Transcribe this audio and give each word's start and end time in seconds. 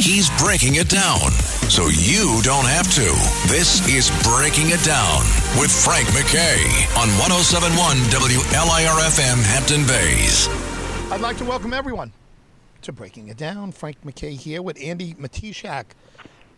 He's 0.00 0.30
breaking 0.38 0.76
it 0.76 0.88
down 0.88 1.30
so 1.70 1.88
you 1.88 2.40
don't 2.42 2.66
have 2.66 2.92
to. 2.94 3.06
This 3.50 3.86
is 3.88 4.10
Breaking 4.22 4.70
It 4.70 4.84
Down 4.84 5.20
with 5.58 5.72
Frank 5.72 6.06
MacKay 6.12 6.60
on 6.96 7.08
1071 7.18 7.96
WLIRFM 8.12 9.42
Hampton 9.42 9.86
Bays. 9.86 10.48
I'd 11.10 11.20
like 11.20 11.38
to 11.38 11.44
welcome 11.44 11.72
everyone 11.72 12.12
to 12.82 12.92
Breaking 12.92 13.28
It 13.28 13.38
Down. 13.38 13.72
Frank 13.72 14.04
MacKay 14.04 14.34
here 14.34 14.60
with 14.60 14.76
Andi 14.76 15.16
Matichak, 15.16 15.86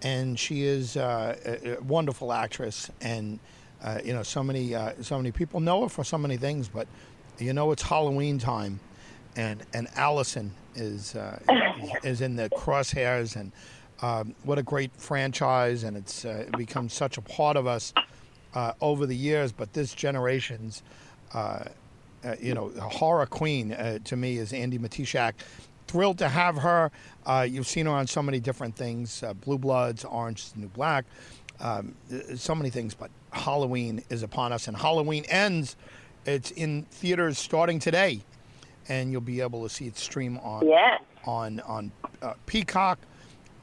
and 0.02 0.38
she 0.38 0.64
is 0.64 0.96
uh, 0.96 1.36
a, 1.64 1.82
wonderful 1.82 2.32
actress. 2.32 2.90
And 3.00 3.38
uh, 3.82 4.00
you 4.04 4.12
know, 4.12 4.24
so 4.24 4.42
many 4.42 4.74
uh, 4.74 4.94
so 5.00 5.16
many 5.16 5.30
people 5.30 5.60
know 5.60 5.84
her 5.84 5.88
for 5.88 6.02
so 6.02 6.18
many 6.18 6.36
things, 6.36 6.68
but 6.68 6.88
you 7.38 7.52
know, 7.52 7.70
it's 7.70 7.82
Halloween 7.82 8.38
time, 8.38 8.80
and 9.36 9.64
and 9.72 9.86
Allison 9.94 10.52
is 10.78 11.14
uh, 11.14 11.38
is 12.04 12.20
in 12.20 12.36
the 12.36 12.48
crosshairs, 12.50 13.36
and 13.36 13.52
um, 14.00 14.34
what 14.44 14.58
a 14.58 14.62
great 14.62 14.92
franchise, 14.96 15.84
and 15.84 15.96
it's 15.96 16.24
uh, 16.24 16.46
become 16.56 16.88
such 16.88 17.18
a 17.18 17.20
part 17.20 17.56
of 17.56 17.66
us 17.66 17.92
uh, 18.54 18.72
over 18.80 19.06
the 19.06 19.16
years. 19.16 19.52
But 19.52 19.72
this 19.72 19.94
generation's 19.94 20.82
uh, 21.34 21.64
uh, 22.24 22.34
you 22.40 22.54
know, 22.54 22.70
horror 22.80 23.26
queen 23.26 23.72
uh, 23.72 23.98
to 24.04 24.16
me 24.16 24.38
is 24.38 24.52
Andi 24.52 24.78
Matichak. 24.78 25.34
Thrilled 25.86 26.18
to 26.18 26.28
have 26.28 26.56
her. 26.58 26.90
You've 27.46 27.66
seen 27.66 27.86
her 27.86 27.92
on 27.92 28.06
so 28.06 28.22
many 28.22 28.40
different 28.40 28.76
things 28.76 29.24
Blue 29.40 29.56
Bloods, 29.56 30.04
Orange 30.04 30.40
is 30.40 30.52
the 30.52 30.60
New 30.60 30.68
Black, 30.68 31.06
um, 31.60 31.94
so 32.34 32.54
many 32.54 32.68
things. 32.68 32.94
But 32.94 33.10
Halloween 33.30 34.02
is 34.10 34.22
upon 34.22 34.52
us, 34.52 34.68
and 34.68 34.76
Halloween 34.76 35.24
ends. 35.28 35.76
It's 36.26 36.50
in 36.50 36.82
theaters 36.90 37.38
starting 37.38 37.78
today, 37.78 38.20
and 38.88 39.12
you'll 39.12 39.20
be 39.20 39.40
able 39.40 39.62
to 39.62 39.68
see 39.68 39.86
it 39.86 39.96
stream 39.96 40.38
on 40.42 40.66
Yeah. 40.66 40.98
on 41.24 41.60
on 41.60 41.92
uh, 42.22 42.34
Peacock, 42.46 42.98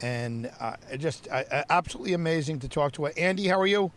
and 0.00 0.50
uh, 0.60 0.76
just 0.96 1.28
uh, 1.30 1.64
absolutely 1.70 2.14
amazing 2.14 2.58
to 2.60 2.68
talk 2.68 2.92
to 2.92 3.04
her. 3.04 3.10
Andi, 3.12 3.48
how 3.48 3.60
are 3.60 3.66
you? 3.66 3.90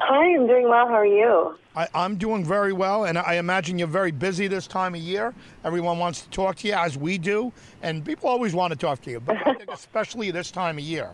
Hi, 0.00 0.34
I'm 0.34 0.46
doing 0.46 0.68
well. 0.68 0.88
How 0.88 0.94
are 0.96 1.06
you? 1.06 1.56
I, 1.76 1.88
I'm 1.94 2.16
doing 2.16 2.44
very 2.44 2.72
well, 2.72 3.04
and 3.04 3.16
I 3.16 3.34
imagine 3.34 3.78
you're 3.78 3.88
very 3.88 4.10
busy 4.10 4.48
this 4.48 4.66
time 4.66 4.94
of 4.94 5.00
year. 5.00 5.34
Everyone 5.64 5.98
wants 5.98 6.22
to 6.22 6.30
talk 6.30 6.56
to 6.56 6.68
you, 6.68 6.74
as 6.74 6.96
we 6.98 7.16
do, 7.16 7.52
and 7.82 8.04
people 8.04 8.28
always 8.28 8.54
want 8.54 8.72
to 8.72 8.78
talk 8.78 9.00
to 9.02 9.10
you, 9.10 9.20
but 9.20 9.36
I 9.46 9.54
think 9.54 9.70
especially 9.72 10.30
this 10.30 10.50
time 10.50 10.78
of 10.78 10.84
year. 10.84 11.10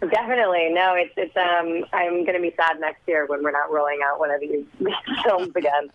Definitely. 0.00 0.70
No, 0.72 0.94
it's 0.94 1.12
it's 1.16 1.36
um 1.36 1.84
I'm 1.92 2.24
gonna 2.24 2.40
be 2.40 2.52
sad 2.56 2.80
next 2.80 3.00
year 3.06 3.26
when 3.26 3.42
we're 3.42 3.52
not 3.52 3.70
rolling 3.70 4.00
out 4.04 4.18
one 4.18 4.30
of 4.30 4.40
these 4.40 4.64
films 5.24 5.52
again. 5.54 5.90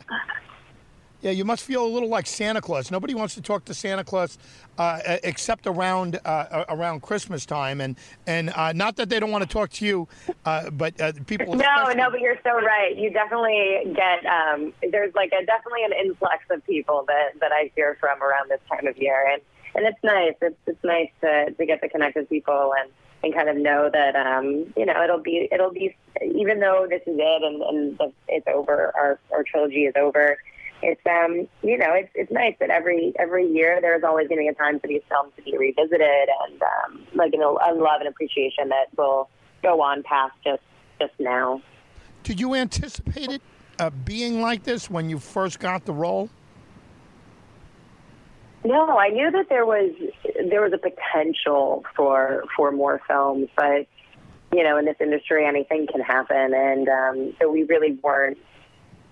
Yeah, 1.22 1.30
you 1.30 1.46
must 1.46 1.64
feel 1.64 1.86
a 1.86 1.88
little 1.88 2.10
like 2.10 2.26
Santa 2.26 2.62
Claus. 2.62 2.90
Nobody 2.90 3.14
wants 3.14 3.36
to 3.36 3.42
talk 3.44 3.66
to 3.66 3.76
Santa 3.76 4.04
Claus 4.04 4.40
uh, 4.80 5.00
except 5.24 5.68
around 5.68 6.20
uh, 6.26 6.66
around 6.70 7.02
Christmas 7.04 7.46
time, 7.46 7.80
and 7.80 7.96
and 8.26 8.50
uh, 8.56 8.74
not 8.74 8.96
that 8.96 9.10
they 9.10 9.20
don't 9.20 9.30
want 9.30 9.44
to 9.44 9.50
talk 9.50 9.70
to 9.72 9.86
you, 9.86 10.08
uh, 10.46 10.72
but 10.72 11.00
uh, 11.00 11.12
people. 11.28 11.54
No, 11.54 11.60
especially- 11.64 11.96
no, 11.96 12.10
but 12.10 12.22
you're 12.22 12.40
so 12.44 12.60
right. 12.60 12.96
You 12.98 13.12
definitely 13.12 13.94
get 13.96 14.26
um 14.26 14.74
there's 14.92 15.14
like 15.14 15.32
a 15.32 15.46
definitely 15.46 15.84
an 15.84 15.94
influx 15.94 16.44
of 16.50 16.66
people 16.66 17.06
that 17.08 17.40
that 17.40 17.52
I 17.52 17.70
hear 17.76 17.98
from 18.00 18.22
around 18.24 18.50
this 18.50 18.62
time 18.68 18.88
of 18.88 18.98
year 18.98 19.24
and 19.32 19.42
and 19.76 19.86
it's 19.86 20.04
nice. 20.04 20.34
It's 20.42 20.58
it's 20.66 20.84
nice 20.84 21.10
to 21.22 21.52
to 21.52 21.66
get 21.68 21.82
to 21.82 21.90
connect 21.90 22.16
with 22.16 22.30
people 22.30 22.74
and 22.82 22.90
and 23.24 23.34
kind 23.34 23.50
of 23.50 23.58
know 23.58 23.90
that 23.92 24.16
um 24.16 24.74
you 24.76 24.86
know 24.86 25.04
it'll 25.04 25.22
be 25.22 25.48
it'll 25.52 25.72
be 25.72 25.96
even 26.22 26.60
though 26.60 26.88
this 26.90 27.02
is 27.06 27.16
it 27.18 27.44
and 27.44 27.62
and 27.62 27.98
the, 27.98 28.12
it's 28.28 28.48
over 28.48 28.92
our 29.00 29.20
our 29.32 29.44
trilogy 29.44 29.86
is 29.86 29.94
over 29.96 30.38
it's 30.82 31.02
um 31.06 31.48
you 31.64 31.78
know 31.78 31.94
it's 31.94 32.10
it's 32.16 32.32
nice 32.32 32.56
that 32.60 32.70
every 32.70 33.14
every 33.20 33.48
year 33.48 33.80
there's 33.82 34.04
always 34.04 34.28
going 34.28 34.40
to 34.40 34.44
be 34.44 34.48
a 34.48 34.54
time 34.54 34.80
for 34.80 34.88
these 34.88 35.04
films 35.10 35.32
to 35.36 35.44
be 35.44 35.56
revisited 35.58 36.30
and 36.48 36.62
um 36.62 37.06
like 37.14 37.34
an, 37.34 37.42
a 37.42 37.74
love 37.74 38.00
and 38.00 38.08
appreciation 38.08 38.70
that 38.70 38.86
will 38.98 39.30
go 39.62 39.82
on 39.82 40.04
past 40.04 40.34
just 40.44 40.64
just 41.00 41.14
now. 41.20 41.62
Did 42.24 42.40
you 42.40 42.54
anticipate 42.54 43.30
it 43.30 43.42
uh, 43.80 43.90
being 43.90 44.42
like 44.42 44.64
this 44.64 44.90
when 44.90 45.10
you 45.10 45.20
first 45.20 45.60
got 45.60 45.86
the 45.86 45.94
role? 45.94 46.30
No, 48.64 48.98
I 48.98 49.10
knew 49.10 49.32
that 49.32 49.50
there 49.50 49.66
was 49.66 49.92
there 50.50 50.62
was 50.62 50.72
a 50.74 50.78
potential 50.78 51.84
for 51.96 52.44
for 52.56 52.72
more 52.72 53.02
films, 53.08 53.50
but 53.56 53.88
you 54.54 54.64
know, 54.64 54.78
in 54.78 54.86
this 54.86 54.98
industry, 55.00 55.46
anything 55.46 55.88
can 55.88 56.02
happen, 56.02 56.54
and 56.54 56.88
um, 56.88 57.34
so 57.40 57.50
we 57.50 57.64
really 57.64 57.98
weren't. 58.04 58.38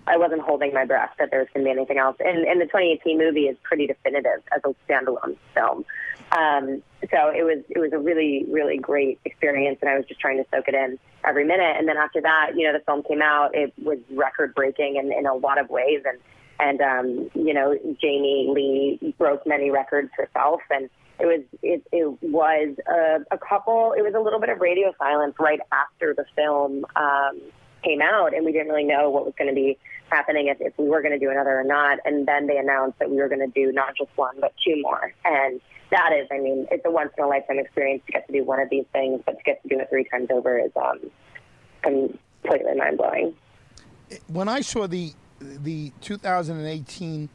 I 0.06 0.18
wasn't 0.18 0.42
holding 0.42 0.74
my 0.74 0.86
breath 0.86 1.12
that 1.20 1.30
there 1.30 1.40
was 1.40 1.48
going 1.54 1.66
to 1.66 1.72
be 1.72 1.78
anything 1.78 2.00
else. 2.00 2.18
And, 2.20 2.40
and 2.40 2.60
the 2.60 2.66
2018 2.66 3.18
movie 3.20 3.42
is 3.42 3.56
pretty 3.62 3.86
definitive 3.86 4.42
as 4.52 4.62
a 4.64 4.74
standalone 4.90 5.38
film. 5.54 5.86
Um, 6.32 6.82
so 7.12 7.30
it 7.30 7.44
was 7.44 7.64
it 7.70 7.80
was 7.80 7.92
a 7.94 8.00
really 8.00 8.46
really 8.50 8.78
great 8.78 9.20
experience, 9.26 9.80
and 9.82 9.90
I 9.90 9.96
was 9.96 10.06
just 10.06 10.20
trying 10.20 10.38
to 10.38 10.50
soak 10.52 10.68
it 10.68 10.76
in 10.76 11.00
every 11.24 11.46
minute. 11.46 11.76
And 11.78 11.88
then 11.88 11.98
after 11.98 12.22
that, 12.22 12.52
you 12.56 12.68
know, 12.68 12.78
the 12.78 12.84
film 12.86 13.04
came 13.04 13.22
out. 13.22 13.56
It 13.56 13.74
was 13.82 13.98
record 14.12 14.54
breaking 14.54 14.98
in, 14.98 15.12
in 15.12 15.26
a 15.26 15.34
lot 15.34 15.58
of 15.60 15.70
ways, 15.70 16.02
and 16.06 16.20
and 16.60 16.82
um, 16.82 17.30
you 17.34 17.54
know, 17.54 17.78
Jamie 18.02 18.50
Lee 18.54 19.16
broke 19.18 19.48
many 19.48 19.72
records 19.72 20.10
herself, 20.16 20.62
and 20.70 20.90
it 21.20 21.26
was 21.26 21.42
it, 21.62 21.84
it 21.92 22.22
was 22.22 22.76
a, 22.88 23.20
a 23.34 23.38
couple. 23.38 23.94
It 23.98 24.02
was 24.02 24.14
a 24.16 24.20
little 24.20 24.40
bit 24.40 24.50
of 24.50 24.60
radio 24.60 24.94
silence 24.98 25.36
right 25.40 25.60
after 25.72 26.14
the 26.14 26.26
film 26.36 26.86
um, 26.96 27.42
came 27.84 28.02
out, 28.02 28.34
and 28.34 28.46
we 28.46 28.52
didn't 28.52 28.70
really 28.70 28.84
know 28.84 29.10
what 29.10 29.26
was 29.26 29.34
going 29.38 29.50
to 29.50 29.56
be 29.56 29.78
happening 30.10 30.48
if, 30.48 30.58
if 30.60 30.74
we 30.78 30.90
were 30.90 31.02
going 31.02 31.18
to 31.18 31.20
do 31.20 31.30
another 31.30 31.60
or 31.60 31.64
not. 31.64 32.00
And 32.04 32.28
then 32.28 32.48
they 32.48 32.58
announced 32.58 33.00
that 33.00 33.10
we 33.10 33.18
were 33.18 33.30
going 33.30 33.40
to 33.40 33.48
do 33.48 33.72
not 33.72 33.96
just 33.98 34.10
one 34.16 34.36
but 34.40 34.54
two 34.66 34.82
more, 34.82 35.14
and 35.26 35.62
that 35.92 36.12
is, 36.14 36.28
I 36.32 36.38
mean, 36.38 36.68
it's 36.70 36.86
a 36.86 36.92
once 36.92 37.12
in 37.18 37.24
a 37.24 37.28
lifetime 37.28 37.58
experience 37.58 38.04
to 38.06 38.12
get 38.12 38.28
to 38.28 38.34
do 38.34 38.44
one 38.44 38.60
of 38.60 38.70
these 38.70 38.86
things, 38.94 39.22
but 39.26 39.38
to 39.38 39.44
get 39.44 39.62
to 39.64 39.70
do 39.70 39.80
it 39.80 39.90
three 39.90 40.06
times 40.06 40.28
over 40.32 40.60
is 40.60 40.72
um, 40.76 41.00
completely 41.82 42.76
mind 42.76 42.98
blowing. 42.98 43.34
when 44.28 44.48
I 44.48 44.62
saw 44.62 44.88
the 44.88 45.14
the 45.40 45.92
2018 46.02 47.30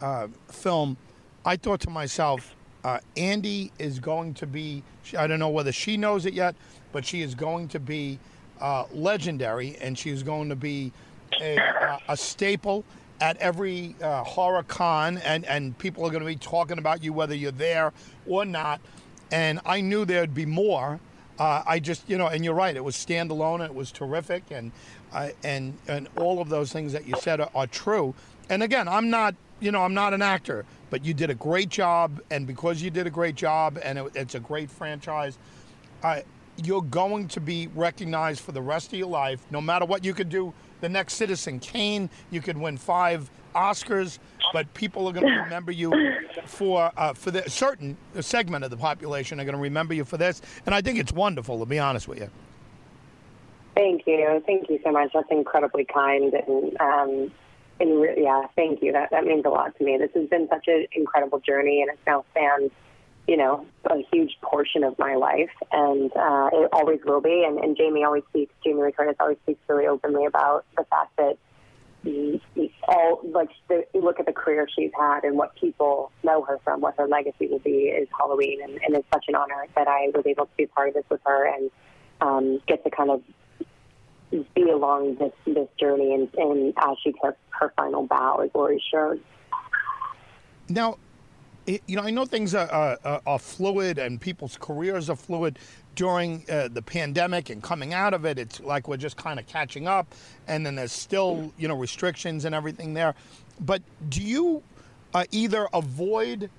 uh, 0.00 0.28
film, 0.48 0.96
I 1.44 1.56
thought 1.56 1.80
to 1.80 1.90
myself, 1.90 2.54
uh, 2.84 2.98
Andi 3.16 3.70
is 3.78 3.98
going 3.98 4.34
to 4.34 4.46
be. 4.46 4.82
I 5.16 5.26
don't 5.26 5.38
know 5.38 5.48
whether 5.48 5.72
she 5.72 5.96
knows 5.96 6.26
it 6.26 6.34
yet, 6.34 6.54
but 6.92 7.04
she 7.04 7.22
is 7.22 7.34
going 7.34 7.68
to 7.68 7.80
be 7.80 8.18
uh, 8.60 8.84
legendary, 8.92 9.76
and 9.80 9.98
she 9.98 10.10
is 10.10 10.22
going 10.22 10.48
to 10.50 10.56
be 10.56 10.92
a, 11.40 11.58
uh, 11.58 11.98
a 12.08 12.16
staple 12.16 12.84
at 13.20 13.36
every 13.38 13.96
uh, 14.02 14.22
horror 14.24 14.62
con, 14.64 15.18
and 15.18 15.44
and 15.46 15.76
people 15.78 16.04
are 16.04 16.10
going 16.10 16.22
to 16.22 16.26
be 16.26 16.36
talking 16.36 16.78
about 16.78 17.02
you 17.02 17.12
whether 17.12 17.34
you're 17.34 17.52
there 17.52 17.92
or 18.26 18.44
not. 18.44 18.80
And 19.30 19.60
I 19.64 19.80
knew 19.80 20.04
there'd 20.04 20.34
be 20.34 20.46
more. 20.46 21.00
Uh, 21.38 21.62
I 21.66 21.80
just, 21.80 22.08
you 22.08 22.16
know, 22.16 22.28
and 22.28 22.44
you're 22.44 22.54
right. 22.54 22.76
It 22.76 22.84
was 22.84 22.94
standalone. 22.94 23.56
and 23.56 23.64
It 23.64 23.74
was 23.74 23.90
terrific, 23.90 24.44
and 24.50 24.70
uh, 25.14 25.28
and 25.42 25.78
and 25.88 26.08
all 26.16 26.40
of 26.40 26.48
those 26.48 26.72
things 26.72 26.92
that 26.92 27.06
you 27.06 27.14
said 27.20 27.40
are, 27.40 27.50
are 27.54 27.66
true. 27.66 28.14
And 28.50 28.62
again, 28.62 28.88
I'm 28.88 29.08
not, 29.08 29.34
you 29.60 29.72
know, 29.72 29.82
I'm 29.82 29.94
not 29.94 30.12
an 30.12 30.20
actor, 30.20 30.66
but 30.90 31.04
you 31.04 31.14
did 31.14 31.30
a 31.30 31.34
great 31.34 31.70
job, 31.70 32.20
and 32.30 32.46
because 32.46 32.82
you 32.82 32.90
did 32.90 33.06
a 33.06 33.10
great 33.10 33.36
job, 33.36 33.78
and 33.82 33.98
it, 33.98 34.12
it's 34.14 34.34
a 34.34 34.40
great 34.40 34.70
franchise, 34.70 35.38
uh, 36.02 36.20
you're 36.62 36.82
going 36.82 37.28
to 37.28 37.40
be 37.40 37.68
recognized 37.68 38.40
for 38.40 38.52
the 38.52 38.60
rest 38.60 38.92
of 38.92 38.98
your 38.98 39.08
life, 39.08 39.40
no 39.50 39.60
matter 39.60 39.86
what 39.86 40.04
you 40.04 40.12
could 40.12 40.28
do. 40.28 40.52
The 40.80 40.88
next 40.88 41.14
Citizen 41.14 41.60
Kane, 41.60 42.10
you 42.30 42.42
could 42.42 42.58
win 42.58 42.76
five 42.76 43.30
Oscars, 43.54 44.18
but 44.52 44.72
people 44.74 45.08
are 45.08 45.12
going 45.12 45.26
to 45.26 45.40
remember 45.40 45.72
you 45.72 45.90
for 46.44 46.92
uh, 46.96 47.14
for 47.14 47.30
the 47.30 47.48
certain 47.48 47.96
segment 48.20 48.64
of 48.64 48.70
the 48.70 48.76
population 48.76 49.40
are 49.40 49.44
going 49.44 49.54
to 49.54 49.60
remember 49.60 49.94
you 49.94 50.04
for 50.04 50.18
this, 50.18 50.42
and 50.66 50.74
I 50.74 50.82
think 50.82 50.98
it's 50.98 51.12
wonderful 51.12 51.58
to 51.60 51.66
be 51.66 51.78
honest 51.78 52.08
with 52.08 52.18
you. 52.18 52.30
Thank 53.74 54.06
you, 54.06 54.42
thank 54.46 54.68
you 54.68 54.78
so 54.84 54.92
much. 54.92 55.10
That's 55.12 55.26
incredibly 55.30 55.84
kind, 55.84 56.32
and 56.32 56.80
um, 56.80 57.32
and 57.80 58.00
re- 58.00 58.22
yeah, 58.22 58.42
thank 58.54 58.82
you. 58.82 58.92
That 58.92 59.10
that 59.10 59.24
means 59.24 59.44
a 59.44 59.48
lot 59.48 59.76
to 59.78 59.84
me. 59.84 59.98
This 59.98 60.10
has 60.14 60.28
been 60.28 60.48
such 60.48 60.68
an 60.68 60.86
incredible 60.92 61.40
journey, 61.40 61.82
and 61.82 61.90
it's 61.90 62.06
now 62.06 62.24
spanned, 62.30 62.70
you 63.26 63.36
know, 63.36 63.66
a 63.86 63.96
huge 64.12 64.38
portion 64.42 64.84
of 64.84 64.96
my 64.98 65.16
life, 65.16 65.50
and 65.72 66.12
uh, 66.16 66.50
it 66.52 66.68
always 66.72 67.00
will 67.04 67.20
be. 67.20 67.44
And, 67.44 67.58
and 67.58 67.76
Jamie 67.76 68.04
always 68.04 68.22
speaks. 68.30 68.54
Jamie 68.64 68.92
Curtis 68.92 69.16
always 69.18 69.38
speaks 69.42 69.60
really 69.68 69.88
openly 69.88 70.24
about 70.24 70.64
the 70.76 70.84
fact 70.84 71.16
that 71.16 71.36
all 72.86 73.20
like 73.24 73.48
the, 73.68 73.84
look 73.94 74.20
at 74.20 74.26
the 74.26 74.32
career 74.32 74.68
she's 74.76 74.90
had 74.98 75.24
and 75.24 75.36
what 75.36 75.54
people 75.56 76.12
know 76.22 76.42
her 76.42 76.58
from, 76.62 76.80
what 76.80 76.94
her 76.98 77.08
legacy 77.08 77.46
will 77.46 77.60
be 77.60 77.88
is 77.88 78.08
Halloween, 78.16 78.62
and, 78.62 78.72
and 78.84 78.94
it's 78.94 79.08
such 79.12 79.24
an 79.28 79.34
honor 79.34 79.66
that 79.74 79.88
I 79.88 80.10
was 80.14 80.24
able 80.26 80.46
to 80.46 80.56
be 80.56 80.66
part 80.66 80.88
of 80.88 80.94
this 80.94 81.04
with 81.10 81.20
her 81.24 81.52
and 81.52 81.70
um, 82.20 82.60
get 82.66 82.84
to 82.84 82.90
kind 82.90 83.10
of 83.10 83.22
be 84.54 84.68
along 84.70 85.16
this 85.16 85.32
this 85.46 85.68
journey 85.78 86.14
and, 86.14 86.28
and 86.36 86.74
as 86.76 86.96
she 87.02 87.12
took 87.12 87.36
her 87.50 87.72
final 87.76 88.06
bow, 88.06 88.38
as 88.38 88.50
Laurie 88.54 88.82
Strode. 88.86 89.22
Now, 90.68 90.98
it, 91.66 91.82
you 91.86 91.96
know, 91.96 92.02
I 92.02 92.10
know 92.10 92.24
things 92.24 92.54
are, 92.54 92.68
are, 93.04 93.22
are, 93.26 93.38
fluid 93.38 93.98
and 93.98 94.20
people's 94.20 94.58
careers 94.60 95.08
are 95.08 95.16
fluid 95.16 95.58
during 95.94 96.44
uh, 96.50 96.68
the 96.68 96.82
pandemic 96.82 97.50
and 97.50 97.62
coming 97.62 97.94
out 97.94 98.12
of 98.14 98.24
it. 98.24 98.38
It's 98.38 98.60
like 98.60 98.88
we're 98.88 98.96
just 98.96 99.16
kind 99.16 99.38
of 99.38 99.46
catching 99.46 99.86
up, 99.86 100.14
and 100.46 100.64
then 100.64 100.74
there's 100.74 100.92
still, 100.92 101.52
you 101.58 101.68
know, 101.68 101.76
restrictions 101.76 102.44
and 102.44 102.54
everything 102.54 102.94
there. 102.94 103.14
But 103.60 103.82
do 104.08 104.22
you 104.22 104.62
uh, 105.14 105.24
either 105.30 105.68
avoid, 105.72 106.50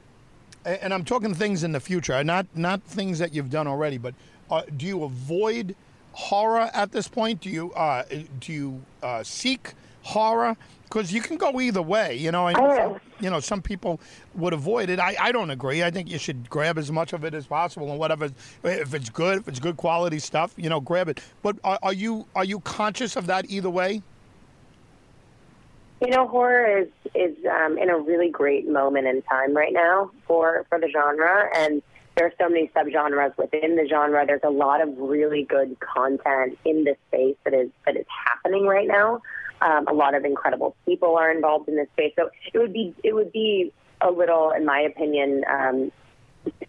and 0.63 0.93
I'm 0.93 1.03
talking 1.03 1.33
things 1.33 1.63
in 1.63 1.71
the 1.71 1.79
future, 1.79 2.23
not 2.23 2.47
not 2.55 2.81
things 2.83 3.19
that 3.19 3.33
you've 3.33 3.49
done 3.51 3.67
already, 3.67 3.97
but 3.97 4.15
uh, 4.49 4.63
do 4.77 4.85
you 4.85 5.03
avoid 5.03 5.75
horror 6.15 6.69
at 6.73 6.91
this 6.91 7.07
point? 7.07 7.41
Do 7.41 7.49
you 7.49 7.71
uh, 7.73 8.03
do 8.39 8.53
you 8.53 8.81
uh, 9.03 9.23
seek 9.23 9.73
horror? 10.01 10.57
Because 10.83 11.11
you 11.11 11.19
can 11.19 11.37
go 11.37 11.59
either 11.59 11.81
way, 11.81 12.15
you 12.15 12.31
know. 12.31 12.47
I 12.47 12.53
some, 12.53 12.99
you 13.19 13.29
know, 13.29 13.39
some 13.39 13.61
people 13.61 13.99
would 14.35 14.53
avoid 14.53 14.89
it. 14.89 14.99
I, 14.99 15.15
I 15.19 15.31
don't 15.31 15.49
agree. 15.49 15.83
I 15.83 15.91
think 15.91 16.09
you 16.09 16.17
should 16.17 16.49
grab 16.49 16.77
as 16.77 16.91
much 16.91 17.11
of 17.11 17.25
it 17.25 17.33
as 17.33 17.47
possible, 17.47 17.89
and 17.89 17.99
whatever, 17.99 18.29
if 18.63 18.93
it's 18.93 19.09
good, 19.09 19.39
if 19.39 19.47
it's 19.47 19.59
good 19.59 19.77
quality 19.77 20.19
stuff, 20.19 20.53
you 20.57 20.69
know, 20.69 20.79
grab 20.79 21.09
it. 21.09 21.19
But 21.41 21.57
are, 21.63 21.79
are 21.83 21.93
you 21.93 22.27
are 22.35 22.45
you 22.45 22.61
conscious 22.61 23.15
of 23.15 23.27
that 23.27 23.49
either 23.49 23.69
way? 23.69 24.01
You 26.01 26.09
know, 26.11 26.27
horror 26.27 26.79
is 26.79 26.87
is 27.13 27.35
um, 27.45 27.77
in 27.77 27.89
a 27.89 27.97
really 27.97 28.29
great 28.29 28.69
moment 28.69 29.07
in 29.07 29.21
time 29.23 29.53
right 29.55 29.73
now 29.73 30.11
for 30.27 30.65
for 30.69 30.79
the 30.79 30.89
genre, 30.89 31.49
and 31.57 31.81
there 32.15 32.27
are 32.27 32.33
so 32.39 32.49
many 32.49 32.71
subgenres 32.75 33.37
within 33.37 33.75
the 33.75 33.87
genre. 33.89 34.25
There's 34.25 34.41
a 34.43 34.49
lot 34.49 34.81
of 34.81 34.89
really 34.97 35.43
good 35.43 35.77
content 35.79 36.57
in 36.63 36.83
this 36.85 36.97
space 37.09 37.35
that 37.43 37.53
is 37.53 37.69
that 37.85 37.97
is 37.97 38.05
happening 38.25 38.65
right 38.65 38.87
now. 38.87 39.21
Um, 39.61 39.87
a 39.87 39.93
lot 39.93 40.15
of 40.15 40.25
incredible 40.25 40.75
people 40.85 41.17
are 41.17 41.31
involved 41.31 41.67
in 41.67 41.75
this 41.75 41.87
space, 41.93 42.13
so 42.17 42.29
it 42.53 42.57
would 42.57 42.73
be 42.73 42.93
it 43.03 43.13
would 43.13 43.31
be 43.31 43.73
a 44.01 44.11
little, 44.11 44.51
in 44.51 44.65
my 44.65 44.81
opinion, 44.81 45.43
um, 45.49 45.91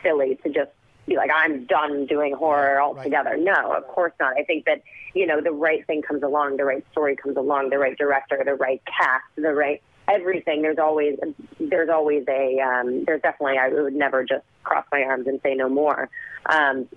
silly 0.03 0.39
to 0.45 0.49
just 0.49 0.71
be 1.07 1.17
like, 1.17 1.31
I'm 1.33 1.67
done 1.67 2.07
doing 2.07 2.35
horror 2.35 2.81
altogether. 2.81 3.31
Right. 3.31 3.41
No, 3.41 3.73
of 3.73 3.87
course 3.87 4.13
not. 4.19 4.35
I 4.37 4.43
think 4.43 4.65
that 4.65 4.83
you 5.15 5.27
know 5.27 5.41
the 5.41 5.53
right 5.53 5.87
thing 5.87 6.03
comes 6.03 6.23
along, 6.23 6.57
the 6.57 6.65
right 6.65 6.85
story 6.91 7.15
comes 7.15 7.37
along, 7.37 7.71
the 7.71 7.79
right 7.79 7.97
director, 7.97 8.43
the 8.45 8.55
right 8.55 8.83
cast, 8.85 9.25
the 9.37 9.55
right 9.55 9.83
everything. 10.09 10.63
There's 10.63 10.79
always 10.79 11.19
there's 11.59 11.89
always 11.89 12.25
a 12.29 12.61
um, 12.61 13.05
there's 13.05 13.23
definitely 13.23 13.59
I 13.59 13.69
would 13.69 13.95
never 13.95 14.25
just 14.25 14.45
cross 14.63 14.85
my 14.93 15.03
arms 15.03 15.27
and 15.27 15.41
say 15.43 15.55
no 15.55 15.69
more 15.69 16.09
um, 16.47 16.89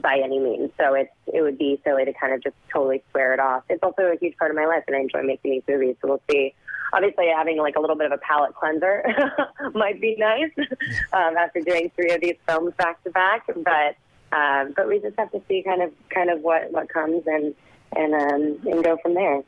by 0.00 0.20
any 0.22 0.38
means. 0.38 0.70
So 0.78 0.94
it's 0.94 1.10
it 1.32 1.42
would 1.42 1.58
be 1.58 1.80
silly 1.84 2.04
to 2.04 2.12
kind 2.12 2.32
of 2.32 2.42
just 2.42 2.56
totally 2.72 3.02
square 3.10 3.34
it 3.34 3.40
off. 3.40 3.64
It's 3.68 3.82
also 3.82 4.02
a 4.02 4.16
huge 4.20 4.36
part 4.36 4.50
of 4.50 4.56
my 4.56 4.66
life, 4.66 4.84
and 4.86 4.96
I 4.96 5.00
enjoy 5.00 5.22
making 5.22 5.52
these 5.52 5.62
movies. 5.68 5.96
So 6.00 6.08
we'll 6.08 6.22
see. 6.30 6.54
Obviously, 6.92 7.26
having 7.36 7.58
like 7.58 7.76
a 7.76 7.80
little 7.80 7.96
bit 7.96 8.06
of 8.06 8.12
a 8.12 8.18
palate 8.18 8.54
cleanser 8.54 9.04
might 9.74 10.00
be 10.00 10.16
nice 10.18 10.50
um, 11.12 11.36
after 11.36 11.60
doing 11.60 11.90
three 11.94 12.12
of 12.12 12.20
these 12.22 12.36
films 12.46 12.72
back 12.78 13.02
to 13.04 13.10
back. 13.10 13.46
But 13.46 13.96
um, 14.36 14.72
but 14.76 14.88
we 14.88 14.98
just 14.98 15.18
have 15.18 15.30
to 15.32 15.42
see 15.48 15.62
kind 15.62 15.82
of 15.82 15.92
kind 16.08 16.30
of 16.30 16.40
what 16.40 16.72
what 16.72 16.88
comes 16.88 17.24
and 17.26 17.54
and 17.94 18.14
um, 18.14 18.58
and 18.70 18.84
go 18.84 18.96
from 19.02 19.14
there. 19.14 19.42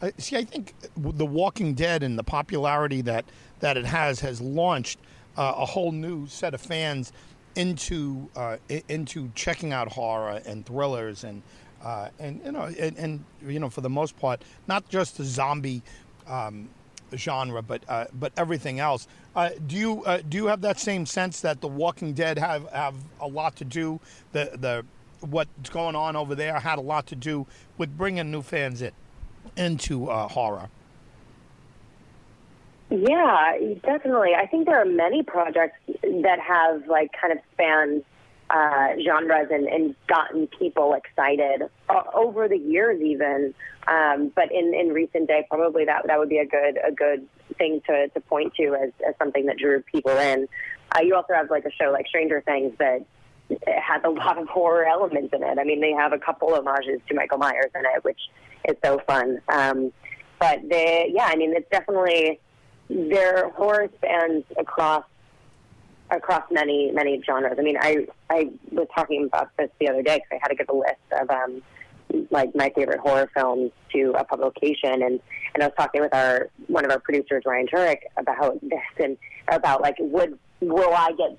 Uh, 0.00 0.10
see, 0.18 0.36
I 0.36 0.44
think 0.44 0.74
The 0.96 1.26
Walking 1.26 1.74
Dead 1.74 2.02
and 2.02 2.18
the 2.18 2.22
popularity 2.22 3.00
that, 3.02 3.24
that 3.60 3.76
it 3.76 3.84
has 3.84 4.20
has 4.20 4.40
launched 4.40 4.98
uh, 5.36 5.54
a 5.56 5.64
whole 5.64 5.92
new 5.92 6.26
set 6.26 6.54
of 6.54 6.60
fans 6.60 7.12
into 7.56 8.28
uh, 8.36 8.56
into 8.88 9.30
checking 9.34 9.72
out 9.72 9.90
horror 9.92 10.40
and 10.46 10.64
thrillers 10.64 11.24
and 11.24 11.42
uh, 11.82 12.08
and 12.18 12.40
you 12.44 12.52
know 12.52 12.62
and, 12.78 12.96
and, 12.96 13.24
you 13.44 13.58
know 13.58 13.68
for 13.68 13.80
the 13.80 13.90
most 13.90 14.16
part 14.18 14.42
not 14.68 14.88
just 14.88 15.16
the 15.16 15.24
zombie 15.24 15.82
um, 16.28 16.68
genre 17.16 17.62
but 17.62 17.82
uh, 17.88 18.04
but 18.14 18.32
everything 18.36 18.78
else. 18.78 19.08
Uh, 19.34 19.50
do 19.66 19.76
you 19.76 20.04
do 20.28 20.36
you 20.36 20.46
have 20.46 20.60
that 20.60 20.78
same 20.78 21.06
sense 21.06 21.40
that 21.40 21.60
The 21.60 21.68
Walking 21.68 22.12
Dead 22.12 22.38
have, 22.38 22.68
have 22.70 22.94
a 23.20 23.26
lot 23.26 23.56
to 23.56 23.64
do 23.64 24.00
the 24.32 24.50
the 24.54 24.84
what's 25.26 25.70
going 25.70 25.96
on 25.96 26.14
over 26.14 26.36
there 26.36 26.60
had 26.60 26.78
a 26.78 26.82
lot 26.82 27.06
to 27.08 27.16
do 27.16 27.46
with 27.76 27.96
bringing 27.96 28.30
new 28.30 28.42
fans 28.42 28.82
in? 28.82 28.92
Into 29.58 30.08
uh, 30.08 30.28
horror? 30.28 30.68
Yeah, 32.90 33.58
definitely. 33.82 34.34
I 34.34 34.46
think 34.46 34.66
there 34.66 34.80
are 34.80 34.86
many 34.86 35.22
projects 35.22 35.78
that 35.86 36.38
have 36.40 36.86
like 36.88 37.10
kind 37.20 37.32
of 37.32 37.38
spanned 37.52 38.02
uh, 38.50 38.94
genres 39.04 39.48
and, 39.50 39.66
and 39.66 39.94
gotten 40.06 40.46
people 40.46 40.94
excited 40.94 41.62
uh, 41.88 42.02
over 42.14 42.48
the 42.48 42.56
years, 42.56 43.00
even. 43.02 43.52
Um, 43.86 44.32
but 44.34 44.50
in, 44.52 44.74
in 44.74 44.88
recent 44.88 45.28
day, 45.28 45.46
probably 45.50 45.84
that 45.84 46.06
that 46.06 46.18
would 46.18 46.28
be 46.28 46.38
a 46.38 46.46
good 46.46 46.78
a 46.82 46.92
good 46.92 47.26
thing 47.56 47.82
to, 47.86 48.08
to 48.08 48.20
point 48.20 48.54
to 48.54 48.74
as, 48.74 48.90
as 49.06 49.14
something 49.18 49.46
that 49.46 49.58
drew 49.58 49.82
people 49.82 50.16
in. 50.16 50.48
Uh, 50.94 51.00
you 51.02 51.14
also 51.14 51.34
have 51.34 51.50
like 51.50 51.64
a 51.66 51.72
show 51.72 51.90
like 51.90 52.06
Stranger 52.06 52.40
Things 52.40 52.72
that 52.78 53.04
has 53.66 54.02
a 54.04 54.10
lot 54.10 54.38
of 54.38 54.48
horror 54.48 54.86
elements 54.86 55.32
in 55.32 55.42
it. 55.42 55.58
I 55.58 55.64
mean, 55.64 55.80
they 55.80 55.92
have 55.92 56.12
a 56.12 56.18
couple 56.18 56.54
of 56.54 56.64
homages 56.64 57.00
to 57.08 57.14
Michael 57.14 57.38
Myers 57.38 57.70
in 57.74 57.82
it, 57.84 58.04
which 58.04 58.20
is 58.68 58.76
so 58.84 59.00
fun. 59.06 59.40
Um, 59.48 59.92
but 60.38 60.60
they, 60.68 61.10
yeah, 61.12 61.28
I 61.30 61.36
mean, 61.36 61.54
it's 61.56 61.68
definitely 61.70 62.40
their 62.88 63.50
horror 63.50 63.88
spans 63.96 64.44
across 64.58 65.04
across 66.10 66.44
many 66.50 66.90
many 66.92 67.20
genres. 67.24 67.56
I 67.58 67.62
mean, 67.62 67.76
I 67.78 68.06
I 68.30 68.50
was 68.72 68.86
talking 68.94 69.24
about 69.24 69.50
this 69.58 69.70
the 69.78 69.88
other 69.88 70.02
day 70.02 70.16
because 70.16 70.28
I 70.32 70.38
had 70.40 70.48
to 70.48 70.54
give 70.54 70.68
a 70.70 70.76
list 70.76 70.96
of 71.20 71.30
um, 71.30 71.62
like 72.30 72.54
my 72.54 72.72
favorite 72.74 73.00
horror 73.00 73.30
films 73.34 73.72
to 73.92 74.14
a 74.18 74.24
publication, 74.24 75.02
and 75.02 75.20
and 75.54 75.62
I 75.62 75.66
was 75.66 75.74
talking 75.76 76.00
with 76.00 76.14
our 76.14 76.48
one 76.66 76.84
of 76.84 76.90
our 76.90 77.00
producers, 77.00 77.42
Ryan 77.44 77.66
Turek, 77.66 77.98
about 78.16 78.60
this 78.62 78.80
and 78.98 79.18
about 79.48 79.82
like 79.82 79.96
would 79.98 80.38
will 80.60 80.94
I 80.94 81.12
get 81.12 81.36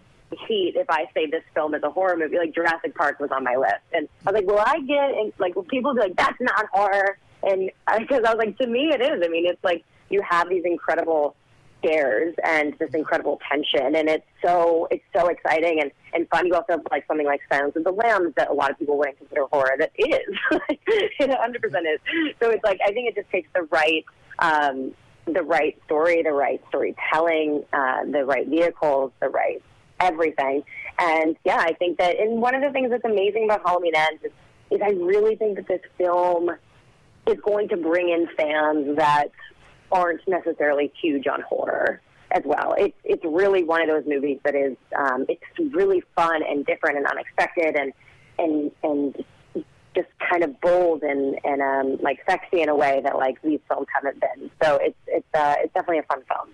heat 0.48 0.74
if 0.76 0.90
I 0.90 1.06
say 1.14 1.28
this 1.28 1.44
film 1.54 1.74
is 1.74 1.84
a 1.84 1.90
horror 1.90 2.18
movie. 2.18 2.38
Like 2.38 2.54
Jurassic 2.54 2.96
Park 2.96 3.20
was 3.20 3.32
on 3.32 3.44
my 3.44 3.56
list, 3.56 3.82
and 3.94 4.08
I 4.26 4.32
was 4.32 4.42
like, 4.42 4.48
will 4.48 4.64
I 4.66 4.80
get 4.82 5.12
and 5.12 5.34
like 5.40 5.56
will 5.56 5.64
people 5.64 5.94
be 5.94 6.02
like 6.02 6.16
that's 6.16 6.40
not 6.40 6.66
horror? 6.72 7.18
And 7.44 7.72
because 8.00 8.24
I 8.26 8.34
was 8.34 8.38
like, 8.38 8.58
to 8.58 8.68
me 8.68 8.90
it 8.94 9.02
is. 9.02 9.22
I 9.24 9.28
mean, 9.30 9.46
it's 9.46 9.64
like 9.64 9.84
you 10.10 10.22
have 10.28 10.50
these 10.50 10.64
incredible 10.66 11.36
scares 11.80 12.36
and 12.44 12.74
this 12.80 12.90
incredible 12.94 13.40
tension, 13.50 13.96
and 13.96 14.10
it's 14.10 14.26
so 14.44 14.88
it's 14.92 15.04
so 15.16 15.28
exciting 15.28 15.82
and 15.82 15.92
and 16.14 16.28
fun. 16.30 16.48
You 16.48 16.56
also 16.56 16.74
have 16.74 16.82
like 16.92 17.06
something 17.08 17.26
like 17.26 17.42
Silence 17.52 17.76
of 17.76 17.84
the 17.84 17.92
Lambs 17.92 18.34
that 18.36 18.50
a 18.50 18.54
lot 18.54 18.72
of 18.72 18.80
people 18.80 18.98
wouldn't 18.98 19.18
consider 19.18 19.46
horror. 19.52 19.76
That 19.78 19.92
is, 19.98 20.20
it 20.88 21.30
100 21.30 21.62
percent 21.62 21.88
is. 21.88 22.00
So 22.42 22.50
it's 22.50 22.64
like 22.64 22.80
I 22.86 22.92
think 22.92 23.10
it 23.10 23.16
just 23.16 23.30
takes 23.30 23.50
the 23.54 23.64
right. 23.72 24.06
Um, 24.40 24.94
the 25.34 25.44
right 25.44 25.78
story, 25.86 26.24
the 26.24 26.32
right 26.32 26.60
storytelling, 26.70 27.64
uh, 27.72 28.04
the 28.06 28.26
right 28.26 28.48
vehicles, 28.48 29.12
the 29.20 29.30
right 29.30 29.62
everything. 30.00 30.64
And 30.98 31.36
yeah, 31.46 31.58
I 31.58 31.74
think 31.74 31.98
that, 31.98 32.20
and 32.20 32.42
one 32.42 32.56
of 32.56 32.62
the 32.62 32.72
things 32.72 32.90
that's 32.90 33.06
amazing 33.06 33.46
about 33.46 33.62
Halloween 33.66 33.94
Ends 33.96 34.24
is, 34.24 34.32
is 34.72 34.82
I 34.84 34.92
really 34.92 35.36
think 35.36 35.58
that 35.58 35.68
this 35.68 35.82
film 35.98 36.52
is 37.28 37.38
going 37.46 37.70
to 37.70 37.78
bring 37.78 38.10
in 38.10 38.28
fans 38.36 38.98
that 38.98 39.32
aren't 39.92 40.22
necessarily 40.28 40.92
huge 41.02 41.28
on 41.28 41.42
horror 41.42 42.02
as 42.32 42.44
well. 42.46 42.76
It's 42.78 42.98
it's 43.04 43.24
really 43.26 43.64
one 43.64 43.82
of 43.82 43.88
those 43.88 44.04
movies 44.08 44.40
that 44.44 44.56
is 44.56 44.78
um, 44.96 45.26
it's 45.28 45.42
really 45.74 46.04
fun 46.16 46.42
and 46.48 46.66
different 46.66 46.98
and 46.98 47.08
unexpected 47.08 47.76
and 47.76 47.94
and 48.38 48.72
and 48.84 49.26
just 49.96 50.08
kind 50.30 50.44
of 50.44 50.60
bold 50.62 51.04
and 51.04 51.40
and 51.44 51.62
um, 51.62 51.98
like 52.02 52.20
sexy 52.30 52.62
in 52.62 52.70
a 52.70 52.76
way 52.76 53.02
that 53.04 53.18
like 53.18 53.42
these 53.42 53.60
films 53.68 53.88
haven't 53.94 54.22
been. 54.22 54.52
So 54.62 54.78
it's 54.78 54.98
it's 55.08 55.28
uh, 55.34 55.56
it's 55.60 55.74
definitely 55.74 56.00
a 56.00 56.04
fun 56.04 56.22
film. 56.28 56.50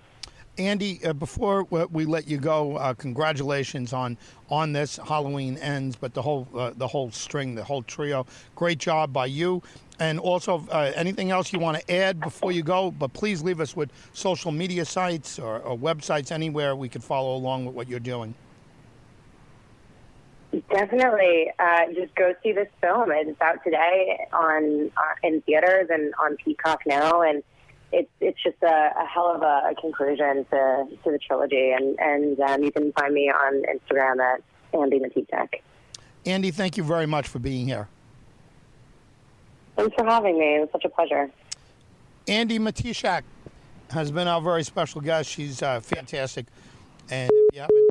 Andi, 0.58 1.06
uh, 1.06 1.14
before 1.14 1.64
we 1.66 2.06
let 2.06 2.28
you 2.28 2.38
go, 2.38 2.78
uh, 2.78 2.94
congratulations 2.94 3.92
on 3.92 4.18
on 4.50 4.72
this. 4.72 4.98
Halloween 4.98 5.58
ends, 5.58 5.96
but 5.96 6.14
the 6.14 6.22
whole 6.22 6.48
uh, 6.56 6.72
the 6.76 6.88
whole 6.88 7.12
string, 7.12 7.56
the 7.56 7.64
whole 7.64 7.84
trio, 7.84 8.26
great 8.56 8.78
job 8.78 9.12
by 9.12 9.26
you. 9.26 9.62
And 10.00 10.20
also, 10.20 10.66
uh, 10.72 10.92
anything 10.96 11.32
else 11.32 11.54
you 11.54 11.60
want 11.60 11.80
to 11.80 11.92
add 11.92 12.20
before 12.20 12.52
you 12.52 12.64
go? 12.64 12.92
But 12.92 13.14
please 13.14 13.42
leave 13.42 13.62
us 13.62 13.76
with 13.76 13.90
social 14.14 14.52
media 14.52 14.84
sites 14.84 15.40
or, 15.40 15.60
or 15.60 15.78
websites 15.78 16.32
anywhere 16.32 16.76
we 16.76 16.90
can 16.90 17.02
follow 17.02 17.36
along 17.36 17.66
with 17.66 17.76
what 17.76 17.88
you're 17.88 18.00
doing. 18.00 18.34
Definitely, 20.70 21.52
uh, 21.60 21.88
just 21.94 22.16
go 22.16 22.34
see 22.42 22.54
this 22.54 22.70
film. 22.82 23.12
It's 23.12 23.40
out 23.42 23.62
today 23.64 24.26
on 24.32 24.92
uh, 24.96 25.28
in 25.28 25.42
theaters 25.42 25.88
and 25.90 26.14
on 26.18 26.38
Peacock 26.38 26.82
now, 26.86 27.22
and 27.22 27.44
it's 27.96 28.12
it's 28.20 28.44
just 28.44 28.62
a, 28.62 28.92
a 29.00 29.06
hell 29.06 29.34
of 29.34 29.42
a, 29.42 29.72
a, 29.72 29.76
conclusion 29.80 30.46
to, 30.52 30.86
to 31.04 31.12
the 31.12 31.18
trilogy. 31.18 31.72
And 31.72 31.98
and 32.00 32.40
um, 32.42 32.64
you 32.64 32.72
can 32.72 32.92
find 32.92 33.14
me 33.14 33.30
on 33.30 33.64
Instagram 33.64 34.20
at 34.20 34.42
Andi 34.74 35.02
Matichak. 35.02 35.62
Andi, 36.26 36.54
thank 36.54 36.76
you 36.76 36.84
very 36.84 37.06
much 37.06 37.28
for 37.28 37.40
being 37.40 37.68
here. 37.68 37.88
Thanks 39.78 39.96
for 39.96 40.06
having 40.06 40.38
me. 40.38 40.56
It 40.56 40.60
was 40.60 40.70
such 40.72 40.86
a 40.86 40.90
pleasure. 40.90 41.30
Andi 42.28 42.60
Matichak 42.60 43.24
has 43.92 44.12
been 44.12 44.28
our 44.28 44.42
very 44.42 44.64
special 44.64 45.00
guest. 45.00 45.30
She's 45.30 45.62
uh, 45.62 45.80
fantastic, 45.80 46.48
and 47.10 47.30
if 47.32 47.56
you 47.56 47.62
haven't 47.62 47.90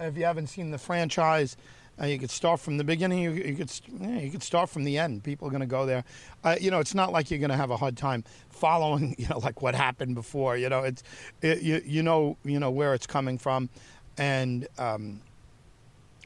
if 0.00 0.16
you 0.16 0.24
haven't 0.24 0.46
seen 0.46 0.70
the 0.70 0.78
franchise, 0.78 1.56
uh, 2.00 2.06
you 2.06 2.18
could 2.18 2.30
start 2.30 2.60
from 2.60 2.76
the 2.76 2.84
beginning. 2.84 3.18
You, 3.18 3.30
you 3.30 3.54
could 3.54 3.70
yeah, 4.00 4.18
you 4.18 4.30
could 4.30 4.42
start 4.42 4.68
from 4.68 4.84
the 4.84 4.98
end. 4.98 5.22
People 5.22 5.46
are 5.46 5.50
going 5.50 5.60
to 5.60 5.66
go 5.66 5.86
there. 5.86 6.04
Uh, 6.42 6.56
you 6.60 6.70
know, 6.70 6.80
it's 6.80 6.94
not 6.94 7.12
like 7.12 7.30
you're 7.30 7.38
going 7.38 7.50
to 7.50 7.56
have 7.56 7.70
a 7.70 7.76
hard 7.76 7.96
time 7.96 8.24
following. 8.50 9.14
You 9.24 9.28
know, 9.28 9.38
like 9.38 9.62
what 9.62 9.74
happened 9.74 10.14
before. 10.14 10.56
You 10.56 10.68
know, 10.68 10.80
it's 10.80 11.02
it, 11.40 11.62
you 11.62 11.80
you 11.84 12.02
know 12.02 12.36
you 12.44 12.58
know 12.58 12.70
where 12.70 12.94
it's 12.94 13.06
coming 13.06 13.38
from, 13.38 13.70
and 14.18 14.66
um, 14.76 15.20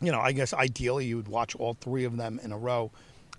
you 0.00 0.10
know, 0.10 0.20
I 0.20 0.32
guess 0.32 0.54
ideally 0.54 1.06
you 1.06 1.16
would 1.16 1.28
watch 1.28 1.54
all 1.56 1.75
three 1.75 2.04
of 2.04 2.16
them 2.16 2.40
in 2.42 2.50
a 2.50 2.58
row. 2.58 2.90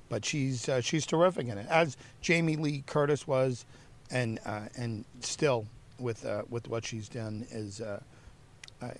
But 0.07 0.23
she's 0.23 0.69
uh, 0.69 0.81
she's 0.81 1.05
terrific 1.05 1.47
in 1.47 1.57
it, 1.57 1.67
as 1.69 1.97
Jamie 2.21 2.55
Lee 2.55 2.83
Curtis 2.85 3.27
was, 3.27 3.65
and 4.11 4.39
uh, 4.45 4.67
and 4.77 5.03
still 5.21 5.65
with 5.99 6.25
uh, 6.25 6.43
with 6.49 6.67
what 6.69 6.85
she's 6.85 7.09
done 7.09 7.45
is. 7.51 7.81
Uh, 7.81 7.99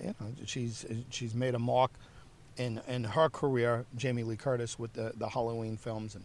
you 0.02 0.08
know, 0.20 0.26
she's 0.44 0.84
she's 1.08 1.34
made 1.34 1.54
a 1.54 1.58
mark 1.58 1.90
in 2.56 2.80
in 2.88 3.04
her 3.04 3.28
career, 3.28 3.86
Jamie 3.96 4.22
Lee 4.22 4.36
Curtis 4.36 4.78
with 4.78 4.92
the 4.94 5.12
the 5.16 5.28
Halloween 5.28 5.76
films, 5.76 6.14
and 6.14 6.24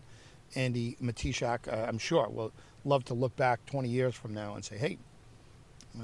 Andi 0.53 0.97
Matichak, 0.99 1.71
uh, 1.71 1.85
I'm 1.87 1.97
sure 1.97 2.27
will 2.29 2.51
love 2.83 3.03
to 3.05 3.13
look 3.13 3.35
back 3.35 3.65
20 3.65 3.89
years 3.89 4.15
from 4.15 4.33
now 4.33 4.53
and 4.53 4.63
say, 4.63 4.77
hey, 4.77 4.97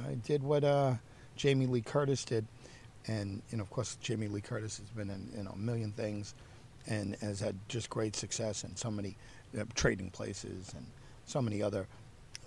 I 0.08 0.16
did 0.16 0.44
what 0.44 0.63
uh, 0.63 0.96
Jamie 1.36 1.68
Lee 1.68 1.82
Curtis 1.82 2.25
did, 2.25 2.46
and 3.08 3.42
you 3.51 3.58
know, 3.58 3.63
of 3.63 3.70
course, 3.70 3.98
Jamie 4.01 4.28
Lee 4.28 4.42
Curtis 4.42 4.78
has 4.78 4.90
been 4.90 5.10
in 5.10 5.48
a 5.48 5.56
million 5.56 5.92
things, 5.92 6.34
and 6.88 7.16
has 7.22 7.40
had 7.40 7.56
just 7.68 7.90
great 7.90 8.16
success 8.16 8.63
in 8.63 8.75
so 8.75 8.90
many 8.90 9.16
uh, 9.58 9.63
trading 9.75 10.10
places 10.10 10.74
and 10.75 10.86
so 11.25 11.42
many 11.42 11.62
other 11.62 11.88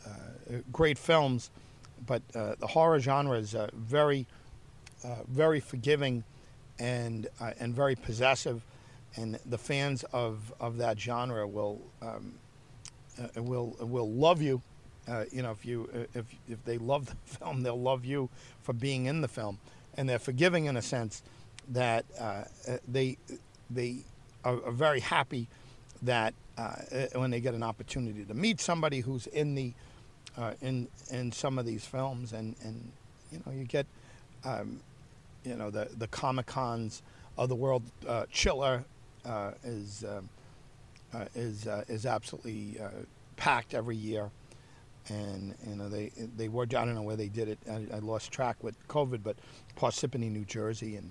uh, 0.07 0.59
great 0.73 0.99
films. 0.99 1.50
But 2.07 2.23
uh, 2.35 2.57
the 2.59 2.66
horror 2.66 2.99
genre 2.99 3.38
is 3.38 3.54
uh, 3.54 3.71
very, 3.73 4.26
very 5.28 5.61
forgiving 5.61 6.25
and 6.78 7.28
uh, 7.40 7.52
and 7.61 7.75
very 7.75 7.95
possessive, 7.95 8.62
and 9.16 9.38
the 9.47 9.59
fans 9.59 10.04
of, 10.12 10.52
of 10.61 10.78
that 10.78 10.99
genre 10.99 11.47
will 11.47 11.81
um, 12.02 12.35
uh, 13.19 13.43
will 13.43 13.76
will 13.81 14.11
love 14.11 14.43
you. 14.43 14.61
Uh, 15.07 15.25
you 15.31 15.43
know, 15.43 15.50
if 15.50 15.64
you 15.64 15.88
if 16.14 16.26
if 16.49 16.64
they 16.64 16.78
love 16.78 17.07
the 17.07 17.16
film, 17.38 17.62
they'll 17.62 17.81
love 17.81 18.04
you 18.04 18.28
for 18.62 18.73
being 18.73 19.07
in 19.07 19.21
the 19.21 19.28
film, 19.28 19.59
and 19.97 20.09
they're 20.09 20.19
forgiving 20.19 20.66
in 20.66 20.76
a 20.76 20.83
sense 20.83 21.23
that 21.69 22.04
uh, 22.19 22.45
they 22.87 23.16
they 23.71 23.99
are, 24.45 24.62
are, 24.64 24.73
very 24.73 25.00
happy 25.00 25.49
that 26.02 26.35
uh, 26.59 26.75
when 27.14 27.31
they 27.31 27.40
get 27.40 27.54
an 27.54 27.62
opportunity 27.62 28.25
to 28.25 28.35
meet 28.35 28.61
somebody 28.61 29.00
who's 29.00 29.26
in 29.28 29.54
the 29.54 29.73
uh, 30.37 30.52
in 30.61 30.88
in 31.11 31.33
some 31.33 31.59
of 31.59 31.66
these 31.66 31.87
films, 31.87 32.33
and 32.33 32.57
and 32.62 32.90
you 33.31 33.40
know 33.45 33.52
you 33.52 33.64
get. 33.64 33.87
Um, 34.45 34.81
you 35.44 35.56
know 35.56 35.70
the 35.70 35.88
the 35.96 36.08
comic 36.08 36.46
cons 36.46 37.02
of 37.36 37.48
the 37.48 37.54
world. 37.54 37.82
Uh, 38.06 38.26
Chiller 38.30 38.84
uh, 39.24 39.52
is 39.62 40.04
um, 40.04 40.28
uh, 41.12 41.26
is 41.34 41.66
uh, 41.66 41.84
is 41.88 42.06
absolutely 42.06 42.78
uh, 42.80 42.88
packed 43.36 43.74
every 43.74 43.96
year, 43.96 44.30
and 45.08 45.54
you 45.68 45.76
know 45.76 45.88
they 45.88 46.10
they 46.36 46.48
were 46.48 46.64
I 46.64 46.66
don't 46.66 46.94
know 46.94 47.02
where 47.02 47.16
they 47.16 47.28
did 47.28 47.48
it. 47.48 47.58
I, 47.70 47.86
I 47.94 47.98
lost 47.98 48.32
track 48.32 48.62
with 48.62 48.76
COVID, 48.88 49.22
but 49.22 49.36
Parsippany, 49.76 50.30
New 50.30 50.44
Jersey, 50.44 50.96
and 50.96 51.10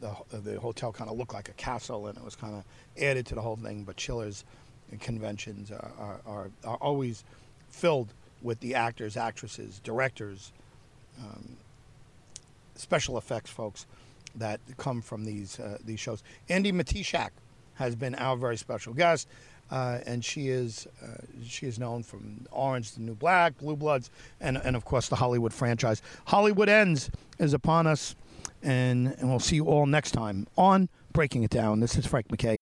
the 0.00 0.14
the 0.30 0.60
hotel 0.60 0.92
kind 0.92 1.10
of 1.10 1.16
looked 1.16 1.34
like 1.34 1.48
a 1.48 1.54
castle, 1.54 2.06
and 2.06 2.16
it 2.16 2.24
was 2.24 2.36
kind 2.36 2.54
of 2.54 2.64
added 3.02 3.26
to 3.26 3.34
the 3.34 3.42
whole 3.42 3.56
thing. 3.56 3.84
But 3.84 3.96
Chillers 3.96 4.44
conventions 5.00 5.70
are, 5.70 5.92
are, 5.98 6.20
are, 6.26 6.50
are 6.64 6.76
always 6.76 7.24
filled 7.68 8.12
with 8.42 8.60
the 8.60 8.74
actors, 8.74 9.16
actresses, 9.16 9.80
directors, 9.80 10.52
um, 11.18 11.56
special 12.82 13.16
effects 13.16 13.50
folks 13.50 13.86
that 14.34 14.60
come 14.76 15.00
from 15.00 15.24
these 15.24 15.58
uh, 15.60 15.78
these 15.84 16.00
shows. 16.00 16.22
Andi 16.48 16.72
Matichak 16.72 17.30
has 17.74 17.94
been 17.94 18.14
our 18.16 18.36
very 18.36 18.56
special 18.56 18.92
guest, 18.92 19.28
uh, 19.70 20.00
and 20.06 20.24
she 20.24 20.48
is 20.48 20.86
uh, 21.02 21.22
she 21.44 21.66
is 21.66 21.78
known 21.78 22.02
from 22.02 22.46
Orange, 22.50 22.92
the 22.92 23.00
New 23.00 23.14
Black, 23.14 23.58
Blue 23.58 23.76
Bloods, 23.76 24.10
and 24.40 24.56
and 24.58 24.76
of 24.76 24.84
course 24.84 25.08
the 25.08 25.16
Halloween 25.16 25.50
franchise. 25.50 26.02
Halloween 26.26 26.68
Ends 26.68 27.10
is 27.38 27.54
upon 27.54 27.86
us, 27.86 28.14
and 28.62 29.14
and 29.18 29.28
we'll 29.30 29.38
see 29.40 29.56
you 29.56 29.66
all 29.66 29.86
next 29.86 30.12
time 30.12 30.46
on 30.56 30.88
Breaking 31.12 31.42
It 31.42 31.50
Down. 31.50 31.80
This 31.80 31.96
is 31.96 32.06
Frank 32.06 32.30
MacKay. 32.30 32.61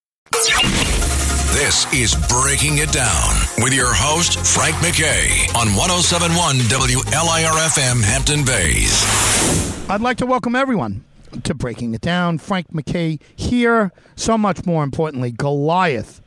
This 0.31 1.85
is 1.93 2.15
Breaking 2.29 2.77
It 2.77 2.91
Down 2.91 3.35
with 3.57 3.73
your 3.73 3.93
host, 3.93 4.39
Frank 4.39 4.75
MacKay, 4.81 5.45
on 5.55 5.75
1071 5.75 6.55
WLIRFM 6.71 8.01
Hampton 8.01 8.45
Bays. 8.45 9.89
I'd 9.89 10.01
like 10.01 10.17
to 10.17 10.25
welcome 10.25 10.55
everyone 10.55 11.03
to 11.43 11.53
Breaking 11.53 11.93
It 11.93 12.01
Down. 12.01 12.37
Frank 12.37 12.73
MacKay 12.73 13.19
here. 13.35 13.91
So 14.15 14.37
much 14.37 14.65
more 14.65 14.83
importantly, 14.83 15.31
Goliath 15.31 16.20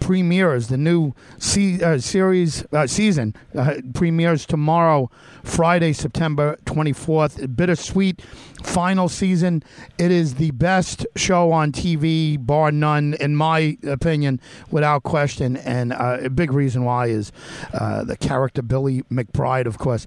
premieres 0.00 0.68
the 0.68 0.76
new 0.76 1.12
se- 1.38 1.80
uh, 1.82 1.98
series 1.98 2.64
uh, 2.72 2.86
season 2.86 3.34
uh, 3.56 3.74
premieres 3.94 4.46
tomorrow 4.46 5.10
friday 5.44 5.92
september 5.92 6.56
24th 6.64 7.54
bittersweet 7.56 8.22
final 8.66 9.08
season. 9.08 9.62
It 9.98 10.10
is 10.10 10.34
the 10.34 10.50
best 10.50 11.06
show 11.16 11.52
on 11.52 11.72
tv 11.72 12.44
bar 12.44 12.72
none 12.72 13.14
in 13.14 13.36
my 13.36 13.78
opinion 13.86 14.40
without 14.70 15.02
question. 15.02 15.56
And 15.58 15.92
uh, 15.92 16.18
a 16.22 16.30
big 16.30 16.52
reason 16.52 16.84
why 16.84 17.06
is 17.06 17.32
uh, 17.72 18.04
the 18.04 18.16
character 18.16 18.62
billy 18.62 19.02
mcbride 19.10 19.66
of 19.66 19.78
course. 19.78 20.06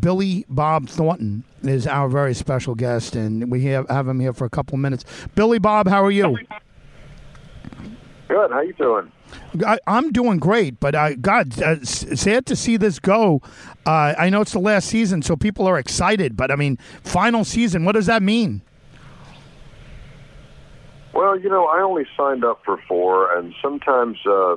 Billy 0.00 0.44
bob 0.48 0.88
thornton 0.88 1.44
is 1.62 1.86
our 1.86 2.08
very 2.08 2.34
special 2.34 2.74
guest 2.74 3.16
and 3.16 3.50
we 3.50 3.64
have, 3.64 3.88
have 3.88 4.06
him 4.06 4.20
here 4.20 4.32
for 4.32 4.44
a 4.44 4.50
couple 4.50 4.76
minutes. 4.76 5.04
Billy 5.34 5.58
bob 5.58 5.88
how 5.88 6.04
are 6.04 6.10
you 6.10 6.36
Good. 8.28 8.50
How 8.50 8.60
you 8.60 8.72
doing? 8.74 9.12
I, 9.66 9.78
am 9.86 10.12
doing 10.12 10.38
great, 10.38 10.80
but 10.80 10.94
I 10.94 11.14
God, 11.14 11.60
uh, 11.60 11.84
sad 11.84 12.46
to 12.46 12.56
see 12.56 12.76
this 12.76 12.98
go. 12.98 13.42
Uh, 13.86 14.14
I 14.16 14.30
know 14.30 14.40
it's 14.40 14.52
the 14.52 14.58
last 14.58 14.88
season, 14.88 15.22
so 15.22 15.36
people 15.36 15.66
are 15.66 15.78
excited. 15.78 16.36
But 16.36 16.50
I 16.50 16.56
mean, 16.56 16.78
final 17.02 17.44
season. 17.44 17.84
What 17.84 17.92
does 17.92 18.06
that 18.06 18.22
mean? 18.22 18.62
Well, 21.12 21.38
you 21.38 21.48
know, 21.48 21.66
I 21.66 21.80
only 21.80 22.06
signed 22.16 22.44
up 22.44 22.62
for 22.64 22.80
four, 22.88 23.36
and 23.36 23.54
sometimes, 23.62 24.18
uh, 24.26 24.56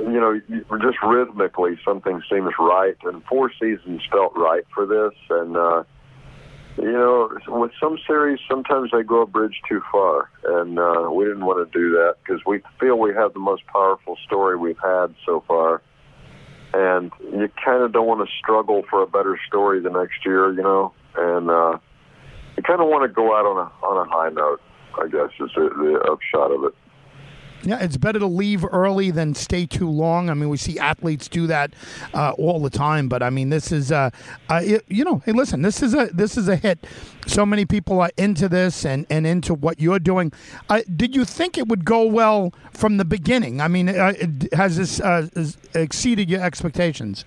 you 0.00 0.20
know, 0.20 0.38
just 0.82 0.98
rhythmically, 1.02 1.78
something 1.82 2.20
seems 2.30 2.52
right, 2.58 2.96
and 3.04 3.24
four 3.24 3.50
seasons 3.58 4.02
felt 4.10 4.32
right 4.36 4.64
for 4.74 4.86
this, 4.86 5.14
and. 5.30 5.56
uh 5.56 5.84
you 6.80 6.92
know, 6.92 7.28
with 7.48 7.72
some 7.80 7.98
series, 8.06 8.38
sometimes 8.48 8.90
they 8.92 9.02
go 9.02 9.22
a 9.22 9.26
bridge 9.26 9.60
too 9.68 9.82
far, 9.90 10.30
and 10.44 10.78
uh, 10.78 11.10
we 11.12 11.24
didn't 11.24 11.44
want 11.44 11.70
to 11.70 11.78
do 11.78 11.90
that 11.90 12.14
because 12.22 12.40
we 12.46 12.60
feel 12.78 12.98
we 12.98 13.12
have 13.14 13.32
the 13.34 13.40
most 13.40 13.66
powerful 13.66 14.16
story 14.24 14.56
we've 14.56 14.78
had 14.82 15.14
so 15.26 15.42
far, 15.48 15.82
and 16.72 17.10
you 17.20 17.48
kind 17.64 17.82
of 17.82 17.92
don't 17.92 18.06
want 18.06 18.26
to 18.26 18.32
struggle 18.38 18.84
for 18.88 19.02
a 19.02 19.06
better 19.06 19.38
story 19.46 19.80
the 19.80 19.90
next 19.90 20.24
year, 20.24 20.52
you 20.52 20.62
know, 20.62 20.92
and 21.16 21.50
uh, 21.50 21.78
you 22.56 22.62
kind 22.62 22.80
of 22.80 22.88
want 22.88 23.08
to 23.08 23.12
go 23.12 23.36
out 23.36 23.44
on 23.44 23.56
a 23.56 23.86
on 23.86 24.06
a 24.06 24.10
high 24.10 24.30
note. 24.30 24.60
I 25.00 25.06
guess 25.08 25.30
is 25.38 25.50
the, 25.54 25.70
the 25.70 26.00
upshot 26.10 26.50
of 26.50 26.64
it. 26.64 26.74
Yeah, 27.62 27.80
it's 27.80 27.96
better 27.96 28.20
to 28.20 28.26
leave 28.26 28.64
early 28.64 29.10
than 29.10 29.34
stay 29.34 29.66
too 29.66 29.90
long. 29.90 30.30
I 30.30 30.34
mean, 30.34 30.48
we 30.48 30.56
see 30.56 30.78
athletes 30.78 31.26
do 31.26 31.48
that 31.48 31.74
uh, 32.14 32.32
all 32.38 32.60
the 32.60 32.70
time, 32.70 33.08
but 33.08 33.20
I 33.22 33.30
mean, 33.30 33.50
this 33.50 33.72
is, 33.72 33.90
uh, 33.90 34.10
uh, 34.48 34.62
you 34.86 35.04
know, 35.04 35.22
hey, 35.26 35.32
listen, 35.32 35.62
this 35.62 35.82
is 35.82 35.92
a 35.92 36.06
this 36.12 36.36
is 36.36 36.48
a 36.48 36.54
hit. 36.54 36.86
So 37.26 37.44
many 37.44 37.66
people 37.66 38.00
are 38.00 38.10
into 38.16 38.48
this 38.48 38.84
and, 38.86 39.06
and 39.10 39.26
into 39.26 39.54
what 39.54 39.80
you're 39.80 39.98
doing. 39.98 40.32
Did 40.96 41.16
you 41.16 41.24
think 41.24 41.58
it 41.58 41.66
would 41.66 41.84
go 41.84 42.04
well 42.04 42.54
from 42.72 42.96
the 42.96 43.04
beginning? 43.04 43.60
I 43.60 43.68
mean, 43.68 43.88
uh, 43.88 44.14
has 44.52 44.76
this 44.76 45.00
uh, 45.00 45.26
exceeded 45.74 46.30
your 46.30 46.40
expectations? 46.40 47.24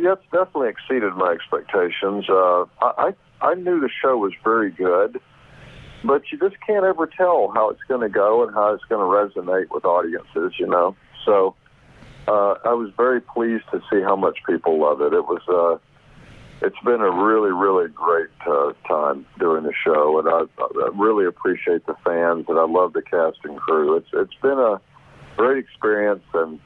Yes, 0.00 0.16
definitely 0.32 0.70
exceeded 0.70 1.14
my 1.14 1.32
expectations. 1.32 2.24
I 2.30 3.14
I 3.42 3.54
knew 3.54 3.78
the 3.80 3.90
show 4.02 4.16
was 4.16 4.32
very 4.42 4.70
good 4.70 5.20
but 6.04 6.22
you 6.30 6.38
just 6.38 6.56
can't 6.66 6.84
ever 6.84 7.06
tell 7.06 7.50
how 7.54 7.70
it's 7.70 7.82
going 7.88 8.02
to 8.02 8.08
go 8.08 8.44
and 8.44 8.54
how 8.54 8.74
it's 8.74 8.84
going 8.84 9.00
to 9.00 9.40
resonate 9.40 9.70
with 9.70 9.84
audiences, 9.84 10.52
you 10.58 10.66
know. 10.66 10.94
So 11.24 11.54
uh, 12.28 12.54
I 12.64 12.74
was 12.74 12.92
very 12.96 13.20
pleased 13.20 13.64
to 13.72 13.80
see 13.90 14.02
how 14.02 14.14
much 14.14 14.38
people 14.46 14.78
love 14.80 15.00
it. 15.00 15.12
It 15.12 15.26
was. 15.26 15.42
Uh, 15.48 15.78
it's 16.62 16.78
been 16.84 17.00
a 17.00 17.10
really, 17.10 17.50
really 17.50 17.88
great 17.88 18.30
uh, 18.46 18.72
time 18.88 19.26
doing 19.38 19.64
the 19.64 19.72
show, 19.84 20.18
and 20.18 20.28
I, 20.28 20.42
I 20.62 20.90
really 20.94 21.26
appreciate 21.26 21.84
the 21.86 21.96
fans, 22.04 22.46
and 22.48 22.58
I 22.58 22.64
love 22.64 22.92
the 22.92 23.02
cast 23.02 23.38
and 23.44 23.58
crew. 23.58 23.96
It's 23.96 24.08
it's 24.12 24.34
been 24.40 24.58
a 24.58 24.80
great 25.36 25.58
experience, 25.58 26.22
and 26.32 26.60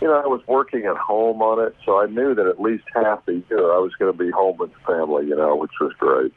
you 0.00 0.06
know 0.06 0.14
I 0.14 0.26
was 0.26 0.40
working 0.46 0.84
at 0.86 0.96
home 0.96 1.42
on 1.42 1.66
it, 1.66 1.74
so 1.84 2.00
I 2.00 2.06
knew 2.06 2.34
that 2.34 2.46
at 2.46 2.60
least 2.60 2.84
half 2.94 3.26
the 3.26 3.42
year 3.50 3.72
I 3.72 3.78
was 3.78 3.92
going 3.98 4.12
to 4.12 4.18
be 4.18 4.30
home 4.30 4.56
with 4.58 4.70
the 4.72 4.80
family, 4.86 5.26
you 5.26 5.36
know, 5.36 5.56
which 5.56 5.72
was 5.80 5.92
great. 5.98 6.32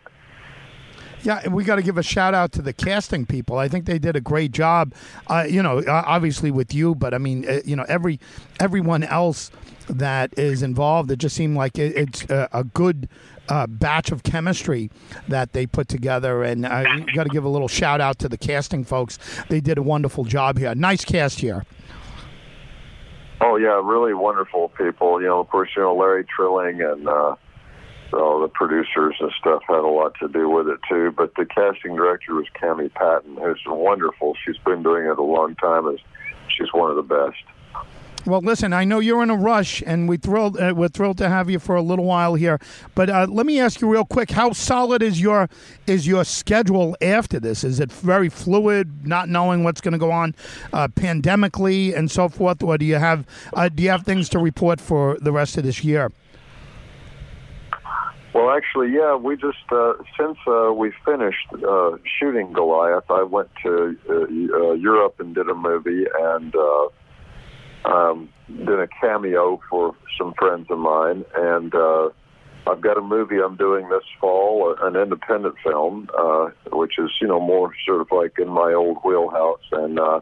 Yeah, 1.25 1.47
we 1.47 1.63
got 1.63 1.77
to 1.77 1.81
give 1.81 1.97
a 1.97 2.03
shout 2.03 2.35
out 2.35 2.51
to 2.51 2.61
the 2.61 2.71
casting 2.71 3.25
people. 3.25 3.57
I 3.57 3.67
think 3.67 3.85
they 3.85 3.97
did 3.97 4.15
a 4.15 4.21
great 4.21 4.51
job. 4.51 4.93
Uh, 5.25 5.45
you 5.49 5.63
know, 5.63 5.83
obviously 5.87 6.51
with 6.51 6.71
you, 6.71 6.93
but 6.93 7.15
I 7.15 7.17
mean, 7.17 7.49
uh, 7.49 7.61
you 7.65 7.75
know, 7.75 7.85
every 7.87 8.19
everyone 8.59 9.03
else 9.03 9.49
that 9.87 10.37
is 10.37 10.61
involved. 10.61 11.09
It 11.09 11.17
just 11.17 11.35
seemed 11.35 11.57
like 11.57 11.77
it, 11.79 11.95
it's 11.95 12.23
a, 12.29 12.47
a 12.53 12.63
good 12.63 13.09
uh, 13.49 13.67
batch 13.67 14.11
of 14.11 14.23
chemistry 14.23 14.91
that 15.27 15.53
they 15.53 15.65
put 15.65 15.87
together. 15.87 16.43
And 16.43 16.65
I 16.65 16.99
got 17.15 17.23
to 17.23 17.29
give 17.29 17.43
a 17.43 17.49
little 17.49 17.67
shout 17.67 18.01
out 18.01 18.19
to 18.19 18.29
the 18.29 18.37
casting 18.37 18.83
folks. 18.83 19.17
They 19.49 19.61
did 19.61 19.77
a 19.77 19.83
wonderful 19.83 20.25
job 20.25 20.57
here. 20.57 20.73
Nice 20.75 21.03
cast 21.03 21.39
here. 21.39 21.65
Oh 23.41 23.57
yeah, 23.57 23.81
really 23.83 24.13
wonderful 24.13 24.69
people. 24.69 25.21
You 25.21 25.27
know, 25.27 25.39
of 25.39 25.49
course, 25.49 25.69
you 25.75 25.81
know 25.81 25.95
Larry 25.95 26.23
Trilling 26.23 26.81
and 26.81 27.07
uh, 27.07 27.35
all 28.13 28.41
the 28.41 28.47
producers 28.47 29.15
and 29.19 29.31
stuff 29.39 29.63
had 29.67 29.77
a 29.77 29.87
lot 29.87 30.13
to 30.19 30.27
do 30.27 30.49
with 30.49 30.67
it 30.67 30.79
too. 30.87 31.11
But 31.15 31.35
the 31.35 31.45
casting 31.45 31.95
director 31.95 32.35
was 32.35 32.47
Cami 32.61 32.93
Patton, 32.93 33.37
who's 33.37 33.61
wonderful. 33.65 34.35
She's 34.45 34.57
been 34.59 34.83
doing 34.83 35.05
it 35.05 35.17
a 35.17 35.23
long 35.23 35.55
time. 35.55 35.87
and 35.87 35.99
She's 36.49 36.71
one 36.73 36.89
of 36.89 36.95
the 36.95 37.03
best. 37.03 37.43
Well, 38.25 38.41
listen, 38.41 38.73
I 38.73 38.85
know 38.85 38.97
you're 38.97 39.21
in 39.21 39.29
a 39.29 39.35
rush, 39.35 39.83
and 39.85 40.09
we 40.09 40.17
thrilled 40.17 40.59
uh, 40.59 40.73
we're 40.75 40.87
thrilled 40.87 41.19
to 41.19 41.29
have 41.29 41.47
you 41.47 41.59
for 41.59 41.75
a 41.75 41.81
little 41.83 42.05
while 42.05 42.33
here. 42.33 42.59
But 42.95 43.07
uh, 43.07 43.27
let 43.29 43.45
me 43.45 43.59
ask 43.59 43.81
you 43.81 43.87
real 43.87 44.03
quick: 44.03 44.31
How 44.31 44.51
solid 44.51 45.03
is 45.03 45.21
your 45.21 45.47
is 45.85 46.07
your 46.07 46.23
schedule 46.23 46.97
after 47.01 47.39
this? 47.39 47.63
Is 47.63 47.79
it 47.79 47.91
very 47.91 48.29
fluid, 48.29 49.05
not 49.05 49.29
knowing 49.29 49.63
what's 49.63 49.79
going 49.79 49.91
to 49.91 49.99
go 49.99 50.09
on 50.09 50.33
uh, 50.73 50.87
pandemically 50.87 51.95
and 51.95 52.09
so 52.09 52.27
forth, 52.27 52.63
or 52.63 52.79
do 52.79 52.85
you 52.85 52.95
have 52.95 53.27
uh, 53.53 53.69
do 53.69 53.83
you 53.83 53.89
have 53.89 54.03
things 54.03 54.27
to 54.29 54.39
report 54.39 54.81
for 54.81 55.19
the 55.19 55.31
rest 55.31 55.57
of 55.57 55.63
this 55.63 55.83
year? 55.83 56.11
Well, 58.35 58.49
actually, 58.51 58.91
yeah, 58.91 59.15
we 59.15 59.37
just 59.37 59.63
uh, 59.71 59.93
since 60.19 60.37
uh, 60.45 60.73
we 60.73 60.91
finished 61.05 61.47
uh, 61.53 61.91
shooting 62.19 62.51
Goliath, 62.51 63.09
I 63.09 63.23
went 63.23 63.47
to 63.63 63.97
uh, 64.09 64.13
uh, 64.13 64.73
Europe 64.73 65.15
and 65.19 65.33
did 65.33 65.47
a 65.47 65.55
movie 65.55 66.03
and 66.19 66.53
uh, 66.53 67.87
um, 67.87 68.27
did 68.49 68.77
a 68.77 68.89
cameo 68.99 69.61
for 69.69 69.95
some 70.17 70.33
friends 70.37 70.67
of 70.69 70.79
mine, 70.79 71.23
and 71.33 71.73
uh, 71.73 72.09
I've 72.67 72.81
got 72.81 72.97
a 72.97 73.01
movie 73.01 73.37
I'm 73.41 73.55
doing 73.55 73.87
this 73.87 74.03
fall, 74.19 74.75
an 74.81 74.97
independent 74.97 75.55
film, 75.63 76.09
uh, 76.19 76.49
which 76.73 76.99
is 76.99 77.11
you 77.21 77.29
know 77.29 77.39
more 77.39 77.71
sort 77.85 78.01
of 78.01 78.07
like 78.11 78.37
in 78.37 78.49
my 78.49 78.73
old 78.73 78.97
wheelhouse, 79.05 79.63
and 79.71 79.97
uh, 79.97 80.19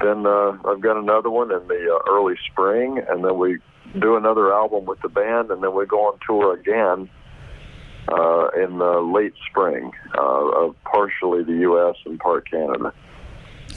then 0.00 0.24
uh, 0.24 0.56
I've 0.64 0.80
got 0.80 0.96
another 0.96 1.28
one 1.28 1.52
in 1.52 1.68
the 1.68 1.94
uh, 1.94 2.10
early 2.10 2.36
spring, 2.50 3.02
and 3.06 3.22
then 3.22 3.36
we 3.36 3.58
do 3.98 4.16
another 4.16 4.52
album 4.52 4.84
with 4.86 5.00
the 5.02 5.08
band, 5.08 5.50
and 5.50 5.62
then 5.62 5.74
we 5.74 5.86
go 5.86 6.06
on 6.06 6.18
tour 6.26 6.54
again 6.54 7.08
uh, 8.08 8.48
in 8.62 8.78
the 8.78 9.00
late 9.00 9.34
spring, 9.48 9.92
uh, 10.16 10.48
of 10.66 10.76
partially 10.84 11.44
the 11.44 11.60
U.S. 11.62 11.96
and 12.06 12.18
part 12.18 12.50
Canada. 12.50 12.92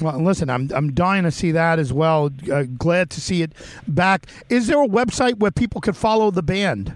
Well, 0.02 0.22
listen, 0.22 0.50
I'm 0.50 0.70
I'm 0.74 0.94
dying 0.94 1.24
to 1.24 1.32
see 1.32 1.52
that 1.52 1.80
as 1.80 1.94
well. 1.94 2.30
Uh, 2.52 2.64
glad 2.64 3.10
to 3.12 3.22
see 3.22 3.42
it 3.42 3.54
back. 3.88 4.28
Is 4.50 4.68
there 4.68 4.82
a 4.82 4.88
website 4.88 5.40
where 5.40 5.52
people 5.52 5.80
could 5.80 5.96
follow 5.96 6.32
the 6.32 6.44
band? 6.44 6.96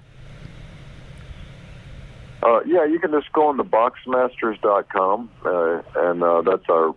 Uh, 2.42 2.62
yeah, 2.66 2.86
you 2.86 3.00
can 3.00 3.12
just 3.12 3.32
go 3.34 3.48
on 3.48 3.58
the 3.58 3.64
boxmasters.com, 3.64 5.30
uh, 5.46 5.82
and 5.96 6.24
uh, 6.24 6.42
that's 6.42 6.64
our 6.70 6.96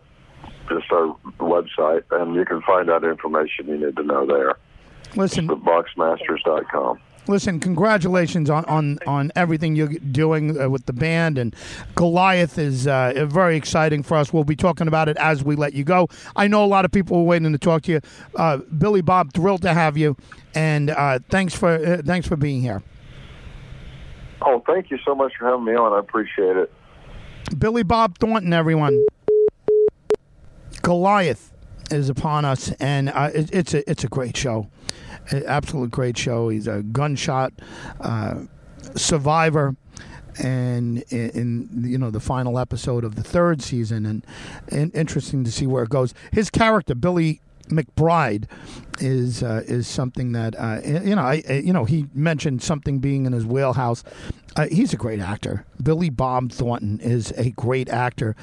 just 0.69 0.91
our 0.93 1.17
website, 1.39 2.03
and 2.11 2.35
you 2.35 2.45
can 2.45 2.63
find 2.63 2.91
out 2.91 3.05
information 3.05 3.67
you 3.67 3.79
need 3.79 3.97
to 3.97 4.03
know 4.03 4.27
there. 4.27 4.57
Listen, 5.17 5.49
boxmasters.com. 5.49 6.99
Listen, 7.29 7.61
congratulations 7.61 8.51
on, 8.51 8.65
on, 8.65 8.99
on 9.07 9.31
everything 9.37 9.77
you're 9.77 9.89
doing 9.89 10.61
uh, 10.61 10.69
with 10.69 10.87
the 10.87 10.93
band. 10.93 11.39
And 11.39 11.55
Goliath 11.95 12.59
is 12.59 12.89
uh, 12.89 13.27
very 13.29 13.57
exciting 13.57 14.03
for 14.03 14.17
us. 14.17 14.33
We'll 14.33 14.43
be 14.43 14.57
talking 14.57 14.89
about 14.89 15.09
it 15.09 15.17
as 15.19 15.45
we 15.45 15.55
let 15.55 15.73
you 15.73 15.85
go. 15.85 16.09
I 16.35 16.49
know 16.49 16.65
a 16.65 16.67
lot 16.67 16.85
of 16.85 16.91
people 16.91 17.19
are 17.19 17.23
waiting 17.23 17.53
to 17.53 17.59
talk 17.59 17.83
to 17.83 17.93
you. 17.93 18.01
Uh, 18.35 18.59
Billy 18.77 19.03
Bob, 19.03 19.33
thrilled 19.35 19.63
to 19.63 19.73
have 19.73 19.97
you. 19.97 20.17
And 20.55 20.91
uh, 20.91 21.21
thanks, 21.31 21.55
for, 21.55 21.69
uh, 21.69 22.03
thanks 22.05 22.27
for 22.27 22.37
being 22.37 22.61
here. 22.61 22.83
Oh, 24.45 24.61
thank 24.67 24.91
you 24.91 24.99
so 25.05 25.15
much 25.15 25.33
for 25.39 25.49
having 25.49 25.65
me 25.65 25.75
on. 25.75 25.93
I 25.93 26.01
appreciate 26.01 26.57
it. 26.57 26.73
Billy 27.57 27.85
Bob 27.85 28.19
Thornton, 28.19 28.53
everyone. 28.53 29.05
Goliath 30.83 31.53
is 31.93 32.09
upon 32.09 32.45
us, 32.45 32.73
and 32.81 33.11
uh, 33.11 33.31
it, 33.33 33.51
it's 33.53 33.75
a 33.75 33.89
it's 33.89 34.03
a 34.03 34.09
great 34.09 34.37
show 34.37 34.69
absolute 35.47 35.91
great 35.91 36.17
show. 36.17 36.49
He's 36.49 36.67
a 36.67 36.83
gunshot 36.83 37.53
uh, 38.01 38.43
survivor 38.97 39.77
and 40.43 41.03
in, 41.11 41.31
in, 41.31 41.85
you 41.85 41.99
know 41.99 42.11
the 42.11 42.21
final 42.21 42.59
episode 42.59 43.05
of 43.05 43.17
the 43.17 43.23
third 43.23 43.61
season 43.61 44.07
and, 44.07 44.27
and 44.69 44.95
interesting 44.95 45.45
to 45.45 45.53
see 45.53 45.67
where 45.67 45.83
it 45.83 45.91
goes 45.91 46.15
his 46.33 46.49
character 46.49 46.95
billy 46.95 47.43
McBride 47.69 48.45
is 49.01 49.43
uh, 49.43 49.63
is 49.67 49.87
something 49.89 50.33
that 50.33 50.55
uh, 50.59 50.81
you 50.85 51.15
know. 51.15 51.23
I, 51.23 51.43
you 51.65 51.73
know 51.73 51.85
he 51.85 52.07
mentioned 52.15 52.63
something 52.63 52.99
being 52.99 53.27
in 53.27 53.33
his 53.33 53.45
wheelhouse. 53.47 54.05
Uh, 54.55 54.67
he's 54.71 54.93
a 54.93 54.97
great 54.97 55.19
actor. 55.21 55.65
Billy 55.83 56.11
Bob 56.11 56.53
Thornton 56.53 57.01
is 57.01 57.33
a 57.37 57.51
great 57.53 57.89
actor, 57.89 58.37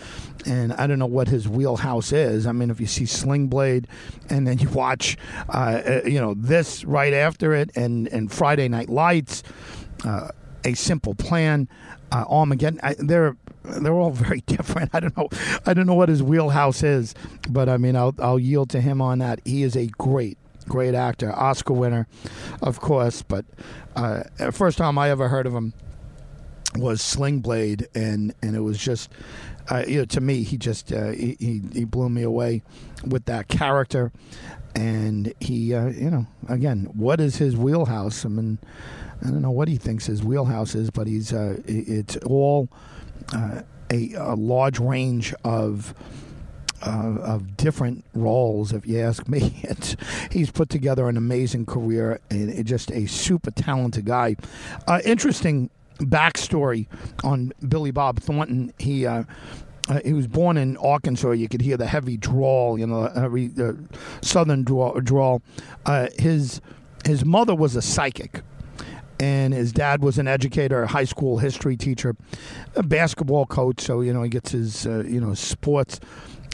and 0.46 0.74
I 0.74 0.88
don't 0.88 1.00
know 1.00 1.06
what 1.06 1.28
his 1.28 1.48
wheelhouse 1.48 2.12
is. 2.12 2.48
I 2.48 2.52
mean, 2.52 2.72
if 2.72 2.80
you 2.80 2.88
see 2.88 3.06
Sling 3.06 3.48
Blade, 3.48 3.88
and 4.30 4.48
then 4.48 4.58
you 4.60 4.70
watch, 4.70 5.18
uh, 5.50 5.82
uh, 5.86 6.02
you 6.06 6.20
know, 6.20 6.34
this 6.36 6.84
right 6.84 7.14
after 7.14 7.54
it, 7.54 7.72
and 7.76 8.08
and 8.08 8.32
Friday 8.32 8.68
Night 8.68 8.90
Lights, 8.90 9.44
uh, 10.04 10.30
A 10.66 10.74
Simple 10.74 11.16
Plan, 11.16 11.70
Armageddon. 12.12 12.80
I, 12.82 12.96
they're 12.98 13.38
they're 13.82 13.94
all 13.94 14.12
very 14.12 14.42
different. 14.42 14.92
I 14.94 15.00
don't 15.00 15.16
know. 15.18 15.30
I 15.66 15.74
don't 15.74 15.86
know 15.86 15.94
what 15.94 16.10
his 16.10 16.24
wheelhouse 16.24 16.84
is, 16.84 17.16
but 17.50 17.70
I 17.70 17.78
mean, 17.78 17.96
I'll 17.96 18.16
I'll 18.20 18.40
yield 18.40 18.70
to 18.72 18.82
him 18.82 19.02
on 19.02 19.20
that. 19.20 19.40
He 19.46 19.64
is 19.64 19.76
a 19.76 19.88
great, 19.88 20.38
great 20.68 20.96
actor, 20.96 21.32
Oscar 21.34 21.74
winner, 21.74 22.08
of 22.62 22.80
course. 22.80 23.22
But 23.22 23.46
uh, 23.96 24.24
first 24.52 24.78
time 24.78 24.98
I 24.98 25.10
ever 25.10 25.28
heard 25.30 25.46
of 25.46 25.54
him 25.54 25.74
was 26.76 27.02
Sling 27.02 27.40
Blade, 27.40 27.88
and 27.96 28.34
and 28.42 28.56
it 28.56 28.62
was 28.62 28.78
just. 28.78 29.12
Uh, 29.72 29.84
you 29.88 30.00
know, 30.00 30.06
to 30.06 30.20
me, 30.20 30.42
he 30.42 30.58
just 30.58 30.92
uh, 30.92 31.12
he, 31.12 31.62
he 31.72 31.86
blew 31.86 32.10
me 32.10 32.24
away 32.24 32.64
with 33.06 33.26
that 33.26 33.48
character, 33.48 34.12
and 34.74 35.32
he, 35.40 35.76
uh, 35.76 35.90
you 35.90 36.10
know, 36.10 36.26
again, 36.48 36.90
what 36.94 37.20
is 37.20 37.36
his 37.36 37.56
wheelhouse? 37.56 38.26
I 38.26 38.30
mean, 38.30 38.58
I 39.22 39.30
don't 39.30 39.42
know 39.42 39.52
what 39.52 39.68
he 39.68 39.78
thinks 39.78 40.06
his 40.06 40.24
wheelhouse 40.24 40.76
is, 40.76 40.90
but 40.90 41.08
he's 41.08 41.34
uh, 41.34 41.58
it's 41.66 42.18
all 42.18 42.70
uh, 43.34 43.62
a, 43.92 44.14
a, 44.14 44.36
large 44.36 44.80
range 44.80 45.34
of 45.44 45.94
uh, 46.82 47.18
of 47.22 47.58
different 47.58 48.06
roles. 48.14 48.72
If 48.72 48.88
you 48.88 49.00
ask 49.00 49.28
me, 49.28 49.60
it's, 49.64 49.96
he's 50.32 50.52
put 50.52 50.70
together 50.70 51.10
an 51.10 51.18
amazing 51.18 51.66
career 51.66 52.20
and 52.30 52.66
just 52.66 52.92
a 52.92 53.08
super 53.08 53.52
talented 53.52 54.06
guy. 54.06 54.36
Uh, 54.88 55.02
interesting 55.06 55.70
backstory 55.98 56.88
on 57.24 57.54
Billy 57.68 57.92
Bob 57.92 58.20
Thornton. 58.20 58.74
He. 58.78 59.06
Uh, 59.06 59.24
uh, 59.88 60.00
he 60.06 60.14
was 60.14 60.28
born 60.28 60.56
in 60.56 60.78
Arkansas. 60.78 61.32
You 61.32 61.50
could 61.50 61.62
hear 61.62 61.76
the 61.76 61.88
heavy 61.88 62.16
drawl, 62.16 62.78
you 62.78 62.86
know, 62.86 63.08
heavy 63.08 63.50
uh, 63.60 63.74
southern 64.22 64.64
drawl. 64.64 65.00
drawl. 65.00 65.42
Uh, 65.84 66.10
his 66.20 66.62
his 67.06 67.26
mother 67.26 67.56
was 67.56 67.76
a 67.76 67.82
psychic, 67.82 68.44
and 69.20 69.54
his 69.54 69.72
dad 69.72 70.02
was 70.02 70.18
an 70.18 70.28
educator, 70.28 70.84
a 70.84 70.88
high 70.88 71.04
school 71.04 71.38
history 71.38 71.76
teacher, 71.76 72.16
a 72.76 72.84
basketball 72.84 73.46
coach. 73.46 73.82
So 73.82 74.02
you 74.02 74.14
know 74.14 74.24
he 74.24 74.30
gets 74.30 74.52
his 74.52 74.88
uh, 74.88 75.04
you 75.06 75.20
know 75.20 75.34
sports 75.34 76.00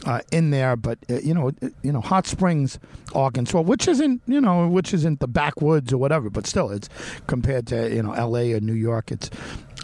uh, 0.04 0.20
in 0.32 0.50
there. 0.50 0.76
But 0.76 0.98
uh, 1.08 1.20
you 1.20 1.34
know 1.34 1.52
you 1.82 1.92
know 1.92 2.00
Hot 2.00 2.26
Springs, 2.26 2.78
Arkansas, 3.14 3.60
which 3.60 3.86
isn't 3.88 4.22
you 4.26 4.40
know 4.40 4.68
which 4.68 4.92
isn't 4.92 5.20
the 5.20 5.28
backwoods 5.28 5.92
or 5.92 5.98
whatever, 5.98 6.28
but 6.28 6.46
still 6.46 6.70
it's 6.70 6.88
compared 7.26 7.66
to 7.68 7.94
you 7.94 8.02
know 8.02 8.12
L.A. 8.12 8.52
or 8.52 8.60
New 8.60 8.74
York, 8.74 9.10
it's. 9.10 9.30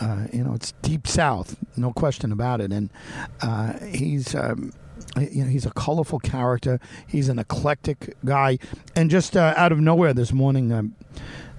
Uh, 0.01 0.27
you 0.33 0.43
know, 0.43 0.53
it's 0.53 0.73
deep 0.83 1.07
south, 1.07 1.55
no 1.77 1.93
question 1.93 2.33
about 2.33 2.61
it. 2.61 2.73
And 2.73 2.91
uh, 3.41 3.75
he's 3.85 4.35
um, 4.35 4.73
you 5.21 5.45
know 5.45 5.51
he's 5.51 5.67
a 5.67 5.71
colorful 5.73 6.19
character 6.19 6.81
he's 7.07 7.29
an 7.29 7.39
eclectic 7.39 8.17
guy 8.25 8.59
and 8.97 9.11
just 9.11 9.37
uh, 9.37 9.55
out 9.57 9.73
of 9.73 9.79
nowhere 9.79 10.15
this 10.15 10.33
morning 10.33 10.73
um, 10.73 10.95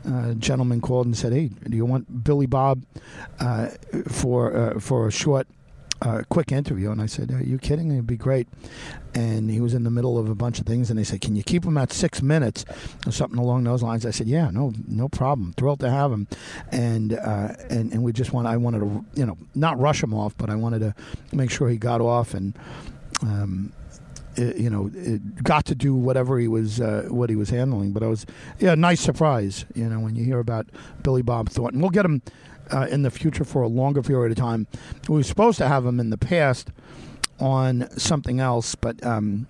uh, 0.05 0.33
gentleman 0.33 0.81
called 0.81 1.05
and 1.05 1.17
said, 1.17 1.33
"Hey, 1.33 1.49
do 1.67 1.75
you 1.75 1.85
want 1.85 2.23
Billy 2.23 2.45
Bob 2.45 2.83
uh, 3.39 3.69
for 4.07 4.55
uh, 4.55 4.79
for 4.79 5.07
a 5.07 5.11
short 5.11 5.47
a 6.03 6.25
quick 6.25 6.51
interview, 6.51 6.91
and 6.91 7.01
I 7.01 7.05
said, 7.05 7.31
"Are 7.31 7.43
you 7.43 7.57
kidding? 7.57 7.91
It'd 7.91 8.07
be 8.07 8.17
great." 8.17 8.47
And 9.15 9.49
he 9.49 9.61
was 9.61 9.73
in 9.73 9.83
the 9.83 9.91
middle 9.91 10.17
of 10.17 10.29
a 10.29 10.35
bunch 10.35 10.59
of 10.59 10.65
things, 10.65 10.89
and 10.89 10.99
they 10.99 11.03
said, 11.03 11.21
"Can 11.21 11.35
you 11.35 11.43
keep 11.43 11.63
him 11.63 11.77
at 11.77 11.93
six 11.93 12.21
minutes 12.21 12.65
or 13.05 13.11
something 13.11 13.39
along 13.39 13.63
those 13.63 13.83
lines?" 13.83 14.05
I 14.05 14.11
said, 14.11 14.27
"Yeah, 14.27 14.49
no, 14.49 14.73
no 14.87 15.07
problem. 15.07 15.53
Thrilled 15.53 15.79
to 15.81 15.89
have 15.89 16.11
him." 16.11 16.27
And 16.71 17.13
uh, 17.13 17.53
and 17.69 17.91
and 17.93 18.03
we 18.03 18.11
just 18.11 18.33
want 18.33 18.47
I 18.47 18.57
wanted 18.57 18.79
to 18.79 19.05
you 19.15 19.25
know 19.25 19.37
not 19.55 19.79
rush 19.79 20.03
him 20.03 20.13
off, 20.13 20.35
but 20.37 20.49
I 20.49 20.55
wanted 20.55 20.79
to 20.79 20.95
make 21.31 21.49
sure 21.49 21.69
he 21.69 21.77
got 21.77 22.01
off 22.01 22.33
and. 22.33 22.57
Um, 23.21 23.71
you 24.37 24.69
know, 24.69 24.89
it 24.93 25.43
got 25.43 25.65
to 25.65 25.75
do 25.75 25.93
whatever 25.93 26.39
he 26.39 26.47
was, 26.47 26.81
uh, 26.81 27.07
what 27.09 27.29
he 27.29 27.35
was 27.35 27.49
handling. 27.49 27.91
But 27.91 28.03
I 28.03 28.07
was, 28.07 28.25
yeah, 28.59 28.75
nice 28.75 29.01
surprise. 29.01 29.65
You 29.75 29.89
know, 29.89 29.99
when 29.99 30.15
you 30.15 30.23
hear 30.23 30.39
about 30.39 30.67
Billy 31.03 31.21
Bob 31.21 31.49
Thornton, 31.49 31.81
we'll 31.81 31.89
get 31.89 32.05
him 32.05 32.21
uh, 32.71 32.87
in 32.89 33.03
the 33.03 33.11
future 33.11 33.43
for 33.43 33.61
a 33.61 33.67
longer 33.67 34.01
period 34.01 34.31
of 34.31 34.37
time. 34.37 34.67
We 35.07 35.15
were 35.15 35.23
supposed 35.23 35.57
to 35.59 35.67
have 35.67 35.85
him 35.85 35.99
in 35.99 36.09
the 36.09 36.17
past 36.17 36.69
on 37.39 37.89
something 37.97 38.39
else, 38.39 38.75
but 38.75 39.05
um, 39.05 39.47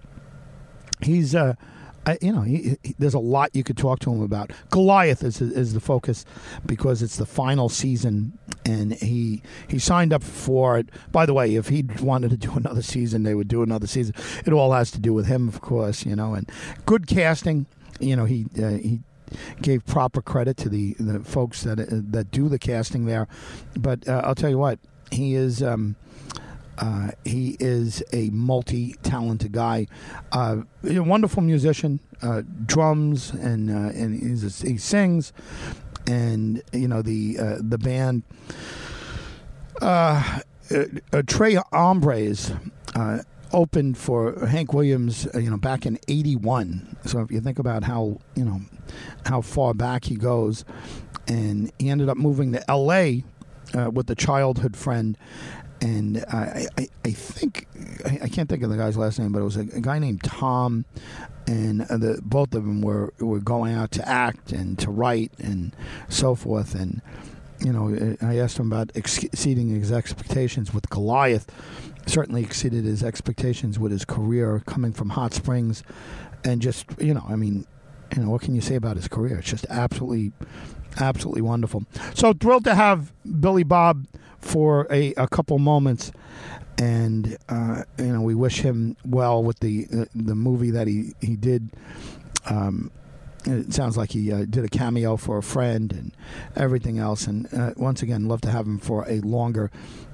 he's. 1.01 1.35
Uh, 1.35 1.55
I, 2.05 2.17
you 2.21 2.31
know, 2.33 2.41
he, 2.41 2.77
he, 2.83 2.95
there's 2.99 3.13
a 3.13 3.19
lot 3.19 3.51
you 3.53 3.63
could 3.63 3.77
talk 3.77 3.99
to 3.99 4.11
him 4.11 4.21
about. 4.21 4.51
Goliath 4.69 5.23
is 5.23 5.41
is 5.41 5.73
the 5.73 5.79
focus 5.79 6.25
because 6.65 7.01
it's 7.01 7.17
the 7.17 7.25
final 7.25 7.69
season, 7.69 8.37
and 8.65 8.93
he 8.93 9.41
he 9.67 9.79
signed 9.79 10.13
up 10.13 10.23
for 10.23 10.77
it. 10.77 10.89
By 11.11 11.25
the 11.25 11.33
way, 11.33 11.55
if 11.55 11.69
he 11.69 11.83
wanted 12.01 12.31
to 12.31 12.37
do 12.37 12.51
another 12.55 12.81
season, 12.81 13.23
they 13.23 13.35
would 13.35 13.47
do 13.47 13.63
another 13.63 13.87
season. 13.87 14.15
It 14.45 14.53
all 14.53 14.73
has 14.73 14.91
to 14.91 14.99
do 14.99 15.13
with 15.13 15.27
him, 15.27 15.47
of 15.47 15.61
course. 15.61 16.05
You 16.05 16.15
know, 16.15 16.33
and 16.33 16.51
good 16.85 17.07
casting. 17.07 17.67
You 17.99 18.15
know, 18.15 18.25
he 18.25 18.47
uh, 18.61 18.69
he 18.71 19.01
gave 19.61 19.85
proper 19.85 20.21
credit 20.21 20.57
to 20.57 20.69
the 20.69 20.95
the 20.99 21.21
folks 21.21 21.63
that 21.63 21.79
uh, 21.79 21.85
that 21.89 22.31
do 22.31 22.49
the 22.49 22.59
casting 22.59 23.05
there. 23.05 23.27
But 23.77 24.07
uh, 24.07 24.21
I'll 24.25 24.35
tell 24.35 24.49
you 24.49 24.57
what, 24.57 24.79
he 25.11 25.35
is. 25.35 25.63
Um, 25.63 25.95
uh, 26.77 27.11
he 27.23 27.55
is 27.59 28.03
a 28.11 28.29
multi-talented 28.31 29.51
guy, 29.51 29.87
uh, 30.31 30.57
a 30.83 30.99
wonderful 30.99 31.43
musician, 31.43 31.99
uh, 32.21 32.41
drums 32.65 33.31
and 33.31 33.69
uh, 33.69 33.91
and 33.93 34.15
a, 34.15 34.67
he 34.67 34.77
sings, 34.77 35.33
and 36.07 36.63
you 36.71 36.87
know 36.87 37.01
the 37.01 37.37
uh, 37.39 37.57
the 37.59 37.77
band. 37.77 38.23
Uh, 39.81 40.39
Tres 41.27 41.59
Hombres 41.71 42.51
opened 43.51 43.97
for 43.97 44.47
Hank 44.47 44.73
Williams, 44.73 45.27
you 45.35 45.49
know, 45.51 45.57
back 45.57 45.85
in 45.85 45.99
'81. 46.07 46.97
So 47.05 47.19
if 47.19 47.31
you 47.31 47.39
think 47.39 47.59
about 47.59 47.83
how 47.83 48.19
you 48.35 48.45
know 48.45 48.61
how 49.25 49.41
far 49.41 49.73
back 49.75 50.05
he 50.05 50.15
goes, 50.15 50.65
and 51.27 51.71
he 51.77 51.89
ended 51.89 52.09
up 52.09 52.17
moving 52.17 52.51
to 52.53 52.71
L.A. 52.71 53.23
with 53.91 54.09
a 54.09 54.15
childhood 54.15 54.75
friend 54.75 55.17
and 55.81 56.23
I, 56.29 56.67
I, 56.77 56.87
I 57.03 57.11
think 57.11 57.67
I, 58.05 58.29
can't 58.29 58.49
think 58.49 58.63
of 58.63 58.69
the 58.69 58.77
guy's 58.77 58.97
last 58.97 59.19
name, 59.19 59.31
but 59.31 59.39
it 59.39 59.43
was 59.43 59.57
a, 59.57 59.61
a 59.61 59.81
guy 59.81 59.99
named 59.99 60.23
Tom, 60.23 60.85
and 61.47 61.81
uh, 61.83 61.97
the 61.97 62.19
both 62.23 62.53
of 62.53 62.63
them 62.63 62.81
were 62.81 63.13
were 63.19 63.39
going 63.39 63.73
out 63.73 63.91
to 63.91 64.07
act 64.07 64.51
and 64.51 64.79
to 64.79 64.89
write 64.89 65.31
and 65.39 65.75
so 66.09 66.35
forth. 66.35 66.75
And 66.75 67.01
you 67.59 67.73
know, 67.73 67.93
uh, 67.93 68.25
I 68.25 68.37
asked 68.37 68.57
him 68.59 68.71
about 68.71 68.91
exceeding 68.95 69.69
his 69.69 69.91
expectations 69.91 70.73
with 70.73 70.89
Goliath. 70.89 71.51
Certainly 72.05 72.43
exceeded 72.43 72.85
his 72.85 73.03
expectations 73.03 73.79
with 73.79 73.91
his 73.91 74.05
career 74.05 74.61
coming 74.65 74.93
from 74.93 75.09
Hot 75.09 75.33
Springs, 75.33 75.83
and 76.43 76.61
just 76.61 76.85
you 76.99 77.13
know, 77.13 77.25
I 77.27 77.35
mean, 77.35 77.65
you 78.15 78.23
know, 78.23 78.29
what 78.29 78.41
can 78.41 78.55
you 78.55 78.61
say 78.61 78.75
about 78.75 78.95
his 78.95 79.07
career? 79.07 79.39
It's 79.39 79.49
just 79.49 79.65
absolutely, 79.69 80.31
absolutely 80.97 81.41
wonderful. 81.41 81.83
So 82.13 82.33
thrilled 82.33 82.63
to 82.65 82.75
have 82.75 83.11
Billy 83.39 83.63
Bob 83.63 84.05
for 84.43 84.87
a, 84.91 85.13
a 85.15 85.27
couple 85.27 85.57
moments, 85.57 86.11
and 86.77 87.37
uh, 87.49 87.83
you 87.97 88.05
know 88.05 88.21
we 88.21 88.35
wish 88.35 88.59
him 88.59 88.97
well 89.05 89.43
with 89.43 89.59
the 89.59 89.87
uh, 89.91 90.05
the 90.13 90.35
movie 90.35 90.71
that 90.71 90.87
he 90.87 91.13
he 91.21 91.35
did. 91.35 91.69
Um, 92.45 92.91
it 93.45 93.73
sounds 93.73 93.97
like 93.97 94.11
he 94.11 94.31
uh, 94.31 94.45
did 94.49 94.63
a 94.63 94.69
cameo 94.69 95.17
for 95.17 95.37
a 95.37 95.43
friend 95.43 95.91
and 95.91 96.11
everything 96.55 96.97
else. 96.97 97.27
And 97.27 97.53
uh, 97.53 97.73
once 97.75 98.01
again, 98.01 98.27
love 98.27 98.39
to 98.41 98.49
have 98.49 98.65
him 98.65 98.79
for 98.79 99.05
a 99.09 99.19
longer 99.19 99.69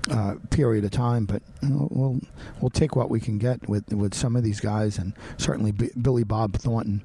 uh, 0.09 0.35
period 0.49 0.83
of 0.83 0.91
time. 0.91 1.25
But 1.25 1.43
you 1.61 1.69
know, 1.69 1.87
we'll 1.91 2.21
we'll 2.59 2.71
take 2.71 2.95
what 2.95 3.09
we 3.09 3.19
can 3.19 3.37
get 3.37 3.67
with 3.69 3.91
with 3.93 4.13
some 4.13 4.35
of 4.35 4.43
these 4.43 4.59
guys, 4.59 4.97
and 4.97 5.13
certainly 5.37 5.71
B- 5.71 5.91
Billy 5.99 6.23
Bob 6.23 6.53
Thornton. 6.53 7.03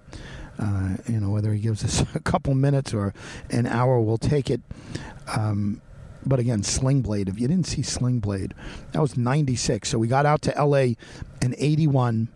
Uh, 0.58 0.96
you 1.08 1.18
know, 1.20 1.30
whether 1.30 1.52
he 1.52 1.58
gives 1.60 1.84
us 1.84 2.04
a 2.14 2.20
couple 2.20 2.54
minutes 2.54 2.94
or 2.94 3.12
an 3.50 3.66
hour, 3.66 4.00
we'll 4.00 4.18
take 4.18 4.50
it. 4.50 4.60
Um, 5.36 5.80
but 6.26 6.38
again, 6.38 6.62
Sling 6.62 7.02
Blade. 7.02 7.28
If 7.28 7.40
you 7.40 7.48
didn't 7.48 7.66
see 7.66 7.82
Sling 7.82 8.20
Blade, 8.20 8.54
that 8.92 9.00
was 9.00 9.16
'96. 9.16 9.88
So 9.88 9.98
we 9.98 10.08
got 10.08 10.26
out 10.26 10.42
to 10.42 10.56
L.A. 10.56 10.96
in 11.42 11.54
'81, 11.58 12.28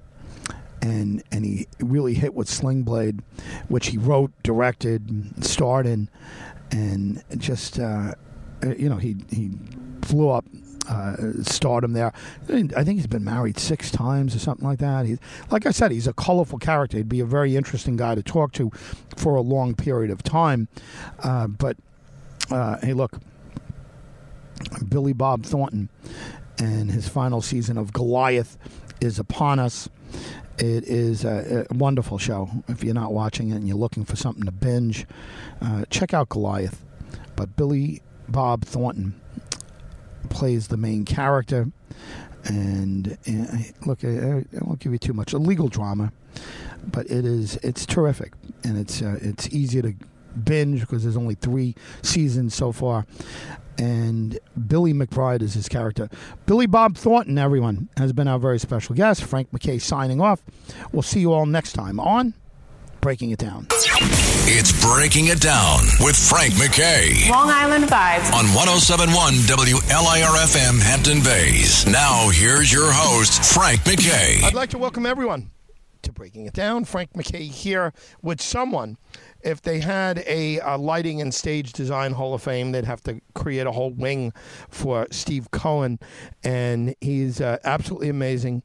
and 0.82 1.22
and 1.30 1.44
he 1.44 1.66
really 1.80 2.14
hit 2.14 2.34
with 2.34 2.48
Sling 2.48 2.82
Blade, 2.82 3.22
which 3.68 3.88
he 3.88 3.98
wrote, 3.98 4.32
directed, 4.42 5.44
starred 5.44 5.86
in, 5.86 6.08
and 6.70 7.22
just 7.36 7.78
uh, 7.78 8.14
you 8.76 8.88
know 8.88 8.96
he 8.96 9.16
he 9.30 9.50
flew 10.02 10.30
up. 10.30 10.44
Uh, 10.90 11.42
stardom 11.42 11.92
there. 11.92 12.14
I 12.48 12.82
think 12.82 12.92
he's 12.92 13.06
been 13.06 13.22
married 13.22 13.58
six 13.58 13.90
times 13.90 14.34
or 14.34 14.38
something 14.38 14.66
like 14.66 14.78
that. 14.78 15.04
He's, 15.04 15.18
like 15.50 15.66
I 15.66 15.70
said, 15.70 15.90
he's 15.90 16.06
a 16.06 16.14
colorful 16.14 16.58
character. 16.58 16.96
He'd 16.96 17.10
be 17.10 17.20
a 17.20 17.26
very 17.26 17.56
interesting 17.56 17.98
guy 17.98 18.14
to 18.14 18.22
talk 18.22 18.52
to 18.52 18.70
for 19.14 19.34
a 19.34 19.42
long 19.42 19.74
period 19.74 20.10
of 20.10 20.22
time. 20.22 20.66
Uh, 21.22 21.46
but 21.46 21.76
uh, 22.50 22.78
hey, 22.78 22.94
look, 22.94 23.18
Billy 24.88 25.12
Bob 25.12 25.44
Thornton, 25.44 25.88
and 26.58 26.90
his 26.90 27.08
final 27.08 27.40
season 27.40 27.78
of 27.78 27.92
Goliath 27.92 28.58
is 29.00 29.18
upon 29.18 29.58
us. 29.58 29.88
It 30.58 30.84
is 30.84 31.24
a, 31.24 31.66
a, 31.70 31.74
wonderful 31.74 32.18
show. 32.18 32.50
If 32.66 32.82
you're 32.82 32.94
not 32.94 33.12
watching 33.12 33.50
it 33.50 33.56
and 33.56 33.68
you're 33.68 33.76
looking 33.76 34.04
for 34.04 34.16
something 34.16 34.44
to 34.44 34.50
binge, 34.50 35.06
uh, 35.60 35.84
check 35.88 36.12
out 36.12 36.28
Goliath. 36.30 36.84
But 37.36 37.54
Billy 37.54 38.02
Bob 38.28 38.64
Thornton 38.64 39.20
plays 40.30 40.68
the 40.68 40.76
main 40.76 41.04
character. 41.04 41.70
And 42.44 43.16
uh, 43.28 43.58
look, 43.86 44.04
I, 44.04 44.08
I, 44.08 44.44
won't 44.62 44.80
give 44.80 44.92
you 44.92 44.98
too 44.98 45.12
much. 45.12 45.32
A 45.32 45.38
legal 45.38 45.68
drama, 45.68 46.12
but 46.84 47.06
it 47.06 47.24
is 47.24 47.56
it's 47.62 47.84
terrific, 47.84 48.32
and 48.64 48.78
it's 48.78 49.02
uh, 49.02 49.18
it's 49.20 49.48
easy 49.48 49.82
to 49.82 49.94
binge 50.44 50.80
because 50.80 51.02
there's 51.02 51.16
only 51.16 51.34
three 51.34 51.74
seasons 52.02 52.54
so 52.54 52.72
far 52.72 53.06
and 53.78 54.38
Billy 54.66 54.92
McBride 54.92 55.42
is 55.42 55.54
his 55.54 55.68
character. 55.68 56.08
Billy 56.46 56.66
Bob 56.66 56.96
Thornton, 56.96 57.38
everyone, 57.38 57.88
has 57.96 58.12
been 58.12 58.28
our 58.28 58.38
very 58.38 58.58
special 58.58 58.94
guest. 58.94 59.24
Frank 59.24 59.52
MacKay 59.52 59.78
signing 59.78 60.20
off. 60.20 60.42
We'll 60.92 61.02
see 61.02 61.20
you 61.20 61.32
all 61.32 61.46
next 61.46 61.72
time 61.72 62.00
on 62.00 62.34
Breaking 63.00 63.30
It 63.30 63.38
Down. 63.38 63.68
It's 64.50 64.72
Breaking 64.84 65.26
It 65.26 65.40
Down 65.40 65.80
with 66.00 66.16
Frank 66.16 66.58
MacKay. 66.58 67.30
Long 67.30 67.50
Island 67.50 67.84
Vibes. 67.84 68.32
On 68.32 68.46
1071 68.54 69.34
WLIRFM 69.34 70.80
Hampton 70.82 71.22
Bays. 71.22 71.86
Now, 71.86 72.28
here's 72.30 72.72
your 72.72 72.90
host, 72.90 73.44
Frank 73.44 73.86
MacKay. 73.86 74.40
I'd 74.42 74.54
like 74.54 74.70
to 74.70 74.78
welcome 74.78 75.06
everyone 75.06 75.50
to 76.02 76.12
Breaking 76.12 76.46
It 76.46 76.54
Down. 76.54 76.84
Frank 76.84 77.14
MacKay 77.14 77.44
here 77.44 77.92
with 78.22 78.40
someone 78.40 78.96
if 79.42 79.62
they 79.62 79.80
had 79.80 80.18
a, 80.26 80.58
a, 80.60 80.76
lighting 80.76 81.20
and 81.20 81.32
stage 81.32 81.72
design 81.72 82.12
Hall 82.12 82.34
of 82.34 82.42
Fame, 82.42 82.72
they'd 82.72 82.84
have 82.84 83.02
to 83.04 83.20
create 83.34 83.66
a 83.66 83.72
whole 83.72 83.90
wing 83.90 84.32
for 84.68 85.06
Steve 85.10 85.50
Cohen, 85.50 85.98
and 86.42 86.94
he's 87.00 87.40
uh, 87.40 87.58
absolutely 87.64 88.08
amazing. 88.08 88.62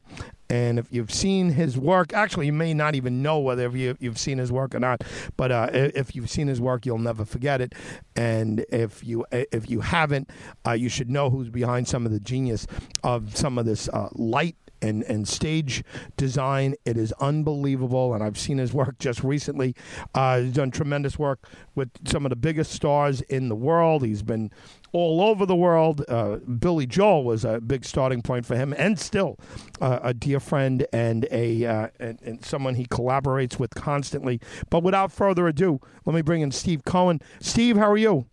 And 0.50 0.78
if 0.78 0.86
you've 0.90 1.12
seen 1.12 1.50
his 1.50 1.78
work, 1.78 2.12
actually, 2.12 2.46
you 2.46 2.52
may 2.52 2.74
not 2.74 2.94
even 2.94 3.22
know 3.22 3.38
whether 3.38 3.68
you, 3.76 3.96
have 4.02 4.18
seen 4.18 4.38
his 4.38 4.52
work 4.52 4.74
or 4.74 4.78
not. 4.78 5.02
But 5.36 5.50
uh, 5.50 5.70
if 5.72 6.14
you've 6.14 6.28
seen 6.30 6.48
his 6.48 6.60
work, 6.60 6.84
you'll 6.84 6.98
never 6.98 7.24
forget 7.24 7.60
it. 7.60 7.74
And 8.14 8.64
if 8.68 9.02
you 9.02 9.24
if 9.32 9.70
you 9.70 9.80
haven't, 9.80 10.30
uh, 10.66 10.72
you 10.72 10.88
should 10.88 11.10
know 11.10 11.30
who's 11.30 11.48
behind 11.48 11.88
some 11.88 12.04
of 12.04 12.12
the 12.12 12.20
genius 12.20 12.66
of 13.02 13.36
some 13.36 13.58
of 13.58 13.64
this 13.64 13.88
uh, 13.88 14.10
light 14.12 14.56
and, 14.82 15.02
and 15.04 15.26
stage 15.26 15.84
design. 16.16 16.74
It 16.84 16.96
is 16.96 17.12
unbelievable, 17.20 18.14
and 18.14 18.22
I've 18.22 18.38
seen 18.38 18.58
his 18.58 18.72
work 18.72 18.98
just 18.98 19.22
recently. 19.24 19.74
Uh, 20.14 20.40
he's 20.40 20.52
done 20.52 20.70
tremendous 20.70 21.18
work 21.18 21.48
with 21.74 21.90
some 22.06 22.26
of 22.26 22.30
the 22.30 22.36
biggest 22.36 22.72
stars 22.72 23.20
in 23.22 23.48
the 23.48 23.56
world. 23.56 24.04
He's 24.04 24.22
been 24.22 24.50
all 24.92 25.20
over 25.20 25.44
the 25.44 25.56
world. 25.56 26.04
Uh, 26.08 26.36
Billy 26.36 26.86
Joel 26.86 27.24
was 27.24 27.44
a 27.44 27.60
big 27.60 27.84
starting 27.84 28.22
point 28.22 28.46
for 28.46 28.56
him, 28.56 28.72
and 28.78 28.98
still 28.98 29.38
uh, 29.80 29.98
a 30.02 30.14
dear 30.14 30.40
friend 30.40 30.86
and 30.92 31.26
a 31.30 31.66
uh, 31.66 31.88
and, 31.98 32.20
and, 32.22 32.44
someone 32.44 32.76
he 32.76 32.86
collaborates 32.86 33.58
with 33.58 33.74
constantly. 33.74 34.40
But 34.70 34.82
without 34.82 35.10
further 35.10 35.48
ado, 35.48 35.80
let 36.04 36.14
me 36.14 36.22
bring 36.22 36.42
in 36.42 36.52
Steve 36.52 36.84
Cohen. 36.84 37.20
Steve, 37.40 37.76
how 37.76 37.90
are 37.90 37.96
you? 37.96 38.26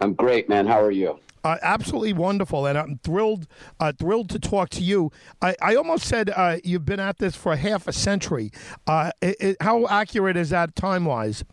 I'm 0.00 0.14
great, 0.14 0.48
man. 0.48 0.66
How 0.66 0.80
are 0.82 0.90
you? 0.90 1.18
Uh, 1.44 1.56
absolutely 1.62 2.12
wonderful, 2.12 2.66
and 2.66 2.78
I'm 2.78 2.98
thrilled 3.02 3.48
uh, 3.80 3.92
thrilled 3.92 4.30
to 4.30 4.38
talk 4.38 4.70
to 4.70 4.80
you. 4.80 5.10
I, 5.40 5.56
I 5.60 5.74
almost 5.74 6.06
said 6.06 6.30
uh, 6.30 6.58
you've 6.62 6.84
been 6.84 7.00
at 7.00 7.18
this 7.18 7.34
for 7.34 7.56
half 7.56 7.88
a 7.88 7.92
century. 7.92 8.52
Uh, 8.86 9.10
it, 9.20 9.36
it, 9.40 9.56
how 9.60 9.86
accurate 9.88 10.36
is 10.36 10.50
that 10.50 10.76
time 10.76 11.04
wise? 11.04 11.44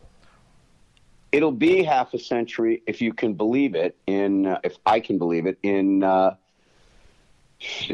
It'll 1.31 1.51
be 1.51 1.83
half 1.83 2.13
a 2.13 2.19
century 2.19 2.83
if 2.85 3.01
you 3.01 3.13
can 3.13 3.33
believe 3.33 3.73
it. 3.73 3.97
In 4.05 4.45
uh, 4.45 4.59
if 4.63 4.77
I 4.85 4.99
can 4.99 5.17
believe 5.17 5.47
it 5.47 5.57
in 5.63 6.03
uh, 6.03 6.35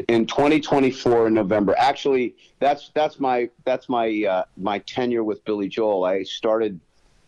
in 0.08 0.26
2024 0.26 1.28
in 1.28 1.34
November. 1.34 1.74
Actually, 1.78 2.36
that's 2.58 2.90
that's 2.94 3.18
my 3.18 3.48
that's 3.64 3.88
my 3.88 4.44
my 4.58 4.80
tenure 4.80 5.24
with 5.24 5.42
Billy 5.46 5.68
Joel. 5.68 6.04
I 6.04 6.24
started 6.24 6.78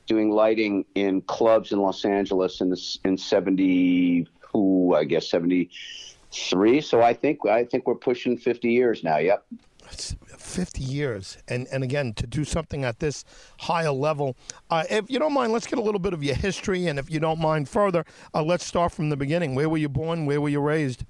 doing 0.05 0.31
lighting 0.31 0.85
in 0.95 1.23
clubs 1.23 1.73
in 1.73 1.79
Los 1.79 2.05
Angeles 2.05 2.61
in 2.61 2.71
the, 2.71 2.99
in 3.05 3.17
70 3.17 4.27
who 4.63 4.95
I 4.95 5.05
guess 5.05 5.29
73. 5.31 6.81
So 6.81 7.03
I 7.03 7.15
think 7.15 7.47
I 7.47 7.65
think 7.65 7.87
we're 7.87 7.95
pushing 7.95 8.37
50 8.37 8.71
years 8.71 9.05
now. 9.05 9.19
Yep. 9.19 9.45
50 9.91 10.83
years. 10.83 11.39
And, 11.49 11.67
and 11.73 11.83
again, 11.83 12.13
to 12.15 12.27
do 12.27 12.45
something 12.45 12.85
at 12.85 13.01
this 13.01 13.25
higher 13.59 13.91
level, 13.91 14.37
uh, 14.71 14.85
if 14.91 15.11
you 15.11 15.19
don't 15.19 15.33
mind, 15.33 15.53
let's 15.53 15.67
get 15.67 15.79
a 15.79 15.83
little 15.83 15.99
bit 15.99 16.13
of 16.13 16.23
your 16.23 16.35
history. 16.35 16.89
And 16.89 16.99
if 16.99 17.11
you 17.11 17.21
don't 17.21 17.41
mind 17.41 17.69
further, 17.69 18.05
uh, 18.35 18.43
let's 18.43 18.67
start 18.67 18.93
from 18.93 19.09
the 19.09 19.17
beginning. 19.17 19.55
Where 19.55 19.69
were 19.69 19.79
you 19.79 19.89
born? 19.89 20.27
Where 20.27 20.41
were 20.41 20.49
you 20.51 20.61
raised? 20.61 21.05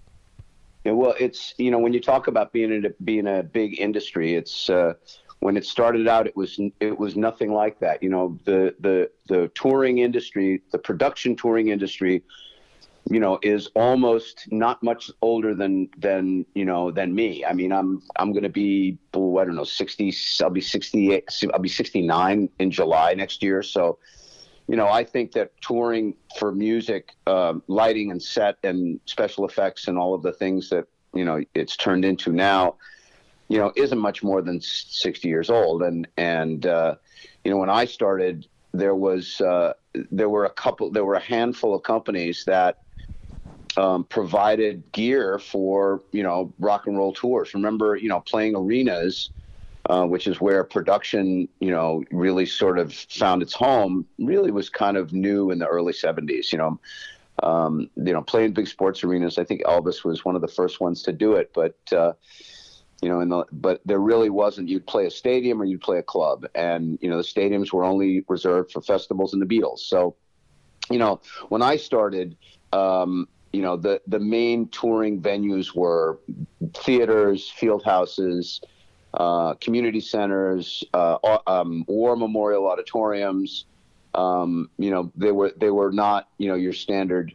Yeah, 0.85 0.93
well, 0.93 1.15
it's, 1.19 1.55
you 1.59 1.73
know, 1.73 1.79
when 1.79 1.93
you 1.93 2.01
talk 2.01 2.29
about 2.29 2.53
being 2.53 2.73
in 2.73 2.87
a, 2.87 2.91
being 3.03 3.27
a 3.27 3.43
big 3.43 3.81
industry, 3.81 4.37
it's, 4.37 4.71
uh, 4.71 4.95
when 5.41 5.57
it 5.57 5.65
started 5.65 6.09
out, 6.09 6.27
it 6.27 6.37
was 6.37 6.59
it 6.81 6.99
was 6.99 7.15
nothing 7.15 7.53
like 7.53 7.79
that. 7.79 8.03
You 8.03 8.09
know, 8.09 8.39
the 8.45 8.75
the 8.81 9.09
the 9.29 9.49
touring 9.55 9.99
industry, 9.99 10.63
the 10.73 10.79
production 10.79 11.37
touring 11.37 11.69
industry, 11.69 12.25
you 13.11 13.21
know, 13.21 13.39
is 13.43 13.69
almost 13.75 14.47
not 14.51 14.83
much 14.83 15.11
older 15.23 15.55
than 15.55 15.89
than 15.97 16.45
you 16.55 16.65
know 16.65 16.91
than 16.91 17.15
me. 17.15 17.45
I 17.45 17.53
mean, 17.53 17.73
I'm 17.73 18.03
I'm 18.17 18.33
going 18.33 18.43
to 18.43 18.49
be 18.49 18.99
oh, 19.15 19.39
I 19.39 19.45
don't 19.45 19.57
know 19.57 19.65
sixty. 19.65 20.15
I'll 20.43 20.51
be 20.51 20.61
sixty 20.61 21.13
eight. 21.13 21.29
I'll 21.53 21.61
be 21.61 21.69
sixty 21.69 22.03
nine 22.03 22.49
in 22.59 22.71
July 22.71 23.15
next 23.15 23.43
year. 23.43 23.63
So, 23.63 23.99
you 24.67 24.77
know, 24.77 24.89
I 24.89 25.05
think 25.05 25.33
that 25.33 25.53
touring 25.63 26.15
for 26.39 26.53
music, 26.53 27.15
um, 27.27 27.63
lighting 27.67 28.11
and 28.11 28.23
set 28.23 28.59
and 28.63 29.01
special 29.07 29.47
effects 29.47 29.89
and 29.89 29.97
all 29.97 30.15
of 30.15 30.23
the 30.23 30.33
things 30.33 30.69
that 30.71 30.87
you 31.15 31.25
know 31.25 31.43
it's 31.55 31.77
turned 31.77 32.05
into 32.05 32.33
now 32.33 32.77
you 33.49 33.59
know, 33.59 33.73
isn't 33.77 33.99
much 33.99 34.23
more 34.23 34.43
than 34.43 34.61
60 34.61 35.27
years 35.27 35.51
old. 35.51 35.83
And, 35.83 36.07
and, 36.17 36.67
uh, 36.67 36.97
you 37.45 37.51
know, 37.51 37.57
when 37.57 37.71
I 37.71 37.87
started, 37.87 38.47
there 38.73 38.95
was, 38.95 39.41
uh, 39.41 39.73
there 39.95 40.29
were 40.29 40.45
a 40.45 40.51
couple, 40.51 40.91
there 40.91 41.05
were 41.05 41.15
a 41.15 41.21
handful 41.21 41.75
of 41.75 41.83
companies 41.83 42.45
that, 42.45 42.83
um, 43.77 44.05
provided 44.05 44.91
gear 44.93 45.39
for, 45.39 46.03
you 46.13 46.23
know, 46.23 46.53
rock 46.59 46.87
and 46.87 46.97
roll 46.97 47.13
tours. 47.13 47.55
Remember, 47.55 47.97
you 47.97 48.09
know, 48.09 48.21
playing 48.21 48.57
arenas, 48.57 49.31
uh, 49.89 50.05
which 50.05 50.27
is 50.27 50.41
where 50.41 50.65
production, 50.65 51.49
you 51.61 51.71
know, 51.71 52.03
really 52.11 52.47
sort 52.47 52.79
of 52.79 52.93
found 52.93 53.43
its 53.43 53.55
home, 53.55 54.07
really 54.19 54.51
was 54.51 54.69
kind 54.69 54.97
of 54.97 55.13
new 55.13 55.51
in 55.51 55.59
the 55.59 55.67
early 55.67 55.93
70s, 55.93 56.53
you 56.53 56.59
know. 56.59 56.81
Um, 57.41 57.89
you 57.95 58.13
know, 58.13 58.21
playing 58.21 58.53
big 58.53 58.67
sports 58.67 59.05
arenas. 59.05 59.39
I 59.39 59.45
think 59.45 59.63
Elvis 59.63 60.03
was 60.03 60.25
one 60.25 60.35
of 60.35 60.41
the 60.41 60.49
first 60.49 60.81
ones 60.81 61.05
to 61.05 61.13
do 61.13 61.35
it, 61.35 61.53
but 61.55 61.77
uh, 61.93 62.15
you 63.01 63.09
know, 63.09 63.21
in 63.21 63.29
the, 63.29 63.45
but 63.53 63.81
there 63.85 64.01
really 64.01 64.29
wasn't. 64.29 64.69
You'd 64.69 64.87
play 64.87 65.07
a 65.07 65.11
stadium 65.11 65.63
or 65.63 65.65
you'd 65.65 65.81
play 65.81 65.99
a 65.99 66.03
club, 66.03 66.47
and 66.55 66.99
you 67.01 67.09
know 67.09 67.17
the 67.17 67.23
stadiums 67.23 67.73
were 67.73 67.85
only 67.85 68.25
reserved 68.29 68.73
for 68.73 68.83
festivals 68.83 69.35
and 69.35 69.43
the 69.43 69.47
Beatles. 69.47 69.81
So, 69.81 70.17
you 70.91 70.99
know, 70.99 71.21
when 71.49 71.63
I 71.63 71.77
started, 71.77 72.37
um, 72.73 73.29
you 73.53 73.63
know, 73.63 73.77
the 73.77 74.01
the 74.07 74.19
main 74.19 74.69
touring 74.69 75.21
venues 75.21 75.75
were 75.75 76.19
theaters, 76.75 77.51
field 77.51 77.85
houses, 77.85 78.61
uh, 79.15 79.55
community 79.55 80.01
centers, 80.01 80.85
uh, 80.95 81.39
um, 81.47 81.85
war 81.89 82.17
memorial 82.17 82.67
auditoriums. 82.67 83.65
Um, 84.15 84.71
you 84.79 84.91
know, 84.91 85.13
they 85.17 85.33
were 85.33 85.53
they 85.57 85.71
were 85.71 85.93
not 85.93 86.29
you 86.39 86.49
know 86.49 86.57
your 86.57 86.73
standard 86.73 87.35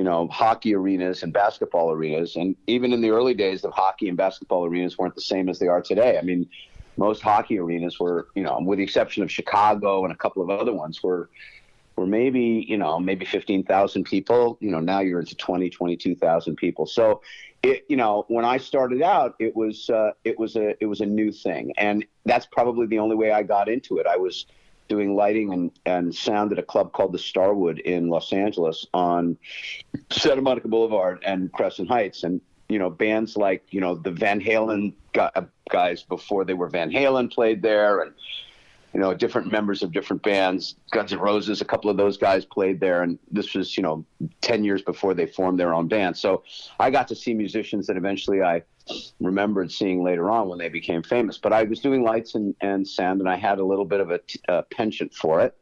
you 0.00 0.04
know, 0.04 0.28
hockey 0.28 0.74
arenas 0.74 1.22
and 1.22 1.30
basketball 1.30 1.92
arenas. 1.92 2.34
And 2.34 2.56
even 2.66 2.94
in 2.94 3.02
the 3.02 3.10
early 3.10 3.34
days, 3.34 3.60
the 3.60 3.70
hockey 3.70 4.08
and 4.08 4.16
basketball 4.16 4.64
arenas 4.64 4.96
weren't 4.96 5.14
the 5.14 5.20
same 5.20 5.46
as 5.50 5.58
they 5.58 5.66
are 5.66 5.82
today. 5.82 6.16
I 6.16 6.22
mean, 6.22 6.48
most 6.96 7.20
hockey 7.20 7.58
arenas 7.58 8.00
were, 8.00 8.28
you 8.34 8.42
know, 8.42 8.58
with 8.64 8.78
the 8.78 8.82
exception 8.82 9.22
of 9.22 9.30
Chicago 9.30 10.04
and 10.04 10.10
a 10.10 10.16
couple 10.16 10.42
of 10.42 10.48
other 10.48 10.72
ones, 10.72 11.02
were 11.02 11.28
were 11.96 12.06
maybe, 12.06 12.64
you 12.68 12.76
know, 12.76 12.98
maybe 12.98 13.24
15,000 13.24 14.04
people. 14.04 14.58
You 14.60 14.70
know, 14.70 14.80
now 14.80 15.00
you're 15.00 15.20
into 15.20 15.36
20, 15.36 15.70
22,000 15.70 16.56
people. 16.56 16.86
So, 16.86 17.22
it, 17.62 17.84
you 17.88 17.96
know, 17.96 18.24
when 18.28 18.44
I 18.44 18.56
started 18.56 19.02
out, 19.02 19.34
it 19.38 19.54
was 19.54 19.90
uh, 19.90 20.12
it 20.24 20.38
was 20.38 20.56
a 20.56 20.74
it 20.82 20.86
was 20.86 21.02
a 21.02 21.06
new 21.06 21.30
thing, 21.30 21.74
and 21.76 22.06
that's 22.24 22.46
probably 22.46 22.86
the 22.86 22.98
only 22.98 23.16
way 23.16 23.32
I 23.32 23.42
got 23.42 23.68
into 23.68 23.98
it. 23.98 24.06
I 24.06 24.16
was 24.16 24.46
doing 24.88 25.14
lighting 25.14 25.52
and, 25.52 25.70
and 25.86 26.14
sound 26.14 26.52
at 26.52 26.58
a 26.58 26.62
club 26.62 26.92
called 26.92 27.12
the 27.12 27.18
Starwood 27.18 27.78
in 27.78 28.08
Los 28.08 28.32
Angeles 28.32 28.86
on 28.92 29.38
Santa 30.10 30.42
Monica 30.42 30.66
Boulevard 30.66 31.22
and 31.24 31.52
Crescent 31.52 31.88
Heights. 31.88 32.24
And, 32.24 32.40
you 32.68 32.80
know, 32.80 32.90
bands 32.90 33.36
like, 33.36 33.62
you 33.70 33.80
know, 33.80 33.94
the 33.94 34.10
Van 34.10 34.40
Halen 34.40 34.92
guys 35.70 36.02
before 36.02 36.44
they 36.44 36.54
were 36.54 36.68
Van 36.68 36.90
Halen 36.90 37.32
played 37.32 37.62
there 37.62 38.00
and, 38.00 38.12
you 38.92 39.00
know, 39.00 39.14
different 39.14 39.52
members 39.52 39.82
of 39.82 39.92
different 39.92 40.22
bands. 40.22 40.74
Guns 40.90 41.12
N' 41.12 41.20
Roses, 41.20 41.60
a 41.60 41.64
couple 41.64 41.90
of 41.90 41.96
those 41.96 42.16
guys 42.16 42.44
played 42.44 42.80
there, 42.80 43.02
and 43.02 43.18
this 43.30 43.54
was, 43.54 43.76
you 43.76 43.82
know, 43.82 44.04
ten 44.40 44.64
years 44.64 44.82
before 44.82 45.14
they 45.14 45.26
formed 45.26 45.60
their 45.60 45.74
own 45.74 45.86
band. 45.86 46.16
So 46.16 46.42
I 46.78 46.90
got 46.90 47.06
to 47.08 47.14
see 47.14 47.32
musicians 47.34 47.86
that 47.86 47.96
eventually 47.96 48.42
I 48.42 48.62
remembered 49.20 49.70
seeing 49.70 50.02
later 50.02 50.30
on 50.30 50.48
when 50.48 50.58
they 50.58 50.68
became 50.68 51.02
famous. 51.02 51.38
But 51.38 51.52
I 51.52 51.62
was 51.62 51.78
doing 51.78 52.02
lights 52.02 52.34
and, 52.34 52.54
and 52.60 52.86
sound, 52.86 53.20
and 53.20 53.28
I 53.28 53.36
had 53.36 53.58
a 53.60 53.64
little 53.64 53.84
bit 53.84 54.00
of 54.00 54.10
a, 54.10 54.18
t- 54.18 54.40
a 54.48 54.62
penchant 54.64 55.14
for 55.14 55.40
it. 55.40 55.56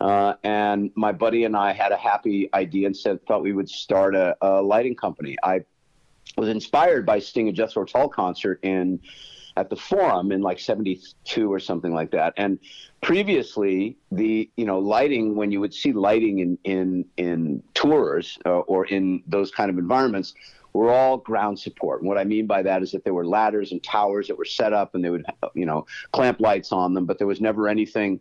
Uh, 0.00 0.34
and 0.42 0.90
my 0.94 1.12
buddy 1.12 1.44
and 1.44 1.56
I 1.56 1.72
had 1.72 1.92
a 1.92 1.96
happy 1.96 2.48
idea 2.54 2.86
and 2.86 2.96
said 2.96 3.24
thought 3.26 3.42
we 3.42 3.52
would 3.52 3.68
start 3.68 4.14
a, 4.14 4.36
a 4.40 4.62
lighting 4.62 4.96
company. 4.96 5.36
I 5.42 5.64
was 6.36 6.48
inspired 6.48 7.06
by 7.06 7.18
seeing 7.18 7.48
a 7.48 7.52
Jethro 7.52 7.84
Tull 7.84 8.08
concert 8.08 8.60
in 8.62 9.00
at 9.56 9.70
the 9.70 9.76
Forum 9.76 10.32
in 10.32 10.42
like 10.42 10.58
'72 10.58 11.52
or 11.52 11.60
something 11.60 11.92
like 11.92 12.10
that. 12.12 12.34
And 12.36 12.58
previously, 13.00 13.96
the 14.10 14.50
you 14.56 14.64
know 14.64 14.78
lighting 14.78 15.36
when 15.36 15.50
you 15.50 15.60
would 15.60 15.74
see 15.74 15.92
lighting 15.92 16.38
in 16.40 16.58
in 16.64 17.04
in 17.16 17.62
tours 17.74 18.38
uh, 18.46 18.60
or 18.60 18.86
in 18.86 19.22
those 19.26 19.50
kind 19.50 19.70
of 19.70 19.78
environments 19.78 20.34
were 20.72 20.90
all 20.90 21.18
ground 21.18 21.58
support. 21.58 22.00
And 22.00 22.08
what 22.08 22.18
I 22.18 22.24
mean 22.24 22.46
by 22.46 22.62
that 22.62 22.82
is 22.82 22.92
that 22.92 23.04
there 23.04 23.14
were 23.14 23.26
ladders 23.26 23.72
and 23.72 23.82
towers 23.82 24.28
that 24.28 24.38
were 24.38 24.44
set 24.44 24.72
up 24.72 24.94
and 24.94 25.04
they 25.04 25.10
would, 25.10 25.24
you 25.54 25.66
know, 25.66 25.86
clamp 26.12 26.40
lights 26.40 26.72
on 26.72 26.94
them, 26.94 27.04
but 27.04 27.18
there 27.18 27.26
was 27.26 27.40
never 27.40 27.68
anything, 27.68 28.20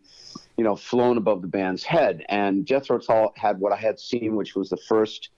you 0.57 0.63
know, 0.63 0.75
flown 0.75 1.17
above 1.17 1.41
the 1.41 1.47
band's 1.47 1.83
head. 1.83 2.25
And 2.27 2.65
Jethro 2.65 2.99
Tull 2.99 3.33
had 3.37 3.59
what 3.59 3.71
I 3.71 3.77
had 3.77 3.99
seen, 3.99 4.35
which 4.35 4.55
was 4.55 4.69
the 4.69 4.77
first 4.77 5.29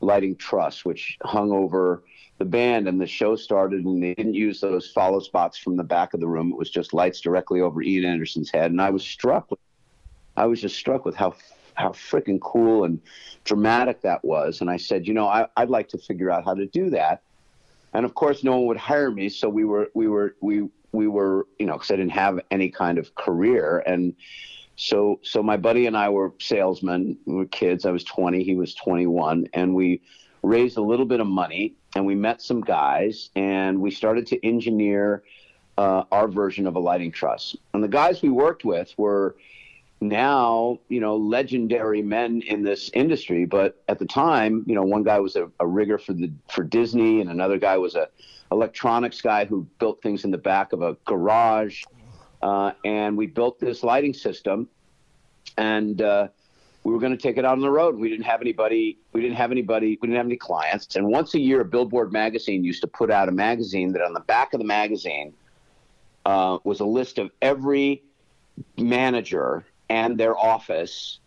lighting 0.00 0.36
truss, 0.36 0.84
which 0.84 1.18
hung 1.22 1.52
over 1.52 2.02
the 2.38 2.44
band. 2.44 2.88
And 2.88 3.00
the 3.00 3.06
show 3.06 3.36
started, 3.36 3.84
and 3.84 4.02
they 4.02 4.14
didn't 4.14 4.34
use 4.34 4.60
those 4.60 4.90
follow 4.90 5.20
spots 5.20 5.58
from 5.58 5.76
the 5.76 5.84
back 5.84 6.14
of 6.14 6.20
the 6.20 6.28
room. 6.28 6.50
It 6.52 6.58
was 6.58 6.70
just 6.70 6.92
lights 6.92 7.20
directly 7.20 7.60
over 7.60 7.82
Ian 7.82 8.04
Anderson's 8.04 8.50
head. 8.50 8.70
And 8.70 8.80
I 8.80 8.90
was 8.90 9.04
struck. 9.04 9.50
With, 9.50 9.60
I 10.36 10.46
was 10.46 10.60
just 10.60 10.76
struck 10.76 11.04
with 11.04 11.14
how 11.14 11.34
how 11.76 11.90
freaking 11.90 12.40
cool 12.40 12.84
and 12.84 13.00
dramatic 13.44 14.00
that 14.00 14.24
was. 14.24 14.60
And 14.60 14.70
I 14.70 14.76
said, 14.76 15.06
you 15.06 15.14
know, 15.14 15.26
I, 15.26 15.46
I'd 15.56 15.70
like 15.70 15.88
to 15.90 15.98
figure 15.98 16.30
out 16.30 16.44
how 16.44 16.54
to 16.54 16.66
do 16.66 16.90
that. 16.90 17.22
And 17.92 18.04
of 18.04 18.14
course, 18.14 18.42
no 18.42 18.52
one 18.56 18.66
would 18.66 18.76
hire 18.76 19.10
me. 19.10 19.28
So 19.28 19.48
we 19.48 19.64
were, 19.64 19.90
we 19.94 20.08
were, 20.08 20.34
we, 20.40 20.68
we 20.92 21.06
were, 21.06 21.46
you 21.58 21.66
know, 21.66 21.74
because 21.74 21.90
I 21.90 21.96
didn't 21.96 22.12
have 22.12 22.40
any 22.50 22.70
kind 22.70 22.98
of 22.98 23.14
career. 23.14 23.82
And 23.86 24.14
so, 24.76 25.20
so 25.22 25.42
my 25.42 25.56
buddy 25.56 25.86
and 25.86 25.96
I 25.96 26.08
were 26.08 26.32
salesmen. 26.38 27.18
We 27.24 27.34
were 27.34 27.46
kids. 27.46 27.86
I 27.86 27.90
was 27.90 28.04
20, 28.04 28.42
he 28.42 28.56
was 28.56 28.74
21, 28.74 29.48
and 29.52 29.74
we 29.74 30.02
raised 30.46 30.76
a 30.76 30.82
little 30.82 31.06
bit 31.06 31.20
of 31.20 31.26
money. 31.26 31.74
And 31.94 32.06
we 32.06 32.14
met 32.14 32.42
some 32.42 32.60
guys, 32.60 33.30
and 33.34 33.80
we 33.80 33.90
started 33.90 34.26
to 34.28 34.46
engineer 34.46 35.22
uh, 35.78 36.04
our 36.12 36.28
version 36.28 36.66
of 36.66 36.76
a 36.76 36.78
lighting 36.78 37.10
truss. 37.10 37.56
And 37.72 37.82
the 37.82 37.88
guys 37.88 38.22
we 38.22 38.28
worked 38.28 38.64
with 38.64 38.92
were 38.96 39.36
now, 40.00 40.78
you 40.88 41.00
know, 41.00 41.16
legendary 41.16 42.02
men 42.02 42.42
in 42.42 42.62
this 42.62 42.90
industry. 42.92 43.46
But 43.46 43.82
at 43.88 43.98
the 43.98 44.06
time, 44.06 44.64
you 44.66 44.74
know, 44.74 44.82
one 44.82 45.04
guy 45.04 45.18
was 45.20 45.36
a, 45.36 45.50
a 45.58 45.66
rigger 45.66 45.98
for 45.98 46.12
the 46.12 46.30
for 46.50 46.64
Disney, 46.64 47.20
and 47.20 47.30
another 47.30 47.58
guy 47.58 47.78
was 47.78 47.94
a 47.94 48.08
electronics 48.52 49.20
guy 49.20 49.44
who 49.44 49.66
built 49.78 50.02
things 50.02 50.24
in 50.24 50.30
the 50.30 50.38
back 50.38 50.72
of 50.72 50.82
a 50.82 50.96
garage. 51.04 51.82
Uh, 52.42 52.72
and 52.84 53.16
we 53.16 53.26
built 53.26 53.58
this 53.58 53.82
lighting 53.82 54.12
system, 54.14 54.68
and 55.56 56.02
uh, 56.02 56.28
we 56.86 56.92
were 56.92 57.00
going 57.00 57.10
to 57.10 57.18
take 57.18 57.36
it 57.36 57.44
out 57.44 57.54
on 57.54 57.60
the 57.60 57.68
road. 57.68 57.96
We 57.96 58.08
didn't 58.08 58.26
have 58.26 58.40
anybody. 58.40 58.96
We 59.12 59.20
didn't 59.20 59.38
have 59.38 59.50
anybody. 59.50 59.98
We 60.00 60.06
didn't 60.06 60.18
have 60.18 60.26
any 60.26 60.36
clients. 60.36 60.94
And 60.94 61.08
once 61.08 61.34
a 61.34 61.40
year, 61.40 61.64
Billboard 61.64 62.12
magazine 62.12 62.62
used 62.62 62.80
to 62.82 62.86
put 62.86 63.10
out 63.10 63.28
a 63.28 63.32
magazine 63.32 63.92
that 63.94 64.02
on 64.02 64.12
the 64.12 64.20
back 64.20 64.54
of 64.54 64.60
the 64.60 64.66
magazine 64.66 65.34
uh, 66.26 66.58
was 66.62 66.78
a 66.78 66.84
list 66.84 67.18
of 67.18 67.32
every 67.42 68.04
manager 68.78 69.64
and 69.88 70.16
their 70.16 70.38
office 70.38 71.18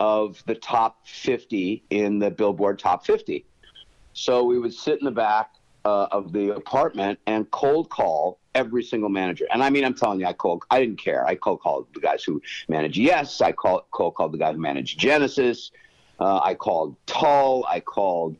of 0.00 0.42
the 0.46 0.54
top 0.54 1.06
50 1.06 1.84
in 1.90 2.18
the 2.18 2.30
Billboard 2.30 2.78
Top 2.78 3.04
50. 3.04 3.44
So 4.14 4.44
we 4.44 4.58
would 4.58 4.72
sit 4.72 4.98
in 4.98 5.04
the 5.04 5.10
back 5.10 5.50
uh, 5.84 6.06
of 6.10 6.32
the 6.32 6.54
apartment 6.54 7.18
and 7.26 7.50
cold 7.50 7.90
call 7.90 8.38
every 8.54 8.82
single 8.82 9.08
manager. 9.08 9.46
And 9.52 9.62
I 9.62 9.70
mean, 9.70 9.84
I'm 9.84 9.94
telling 9.94 10.20
you, 10.20 10.26
I 10.26 10.32
cold, 10.32 10.64
I 10.70 10.80
didn't 10.80 10.98
care. 10.98 11.26
I 11.26 11.34
cold 11.34 11.60
called 11.60 11.86
the 11.94 12.00
guys 12.00 12.22
who 12.22 12.42
manage 12.68 12.98
Yes. 12.98 13.40
I 13.40 13.52
call, 13.52 13.86
cold 13.90 14.14
called 14.14 14.32
the 14.32 14.38
guy 14.38 14.52
who 14.52 14.58
managed 14.58 14.98
Genesis. 14.98 15.70
Uh, 16.20 16.40
I 16.42 16.54
called 16.54 16.96
Tull. 17.06 17.64
I 17.68 17.80
called 17.80 18.36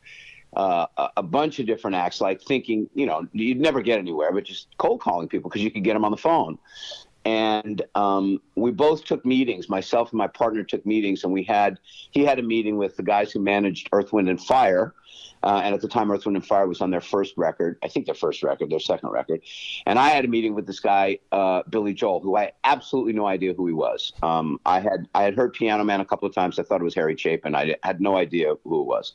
uh, 0.54 0.86
a, 1.16 1.22
bunch 1.22 1.58
of 1.58 1.66
different 1.66 1.96
acts, 1.96 2.20
like 2.20 2.42
thinking, 2.42 2.88
you 2.94 3.06
know, 3.06 3.26
you'd 3.32 3.58
never 3.58 3.80
get 3.80 3.98
anywhere, 3.98 4.32
but 4.32 4.44
just 4.44 4.68
cold 4.76 5.00
calling 5.00 5.28
people 5.28 5.48
because 5.48 5.62
you 5.62 5.70
could 5.70 5.82
get 5.82 5.94
them 5.94 6.04
on 6.04 6.10
the 6.10 6.16
phone. 6.16 6.58
And 7.24 7.80
um, 7.94 8.40
we 8.54 8.70
both 8.70 9.04
took 9.04 9.24
meetings. 9.24 9.68
Myself 9.68 10.10
and 10.10 10.18
my 10.18 10.26
partner 10.26 10.64
took 10.64 10.84
meetings, 10.84 11.22
and 11.22 11.32
we 11.32 11.44
had 11.44 11.78
he 12.10 12.24
had 12.24 12.40
a 12.40 12.42
meeting 12.42 12.76
with 12.76 12.96
the 12.96 13.02
guys 13.04 13.30
who 13.30 13.38
managed 13.38 13.88
Earth, 13.92 14.12
Wind, 14.12 14.28
and 14.28 14.42
Fire. 14.42 14.92
Uh, 15.42 15.60
and 15.64 15.74
at 15.74 15.80
the 15.80 15.88
time, 15.88 16.10
Earth, 16.10 16.24
Wind, 16.24 16.36
and 16.36 16.46
Fire 16.46 16.66
was 16.66 16.80
on 16.80 16.90
their 16.90 17.00
first 17.00 17.34
record. 17.36 17.78
I 17.82 17.88
think 17.88 18.06
their 18.06 18.14
first 18.14 18.42
record, 18.42 18.70
their 18.70 18.80
second 18.80 19.10
record. 19.10 19.42
And 19.86 19.98
I 19.98 20.08
had 20.08 20.24
a 20.24 20.28
meeting 20.28 20.54
with 20.54 20.66
this 20.66 20.80
guy, 20.80 21.18
uh, 21.32 21.62
Billy 21.68 21.94
Joel, 21.94 22.20
who 22.20 22.36
I 22.36 22.44
had 22.44 22.52
absolutely 22.64 23.12
no 23.12 23.26
idea 23.26 23.54
who 23.54 23.66
he 23.66 23.72
was. 23.72 24.12
Um, 24.22 24.60
I 24.64 24.80
had 24.80 25.08
I 25.14 25.22
had 25.22 25.34
heard 25.34 25.52
Piano 25.52 25.84
Man 25.84 26.00
a 26.00 26.04
couple 26.04 26.28
of 26.28 26.34
times. 26.34 26.58
I 26.58 26.62
thought 26.62 26.80
it 26.80 26.84
was 26.84 26.94
Harry 26.94 27.16
Chapin. 27.16 27.54
I 27.54 27.76
had 27.82 28.00
no 28.00 28.16
idea 28.16 28.54
who 28.64 28.82
it 28.82 28.86
was. 28.86 29.14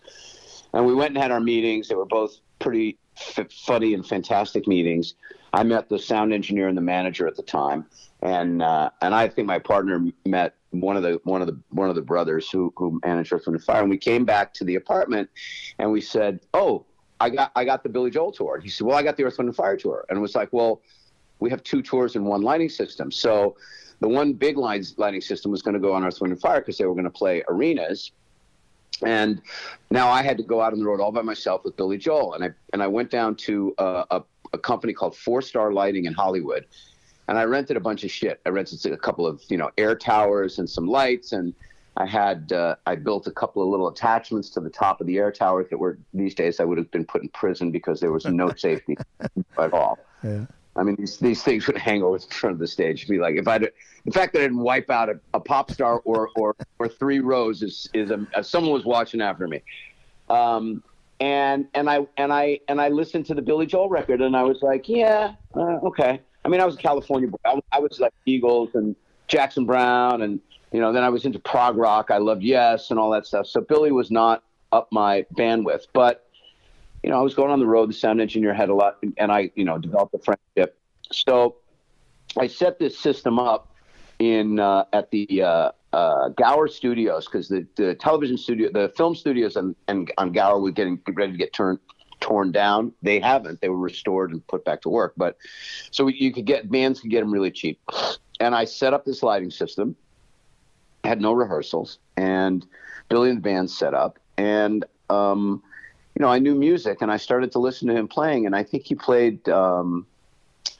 And 0.73 0.85
we 0.85 0.93
went 0.93 1.09
and 1.09 1.17
had 1.17 1.31
our 1.31 1.39
meetings. 1.39 1.87
They 1.87 1.95
were 1.95 2.05
both 2.05 2.39
pretty 2.59 2.97
f- 3.15 3.51
funny 3.51 3.93
and 3.93 4.05
fantastic 4.05 4.67
meetings. 4.67 5.15
I 5.53 5.63
met 5.63 5.89
the 5.89 5.99
sound 5.99 6.33
engineer 6.33 6.67
and 6.67 6.77
the 6.77 6.81
manager 6.81 7.27
at 7.27 7.35
the 7.35 7.43
time, 7.43 7.85
and 8.21 8.61
uh, 8.61 8.89
and 9.01 9.15
I 9.15 9.27
think 9.27 9.47
my 9.47 9.59
partner 9.59 10.05
met 10.25 10.55
one 10.71 10.97
of 10.97 11.03
the 11.03 11.19
one 11.23 11.41
of 11.41 11.47
the 11.47 11.59
one 11.69 11.89
of 11.89 11.95
the 11.95 12.01
brothers 12.01 12.49
who 12.49 12.73
who 12.75 12.99
managed 13.05 13.31
Earth, 13.31 13.47
Wind 13.47 13.55
and 13.55 13.63
Fire. 13.63 13.81
And 13.81 13.89
we 13.89 13.97
came 13.97 14.25
back 14.25 14.53
to 14.55 14.63
the 14.63 14.75
apartment, 14.75 15.29
and 15.79 15.91
we 15.91 16.01
said, 16.01 16.41
"Oh, 16.53 16.85
I 17.19 17.29
got 17.29 17.51
I 17.55 17.65
got 17.65 17.83
the 17.83 17.89
Billy 17.89 18.11
Joel 18.11 18.31
tour." 18.31 18.59
He 18.59 18.69
said, 18.69 18.85
"Well, 18.85 18.97
I 18.97 19.03
got 19.03 19.17
the 19.17 19.23
Earth, 19.23 19.37
Wind 19.37 19.49
and 19.49 19.55
Fire 19.55 19.77
tour." 19.77 20.05
And 20.09 20.17
it 20.17 20.21
was 20.21 20.35
like, 20.35 20.49
"Well, 20.51 20.81
we 21.39 21.49
have 21.49 21.63
two 21.63 21.81
tours 21.81 22.15
in 22.15 22.25
one 22.25 22.41
lighting 22.41 22.69
system." 22.69 23.11
So 23.11 23.55
the 23.99 24.07
one 24.07 24.33
big 24.33 24.57
lighting 24.57 25.21
system 25.21 25.51
was 25.51 25.61
going 25.61 25.73
to 25.73 25.79
go 25.79 25.93
on 25.93 26.03
Earth, 26.03 26.19
Wind 26.21 26.33
and 26.33 26.41
Fire 26.41 26.59
because 26.59 26.77
they 26.77 26.85
were 26.85 26.93
going 26.93 27.05
to 27.05 27.09
play 27.09 27.43
arenas 27.47 28.11
and 29.05 29.41
now 29.91 30.09
I 30.09 30.21
had 30.21 30.37
to 30.37 30.43
go 30.43 30.61
out 30.61 30.73
on 30.73 30.79
the 30.79 30.85
road 30.85 30.99
all 30.99 31.11
by 31.11 31.21
myself 31.21 31.63
with 31.63 31.75
Billy 31.77 31.97
Joel, 31.97 32.33
and 32.33 32.43
I 32.43 32.49
and 32.73 32.81
I 32.81 32.87
went 32.87 33.09
down 33.09 33.35
to 33.35 33.73
uh, 33.77 34.03
a, 34.11 34.23
a 34.53 34.57
company 34.57 34.93
called 34.93 35.15
Four 35.15 35.41
Star 35.41 35.71
Lighting 35.71 36.05
in 36.05 36.13
Hollywood, 36.13 36.65
and 37.27 37.37
I 37.37 37.43
rented 37.43 37.77
a 37.77 37.79
bunch 37.79 38.03
of 38.03 38.11
shit. 38.11 38.39
I 38.45 38.49
rented 38.49 38.85
a 38.91 38.97
couple 38.97 39.25
of 39.25 39.41
you 39.49 39.57
know 39.57 39.71
air 39.77 39.95
towers 39.95 40.59
and 40.59 40.69
some 40.69 40.87
lights, 40.87 41.31
and 41.31 41.53
I 41.97 42.05
had 42.05 42.51
uh, 42.51 42.75
I 42.85 42.95
built 42.95 43.27
a 43.27 43.31
couple 43.31 43.63
of 43.63 43.69
little 43.69 43.87
attachments 43.87 44.49
to 44.51 44.59
the 44.59 44.69
top 44.69 45.01
of 45.01 45.07
the 45.07 45.17
air 45.17 45.31
towers 45.31 45.67
that 45.69 45.77
were 45.77 45.97
these 46.13 46.35
days 46.35 46.59
I 46.59 46.63
would 46.63 46.77
have 46.77 46.91
been 46.91 47.05
put 47.05 47.23
in 47.23 47.29
prison 47.29 47.71
because 47.71 47.99
there 47.99 48.11
was 48.11 48.25
no 48.25 48.53
safety 48.57 48.97
at 49.57 49.73
all. 49.73 49.97
Yeah. 50.23 50.45
I 50.77 50.83
mean, 50.83 50.95
these, 50.95 51.17
these 51.17 51.43
things 51.43 51.65
would 51.67 51.77
hang 51.77 52.03
over 52.03 52.17
the 52.19 52.27
front 52.27 52.53
of 52.53 52.59
the 52.59 52.67
stage. 52.67 53.07
Be 53.07 53.17
like 53.17 53.35
if 53.35 53.47
I, 53.47 53.57
the 53.57 53.71
fact 54.11 54.33
that 54.33 54.39
I 54.39 54.43
didn't 54.43 54.59
wipe 54.59 54.89
out 54.89 55.09
a, 55.09 55.19
a 55.33 55.39
pop 55.39 55.71
star 55.71 55.99
or, 56.05 56.29
or, 56.35 56.55
or 56.79 56.87
three 56.87 57.19
rows 57.19 57.63
is, 57.63 57.89
is 57.93 58.11
a, 58.11 58.43
someone 58.43 58.71
was 58.71 58.85
watching 58.85 59.21
after 59.21 59.47
me. 59.47 59.63
Um, 60.29 60.83
and, 61.19 61.67
and 61.73 61.89
I, 61.89 62.05
and 62.17 62.31
I, 62.31 62.59
and 62.67 62.79
I 62.79 62.89
listened 62.89 63.25
to 63.27 63.33
the 63.33 63.41
Billy 63.41 63.65
Joel 63.65 63.89
record 63.89 64.21
and 64.21 64.37
I 64.37 64.43
was 64.43 64.61
like, 64.61 64.87
yeah, 64.87 65.33
uh, 65.55 65.79
okay. 65.87 66.21
I 66.45 66.47
mean, 66.47 66.61
I 66.61 66.65
was 66.65 66.75
a 66.75 66.79
California 66.79 67.27
boy. 67.27 67.37
I, 67.43 67.59
I 67.71 67.79
was 67.79 67.99
like 67.99 68.13
Eagles 68.25 68.69
and 68.75 68.95
Jackson 69.27 69.65
Browne 69.65 70.21
and, 70.21 70.39
you 70.71 70.79
know, 70.79 70.93
then 70.93 71.03
I 71.03 71.09
was 71.09 71.25
into 71.25 71.39
prog 71.39 71.75
rock. 71.75 72.11
I 72.11 72.17
loved 72.17 72.43
Yes 72.43 72.91
and 72.91 72.99
all 72.99 73.09
that 73.11 73.25
stuff. 73.25 73.47
So 73.47 73.61
Billy 73.61 73.91
was 73.91 74.11
not 74.11 74.43
up 74.71 74.89
my 74.91 75.25
bandwidth, 75.35 75.87
but 75.93 76.26
you 77.07 77.13
know, 77.13 77.19
I 77.19 77.21
was 77.21 77.33
going 77.33 77.51
on 77.51 77.61
the 77.61 77.65
road. 77.65 77.87
The 77.87 77.93
sound 77.93 78.19
engineer 78.19 78.53
had 78.53 78.67
a 78.67 78.75
lot, 78.75 78.97
and 79.17 79.31
I, 79.31 79.49
you 79.55 79.63
know, 79.63 79.77
developed 79.77 80.13
a 80.13 80.19
friendship. 80.19 80.77
So 81.09 81.55
I 82.37 82.47
set 82.47 82.79
this 82.79 82.99
system 82.99 83.39
up 83.39 83.73
in 84.19 84.59
uh, 84.59 84.83
at 84.91 85.09
the 85.11 85.41
uh, 85.41 85.71
uh, 85.93 86.27
Gower 86.35 86.67
Studios 86.67 87.23
because 87.23 87.47
the, 87.47 87.65
the 87.77 87.95
television 87.95 88.37
studio, 88.37 88.69
the 88.73 88.91
film 88.97 89.15
studios, 89.15 89.55
and, 89.55 89.73
and 89.87 90.11
on 90.17 90.33
Gower 90.33 90.59
were 90.59 90.71
getting 90.71 90.99
ready 91.13 91.31
to 91.31 91.37
get 91.37 91.53
turned 91.53 91.79
torn 92.19 92.51
down. 92.51 92.91
They 93.01 93.21
haven't. 93.21 93.61
They 93.61 93.69
were 93.69 93.77
restored 93.77 94.31
and 94.31 94.45
put 94.47 94.65
back 94.65 94.81
to 94.81 94.89
work. 94.89 95.13
But 95.15 95.37
so 95.91 96.07
you 96.07 96.33
could 96.33 96.45
get 96.45 96.69
bands 96.69 96.99
could 96.99 97.09
get 97.09 97.21
them 97.21 97.31
really 97.31 97.51
cheap. 97.51 97.79
And 98.41 98.53
I 98.53 98.65
set 98.65 98.93
up 98.93 99.05
this 99.05 99.23
lighting 99.23 99.51
system. 99.51 99.95
Had 101.05 101.21
no 101.21 101.31
rehearsals, 101.31 101.99
and 102.17 102.65
Billy 103.07 103.29
and 103.29 103.37
the 103.37 103.41
band 103.41 103.71
set 103.71 103.93
up, 103.93 104.19
and 104.37 104.83
um, 105.09 105.63
you 106.17 106.25
know, 106.25 106.31
I 106.31 106.39
knew 106.39 106.55
music 106.55 107.03
and 107.03 107.11
I 107.11 107.17
started 107.17 107.51
to 107.51 107.59
listen 107.59 107.87
to 107.89 107.95
him 107.95 108.07
playing, 108.07 108.47
and 108.47 108.55
I 108.55 108.63
think 108.63 108.87
he 108.87 108.95
played, 108.95 109.47
um, 109.49 110.07
I 110.65 110.71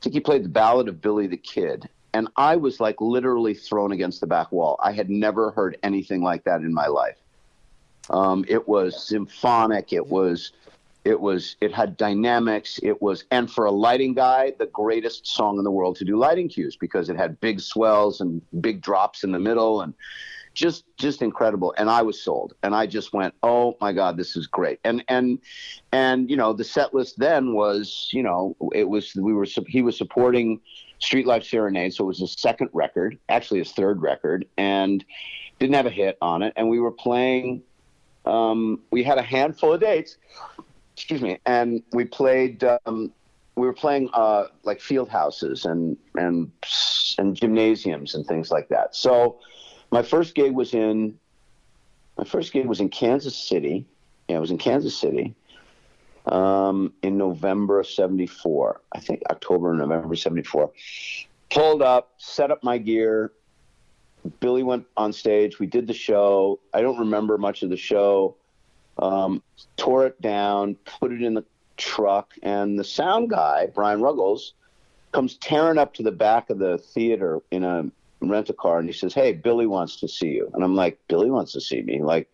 think 0.00 0.12
he 0.12 0.18
played 0.18 0.44
the 0.44 0.48
Ballad 0.48 0.88
of 0.88 1.00
Billy 1.00 1.28
the 1.28 1.36
Kid, 1.36 1.88
and 2.12 2.26
I 2.36 2.56
was 2.56 2.80
like 2.80 3.00
literally 3.00 3.54
thrown 3.54 3.92
against 3.92 4.20
the 4.20 4.26
back 4.26 4.50
wall. 4.50 4.80
I 4.82 4.90
had 4.90 5.08
never 5.08 5.52
heard 5.52 5.78
anything 5.84 6.20
like 6.20 6.42
that 6.44 6.62
in 6.62 6.74
my 6.74 6.88
life. 6.88 7.16
Um, 8.10 8.44
it 8.48 8.66
was 8.66 9.06
symphonic. 9.06 9.92
It 9.92 10.08
was, 10.08 10.50
it 11.04 11.20
was, 11.20 11.54
it 11.60 11.72
had 11.72 11.96
dynamics. 11.96 12.80
It 12.82 13.00
was, 13.00 13.22
and 13.30 13.48
for 13.48 13.66
a 13.66 13.70
lighting 13.70 14.14
guy, 14.14 14.52
the 14.58 14.66
greatest 14.66 15.28
song 15.28 15.58
in 15.58 15.64
the 15.64 15.70
world 15.70 15.94
to 15.98 16.04
do 16.04 16.18
lighting 16.18 16.48
cues 16.48 16.74
because 16.74 17.08
it 17.08 17.16
had 17.16 17.38
big 17.38 17.60
swells 17.60 18.20
and 18.20 18.42
big 18.60 18.80
drops 18.80 19.22
in 19.22 19.30
the 19.30 19.38
middle 19.38 19.82
and 19.82 19.94
just 20.54 20.84
just 20.96 21.22
incredible. 21.22 21.74
And 21.76 21.90
i 21.90 22.02
was 22.02 22.22
sold. 22.22 22.54
And 22.62 22.74
i 22.74 22.86
just 22.86 23.12
went 23.12 23.34
oh 23.42 23.76
my 23.80 23.92
god 23.92 24.16
this 24.16 24.36
is 24.36 24.46
great. 24.46 24.80
And 24.84 25.04
and 25.08 25.38
and 25.92 26.30
you 26.30 26.36
know 26.36 26.52
the 26.52 26.64
set 26.64 26.94
list 26.94 27.18
then 27.18 27.54
was 27.54 28.08
you 28.12 28.22
know 28.22 28.56
it 28.74 28.88
was 28.88 29.14
we 29.14 29.32
were 29.32 29.46
he 29.66 29.82
was 29.82 29.96
supporting 29.96 30.60
street 30.98 31.26
life 31.26 31.44
serenade. 31.44 31.94
So 31.94 32.04
it 32.04 32.08
was 32.08 32.20
his 32.20 32.32
second 32.32 32.70
record 32.72 33.18
actually 33.28 33.58
his 33.60 33.72
third 33.72 34.00
record 34.02 34.46
and 34.56 35.04
didn't 35.58 35.74
have 35.74 35.86
a 35.86 35.90
hit 35.90 36.18
on 36.20 36.42
it. 36.42 36.52
And 36.56 36.68
we 36.68 36.80
were 36.80 36.92
playing 36.92 37.62
um, 38.24 38.80
we 38.90 39.02
had 39.02 39.18
a 39.18 39.22
handful 39.22 39.72
of 39.72 39.80
dates. 39.80 40.16
Excuse 40.94 41.22
me. 41.22 41.38
And 41.46 41.82
we 41.92 42.04
played 42.04 42.64
um, 42.86 43.12
we 43.56 43.66
were 43.66 43.72
playing 43.72 44.08
uh, 44.12 44.44
like 44.64 44.80
field 44.80 45.08
houses 45.08 45.64
and 45.64 45.96
and 46.14 46.50
and 47.18 47.36
gymnasiums 47.36 48.14
and 48.14 48.26
things 48.26 48.50
like 48.50 48.68
that. 48.68 48.94
So 48.94 49.38
my 49.92 50.02
first 50.02 50.34
gig 50.34 50.52
was 50.52 50.74
in 50.74 51.18
my 52.18 52.24
first 52.24 52.52
gig 52.52 52.66
was 52.66 52.80
in 52.80 52.88
Kansas 52.88 53.36
City. 53.36 53.86
Yeah, 54.28 54.38
it 54.38 54.40
was 54.40 54.50
in 54.50 54.58
Kansas 54.58 54.96
City 54.96 55.34
um, 56.26 56.92
in 57.02 57.16
November 57.16 57.78
of 57.80 57.86
'74. 57.86 58.80
I 58.92 59.00
think 59.00 59.22
October 59.30 59.72
November 59.74 60.16
'74. 60.16 60.72
Pulled 61.50 61.82
up, 61.82 62.14
set 62.16 62.50
up 62.50 62.64
my 62.64 62.78
gear. 62.78 63.32
Billy 64.40 64.62
went 64.62 64.86
on 64.96 65.12
stage. 65.12 65.58
We 65.58 65.66
did 65.66 65.86
the 65.86 65.94
show. 65.94 66.60
I 66.72 66.80
don't 66.80 66.98
remember 66.98 67.36
much 67.36 67.62
of 67.62 67.70
the 67.70 67.76
show. 67.76 68.36
Um, 68.98 69.42
tore 69.76 70.06
it 70.06 70.20
down, 70.20 70.76
put 70.84 71.12
it 71.12 71.22
in 71.22 71.34
the 71.34 71.44
truck, 71.76 72.32
and 72.42 72.78
the 72.78 72.84
sound 72.84 73.30
guy, 73.30 73.66
Brian 73.74 74.00
Ruggles, 74.00 74.52
comes 75.12 75.36
tearing 75.36 75.78
up 75.78 75.94
to 75.94 76.02
the 76.02 76.12
back 76.12 76.50
of 76.50 76.58
the 76.58 76.78
theater 76.78 77.40
in 77.50 77.64
a 77.64 77.90
rent 78.30 78.50
a 78.50 78.52
car 78.52 78.78
and 78.78 78.88
he 78.88 78.92
says, 78.92 79.14
Hey, 79.14 79.32
Billy 79.32 79.66
wants 79.66 79.96
to 80.00 80.08
see 80.08 80.28
you. 80.28 80.50
And 80.54 80.64
I'm 80.64 80.74
like, 80.74 80.98
Billy 81.08 81.30
wants 81.30 81.52
to 81.52 81.60
see 81.60 81.82
me. 81.82 82.02
Like, 82.02 82.28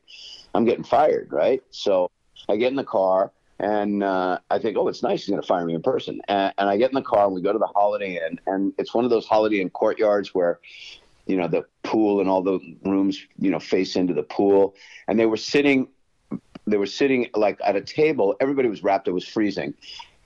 I'm 0.55 0.65
getting 0.65 0.85
fired, 0.85 1.29
right? 1.33 1.63
So 1.71 2.11
I 2.49 2.57
get 2.57 2.69
in 2.69 2.77
the 2.77 2.85
car 2.85 3.33
and 3.61 4.03
uh, 4.03 4.39
I 4.51 4.59
think, 4.59 4.77
oh, 4.77 4.89
it's 4.89 5.03
nice. 5.03 5.25
He's 5.25 5.31
going 5.31 5.43
to 5.43 5.47
fire 5.47 5.65
me 5.65 5.75
in 5.75 5.83
person. 5.83 6.21
And, 6.29 6.55
and, 6.59 6.69
I 6.69 6.77
get 6.77 6.91
in 6.91 6.95
the 6.95 7.03
car 7.03 7.27
and 7.27 7.35
we 7.35 7.43
go 7.43 7.53
to 7.53 7.59
the 7.59 7.67
Holiday 7.67 8.21
Inn. 8.25 8.39
And 8.47 8.73
it's 8.79 8.95
one 8.95 9.05
of 9.05 9.11
those 9.11 9.27
Holiday 9.27 9.61
Inn 9.61 9.71
courtyards 9.71 10.35
where, 10.35 10.61
you 11.27 11.37
know, 11.37 11.49
the 11.49 11.65
pool 11.83 12.21
and 12.21 12.29
all 12.29 12.43
the 12.43 12.61
rooms, 12.85 13.21
you 13.39 13.51
know, 13.51 13.59
face 13.59 13.97
into 13.97 14.15
the 14.15 14.23
pool. 14.23 14.75
And 15.09 15.19
they 15.19 15.27
were 15.27 15.37
sitting, 15.37 15.89
they 16.67 16.77
were 16.77 16.87
sitting 16.87 17.31
like 17.35 17.59
at 17.65 17.75
a 17.75 17.81
table. 17.81 18.37
Everybody 18.41 18.69
was 18.69 18.85
wrapped. 18.85 19.09
It 19.09 19.13
was 19.13 19.27
freezing 19.27 19.75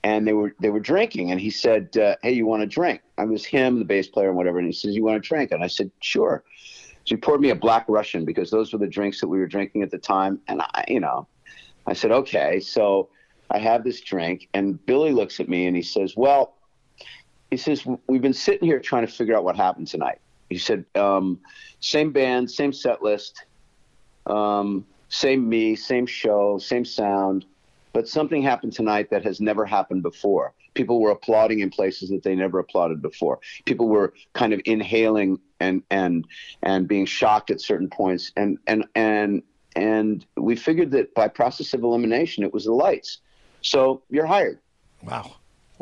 and 0.03 0.27
they 0.27 0.33
were 0.33 0.53
they 0.59 0.69
were 0.69 0.79
drinking 0.79 1.31
and 1.31 1.39
he 1.39 1.49
said 1.49 1.95
uh, 1.97 2.15
hey 2.21 2.31
you 2.31 2.45
want 2.45 2.63
a 2.63 2.67
drink? 2.67 3.01
I 3.17 3.25
was 3.25 3.45
him 3.45 3.79
the 3.79 3.85
bass 3.85 4.07
player 4.07 4.29
and 4.29 4.37
whatever 4.37 4.57
and 4.57 4.67
he 4.67 4.73
says 4.73 4.95
you 4.95 5.03
want 5.03 5.17
a 5.17 5.21
drink? 5.21 5.51
And 5.51 5.63
i 5.63 5.67
said 5.67 5.91
sure. 6.01 6.43
So 7.05 7.15
he 7.15 7.17
poured 7.17 7.41
me 7.41 7.49
a 7.49 7.55
black 7.55 7.85
russian 7.87 8.25
because 8.25 8.49
those 8.49 8.73
were 8.73 8.79
the 8.79 8.87
drinks 8.87 9.19
that 9.21 9.27
we 9.27 9.39
were 9.39 9.47
drinking 9.47 9.81
at 9.83 9.91
the 9.91 9.97
time 9.97 10.39
and 10.47 10.61
i 10.61 10.85
you 10.87 10.99
know 10.99 11.27
i 11.87 11.93
said 11.93 12.11
okay. 12.11 12.59
So 12.59 13.09
i 13.51 13.59
have 13.59 13.83
this 13.83 14.01
drink 14.01 14.49
and 14.53 14.83
billy 14.85 15.11
looks 15.11 15.39
at 15.39 15.49
me 15.49 15.67
and 15.67 15.75
he 15.75 15.83
says 15.83 16.15
well 16.15 16.55
he 17.53 17.57
says 17.57 17.85
we've 18.07 18.21
been 18.21 18.33
sitting 18.33 18.67
here 18.67 18.79
trying 18.79 19.05
to 19.05 19.11
figure 19.11 19.35
out 19.35 19.43
what 19.43 19.55
happened 19.55 19.87
tonight. 19.87 20.19
He 20.49 20.57
said 20.57 20.85
um, 20.95 21.39
same 21.79 22.11
band 22.11 22.49
same 22.49 22.73
set 22.73 23.03
list 23.03 23.45
um, 24.25 24.85
same 25.09 25.47
me 25.47 25.75
same 25.75 26.07
show 26.07 26.57
same 26.57 26.83
sound 26.83 27.45
but 27.93 28.07
something 28.07 28.41
happened 28.41 28.73
tonight 28.73 29.09
that 29.11 29.23
has 29.23 29.39
never 29.39 29.65
happened 29.65 30.03
before. 30.03 30.53
People 30.73 30.99
were 30.99 31.11
applauding 31.11 31.59
in 31.59 31.69
places 31.69 32.09
that 32.09 32.23
they 32.23 32.35
never 32.35 32.59
applauded 32.59 33.01
before. 33.01 33.39
People 33.65 33.87
were 33.87 34.13
kind 34.33 34.51
of 34.51 34.61
inhaling 34.65 35.39
and 35.59 35.83
and 35.89 36.27
and 36.63 36.87
being 36.87 37.05
shocked 37.05 37.51
at 37.51 37.61
certain 37.61 37.89
points. 37.89 38.31
And 38.35 38.57
and 38.67 38.85
and 38.95 39.43
and 39.75 40.25
we 40.35 40.55
figured 40.55 40.91
that 40.91 41.13
by 41.13 41.27
process 41.27 41.73
of 41.73 41.83
elimination, 41.83 42.43
it 42.43 42.53
was 42.53 42.65
the 42.65 42.73
lights. 42.73 43.19
So 43.61 44.01
you're 44.09 44.25
hired. 44.25 44.59
Wow. 45.03 45.35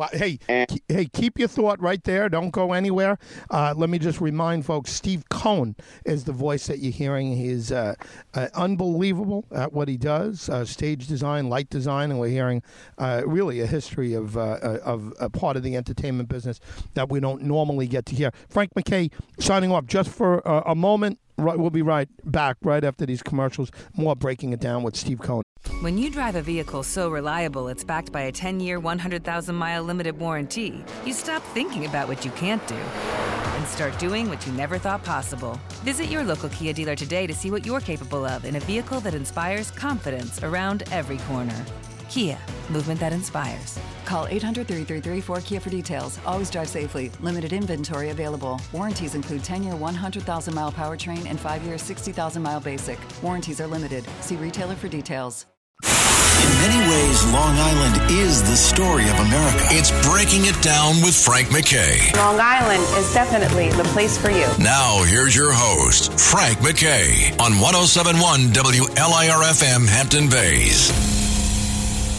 Hey, 0.09 0.39
and, 0.47 0.81
hey, 0.87 1.05
keep 1.05 1.37
your 1.37 1.47
thought 1.47 1.81
right 1.81 2.03
there. 2.03 2.29
Don't 2.29 2.51
go 2.51 2.73
anywhere. 2.73 3.17
Uh, 3.49 3.73
let 3.75 3.89
me 3.89 3.99
just 3.99 4.21
remind 4.21 4.65
folks: 4.65 4.91
Steve 4.91 5.27
Cohen 5.29 5.75
is 6.05 6.23
the 6.25 6.31
voice 6.31 6.67
that 6.67 6.79
you're 6.79 6.91
hearing. 6.91 7.35
He's 7.35 7.71
uh, 7.71 7.95
uh, 8.33 8.47
unbelievable 8.53 9.45
at 9.51 9.73
what 9.73 9.87
he 9.87 9.97
does: 9.97 10.49
uh, 10.49 10.65
stage 10.65 11.07
design, 11.07 11.49
light 11.49 11.69
design, 11.69 12.11
and 12.11 12.19
we're 12.19 12.29
hearing 12.29 12.63
uh, 12.97 13.23
really 13.25 13.59
a 13.61 13.65
history 13.67 14.13
of 14.13 14.37
uh, 14.37 14.57
of 14.83 15.13
a 15.19 15.29
part 15.29 15.57
of 15.57 15.63
the 15.63 15.75
entertainment 15.75 16.29
business 16.29 16.59
that 16.93 17.09
we 17.09 17.19
don't 17.19 17.43
normally 17.43 17.87
get 17.87 18.05
to 18.07 18.15
hear. 18.15 18.31
Frank 18.49 18.75
MacKay 18.75 19.09
signing 19.39 19.71
off 19.71 19.85
just 19.85 20.09
for 20.09 20.39
a 20.39 20.75
moment. 20.75 21.19
Right, 21.41 21.57
we'll 21.57 21.71
be 21.71 21.81
right 21.81 22.07
back 22.23 22.57
right 22.61 22.83
after 22.83 23.03
these 23.07 23.23
commercials. 23.23 23.71
More 23.97 24.15
breaking 24.15 24.53
it 24.53 24.59
down 24.59 24.83
with 24.83 24.95
Steve 24.95 25.19
Cohen. 25.19 25.41
When 25.79 25.97
you 25.97 26.11
drive 26.11 26.35
a 26.35 26.41
vehicle 26.43 26.83
so 26.83 27.09
reliable 27.09 27.67
it's 27.67 27.83
backed 27.83 28.11
by 28.11 28.21
a 28.21 28.31
10 28.31 28.59
year, 28.59 28.79
100,000 28.79 29.55
mile 29.55 29.81
limited 29.81 30.19
warranty, 30.19 30.83
you 31.03 31.13
stop 31.13 31.41
thinking 31.55 31.87
about 31.87 32.07
what 32.07 32.23
you 32.23 32.29
can't 32.31 32.65
do 32.67 32.75
and 32.75 33.65
start 33.67 33.97
doing 33.97 34.29
what 34.29 34.45
you 34.45 34.53
never 34.53 34.77
thought 34.77 35.03
possible. 35.03 35.59
Visit 35.83 36.11
your 36.11 36.23
local 36.23 36.49
Kia 36.49 36.73
dealer 36.73 36.95
today 36.95 37.25
to 37.25 37.33
see 37.33 37.49
what 37.49 37.65
you're 37.65 37.79
capable 37.79 38.23
of 38.23 38.45
in 38.45 38.57
a 38.57 38.59
vehicle 38.59 38.99
that 38.99 39.15
inspires 39.15 39.71
confidence 39.71 40.43
around 40.43 40.83
every 40.91 41.17
corner. 41.19 41.65
Kia, 42.12 42.38
movement 42.70 42.99
that 42.99 43.14
inspires. 43.14 43.80
Call 44.03 44.28
800 44.28 44.68
333 44.68 45.22
4KIA 45.22 45.62
for 45.62 45.70
details. 45.70 46.20
Always 46.26 46.51
drive 46.51 46.68
safely. 46.68 47.09
Limited 47.22 47.53
inventory 47.53 48.09
available. 48.09 48.59
Warranties 48.74 49.16
include 49.16 49.45
10 49.45 49.64
year 49.64 49.78
100,000 49.78 50.53
mile 50.53 50.74
powertrain 50.74 51.26
and 51.28 51.39
5 51.39 51.64
year 51.64 51.78
60,000 51.78 52.41
mile 52.43 52.59
basic. 52.59 52.99
Warranties 53.24 53.62
are 53.62 53.68
limited. 53.68 54.05
See 54.20 54.36
retailer 54.36 54.76
for 54.76 54.89
details. 54.89 55.45
In 55.84 56.49
many 56.59 56.89
ways, 56.89 57.24
Long 57.32 57.55
Island 57.57 58.12
is 58.12 58.43
the 58.43 58.57
story 58.57 59.03
of 59.05 59.16
America. 59.16 59.64
It's 59.70 59.91
Breaking 60.09 60.41
It 60.45 60.62
Down 60.62 60.95
with 61.01 61.16
Frank 61.16 61.49
MacKay. 61.51 62.12
Long 62.18 62.39
Island 62.41 62.84
is 62.97 63.14
definitely 63.14 63.70
the 63.70 63.88
place 63.95 64.18
for 64.18 64.32
you. 64.32 64.47
Now, 64.59 65.01
here's 65.03 65.36
your 65.36 65.53
host, 65.53 66.20
Frank 66.20 66.62
MacKay, 66.62 67.32
on 67.39 67.57
1071 67.62 68.51
WLIRFM 68.51 69.88
Hampton 69.88 70.30
Bays. 70.30 71.11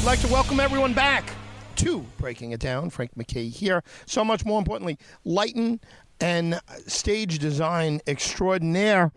I'd 0.02 0.06
like 0.06 0.20
to 0.22 0.32
welcome 0.32 0.58
everyone 0.58 0.94
back 0.94 1.32
to 1.76 2.00
Breaking 2.18 2.50
It 2.50 2.58
Down. 2.58 2.90
Frank 2.90 3.16
MacKay 3.16 3.48
here. 3.48 3.84
So 4.04 4.24
much 4.24 4.44
more 4.44 4.58
importantly, 4.58 4.98
lighting 5.24 5.78
and 6.20 6.58
stage 6.88 7.38
design 7.38 8.00
extraordinaire. 8.08 9.12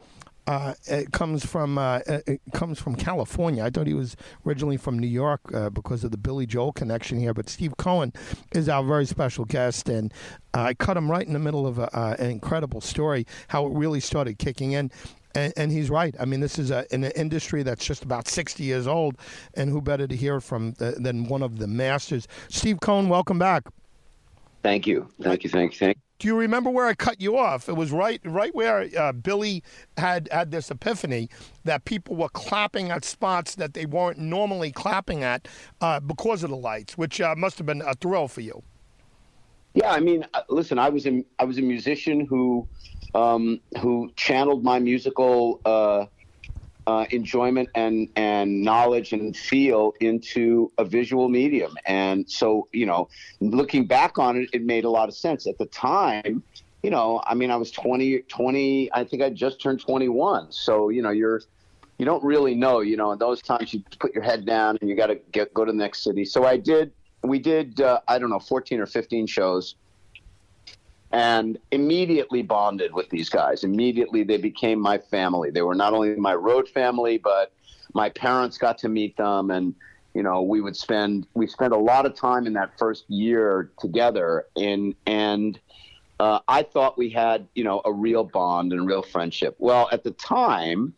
Uh, 0.46 0.76
it 0.86 1.12
comes 1.12 1.44
from 1.44 1.80
uh, 1.80 2.02
it 2.06 2.40
comes 2.54 2.80
from 2.80 2.96
California. 2.96 3.66
I 3.66 3.72
thought 3.72 3.88
he 3.88 3.96
was 3.96 4.16
originally 4.46 4.78
from 4.78 5.00
New 5.00 5.08
York 5.08 5.42
uh, 5.56 5.72
because 5.72 6.04
of 6.04 6.12
the 6.12 6.20
Billy 6.20 6.46
Joel 6.46 6.72
connection 6.72 7.18
here. 7.18 7.34
But 7.34 7.50
Steve 7.50 7.78
Cohen 7.78 8.14
is 8.52 8.70
our 8.70 8.84
very 8.84 9.08
special 9.08 9.46
guest, 9.46 9.90
and 9.90 10.14
I 10.54 10.76
cut 10.76 10.98
him 10.98 11.10
right 11.10 11.26
in 11.26 11.34
the 11.34 11.40
middle 11.40 11.66
of 11.66 11.80
a, 11.80 11.98
uh, 11.98 12.16
an 12.20 12.30
incredible 12.30 12.80
story, 12.80 13.26
how 13.48 13.66
it 13.66 13.74
really 13.74 14.02
started 14.02 14.38
kicking 14.38 14.74
in. 14.74 14.92
And, 15.36 15.54
and, 15.58 15.72
he's 15.72 15.90
right. 15.90 16.16
I 16.20 16.26
mean, 16.26 16.40
this 16.40 16.58
is 16.58 16.72
a, 16.72 16.86
an 16.92 17.04
industry 17.04 17.62
that's 17.62 17.86
just 17.86 18.04
about 18.04 18.28
60 18.28 18.64
years 18.64 18.88
old, 18.88 19.18
and 19.54 19.70
who 19.70 19.82
better 19.82 20.08
to 20.08 20.16
hear 20.16 20.40
from 20.40 20.72
the, 20.74 20.92
than 20.92 21.26
one 21.28 21.44
of 21.44 21.60
the 21.60 21.68
masters? 21.68 22.28
Steve 22.48 22.80
Cohen, 22.80 23.10
welcome 23.10 23.38
back. 23.38 23.64
Thank 24.64 24.88
you. 24.88 25.10
Thank 25.22 25.44
you. 25.44 25.50
Thank 25.50 25.74
you. 25.74 25.80
Thank 25.80 25.98
you. 25.98 26.02
Do 26.18 26.28
you 26.30 26.38
remember 26.38 26.70
where 26.70 26.88
I 26.88 26.94
cut 26.94 27.20
you 27.20 27.38
off? 27.38 27.68
It 27.68 27.74
was 27.74 27.92
right, 27.92 28.22
right 28.24 28.56
where 28.56 28.88
uh, 28.98 29.12
Billy 29.12 29.62
had 29.98 30.30
had 30.32 30.50
this 30.50 30.72
epiphany 30.72 31.30
that 31.66 31.84
people 31.84 32.16
were 32.16 32.30
clapping 32.30 32.90
at 32.90 33.04
spots 33.04 33.56
that 33.56 33.74
they 33.74 33.86
weren't 33.86 34.18
normally 34.18 34.72
clapping 34.72 35.24
at 35.24 35.50
uh, 35.82 36.00
because 36.00 36.44
of 36.44 36.52
the 36.52 36.56
lights, 36.56 36.98
which 36.98 37.20
uh, 37.20 37.36
must 37.38 37.58
have 37.58 37.68
been 37.68 37.82
a 37.82 37.94
thrill 37.96 38.30
for 38.30 38.42
you. 38.42 38.64
Yeah, 39.74 39.92
I 39.92 40.00
mean, 40.00 40.26
uh, 40.34 40.42
listen, 40.48 40.80
I 40.80 40.88
was 40.88 41.06
a, 41.06 41.24
I 41.38 41.44
was 41.44 41.58
a 41.58 41.62
musician 41.62 42.26
who 42.26 42.66
um, 43.16 43.62
who 43.80 44.12
channeled 44.16 44.64
my 44.64 44.78
musical 44.78 45.62
uh, 45.66 46.06
uh, 46.86 47.06
enjoyment 47.10 47.70
and 47.74 48.10
and 48.16 48.62
knowledge 48.62 49.14
and 49.14 49.36
feel 49.36 49.94
into 50.02 50.72
a 50.78 50.86
visual 50.86 51.30
medium. 51.30 51.76
And 51.86 52.30
so, 52.30 52.68
you 52.72 52.86
know, 52.86 53.08
looking 53.40 53.88
back 53.88 54.20
on 54.20 54.38
it, 54.38 54.50
it 54.54 54.64
made 54.64 54.84
a 54.84 54.90
lot 54.90 55.10
of 55.10 55.16
sense 55.16 55.48
at 55.48 55.58
the 55.58 55.66
time. 55.68 56.44
You 56.84 56.92
know, 56.92 57.24
I 57.26 57.34
mean, 57.34 57.50
I 57.50 57.56
was 57.56 57.72
20, 57.72 58.20
20, 58.30 58.94
I 58.94 59.04
think 59.04 59.24
I 59.24 59.32
just 59.32 59.60
turned 59.60 59.80
21. 59.80 60.52
So, 60.52 60.90
you 60.90 61.02
know, 61.02 61.10
you're, 61.10 61.42
you 61.98 62.06
don't 62.06 62.24
really 62.24 62.54
know, 62.54 62.82
you 62.82 62.96
know, 62.96 63.12
in 63.12 63.18
those 63.18 63.42
times 63.42 63.74
you 63.74 63.82
put 64.00 64.14
your 64.14 64.24
head 64.24 64.46
down 64.46 64.78
and 64.80 64.88
you 64.88 64.96
got 64.96 65.08
to 65.08 65.16
get, 65.32 65.52
go 65.56 65.66
to 65.66 65.72
the 65.72 65.78
next 65.78 66.04
city. 66.04 66.26
So 66.26 66.46
I 66.46 66.58
did, 66.58 66.92
we 67.24 67.40
did, 67.40 67.82
uh, 67.82 68.02
I 68.08 68.20
don't 68.20 68.30
know, 68.30 68.40
14 68.40 68.80
or 68.80 68.86
15 68.86 69.26
shows 69.26 69.76
and 71.16 71.58
immediately 71.72 72.42
bonded 72.42 72.94
with 72.94 73.10
these 73.10 73.30
guys. 73.30 73.64
Immediately, 73.64 74.24
they 74.24 74.36
became 74.36 74.82
my 74.82 74.98
family. 74.98 75.50
They 75.50 75.62
were 75.62 75.74
not 75.74 75.94
only 75.94 76.14
my 76.18 76.36
road 76.36 76.68
family, 76.68 77.18
but 77.18 77.54
my 77.94 78.10
parents 78.10 78.58
got 78.58 78.78
to 78.80 78.90
meet 78.90 79.16
them, 79.16 79.50
and 79.50 79.74
you 80.14 80.24
know, 80.24 80.42
we 80.42 80.60
would 80.60 80.76
spend 80.76 81.26
we 81.34 81.48
spent 81.48 81.72
a 81.72 81.78
lot 81.78 82.06
of 82.06 82.16
time 82.16 82.48
in 82.48 82.54
that 82.54 82.78
first 82.78 83.10
year 83.10 83.72
together, 83.80 84.48
in 84.58 84.94
and 85.06 85.58
uh, 86.20 86.40
I 86.50 86.64
thought 86.64 86.98
we 86.98 87.10
had 87.12 87.48
you 87.56 87.64
know 87.64 87.82
a 87.86 87.94
real 87.94 88.26
bond 88.26 88.74
and 88.74 88.86
real 88.86 89.02
friendship. 89.02 89.56
Well, 89.58 89.88
at 89.94 90.04
the 90.04 90.12
time. 90.12 90.94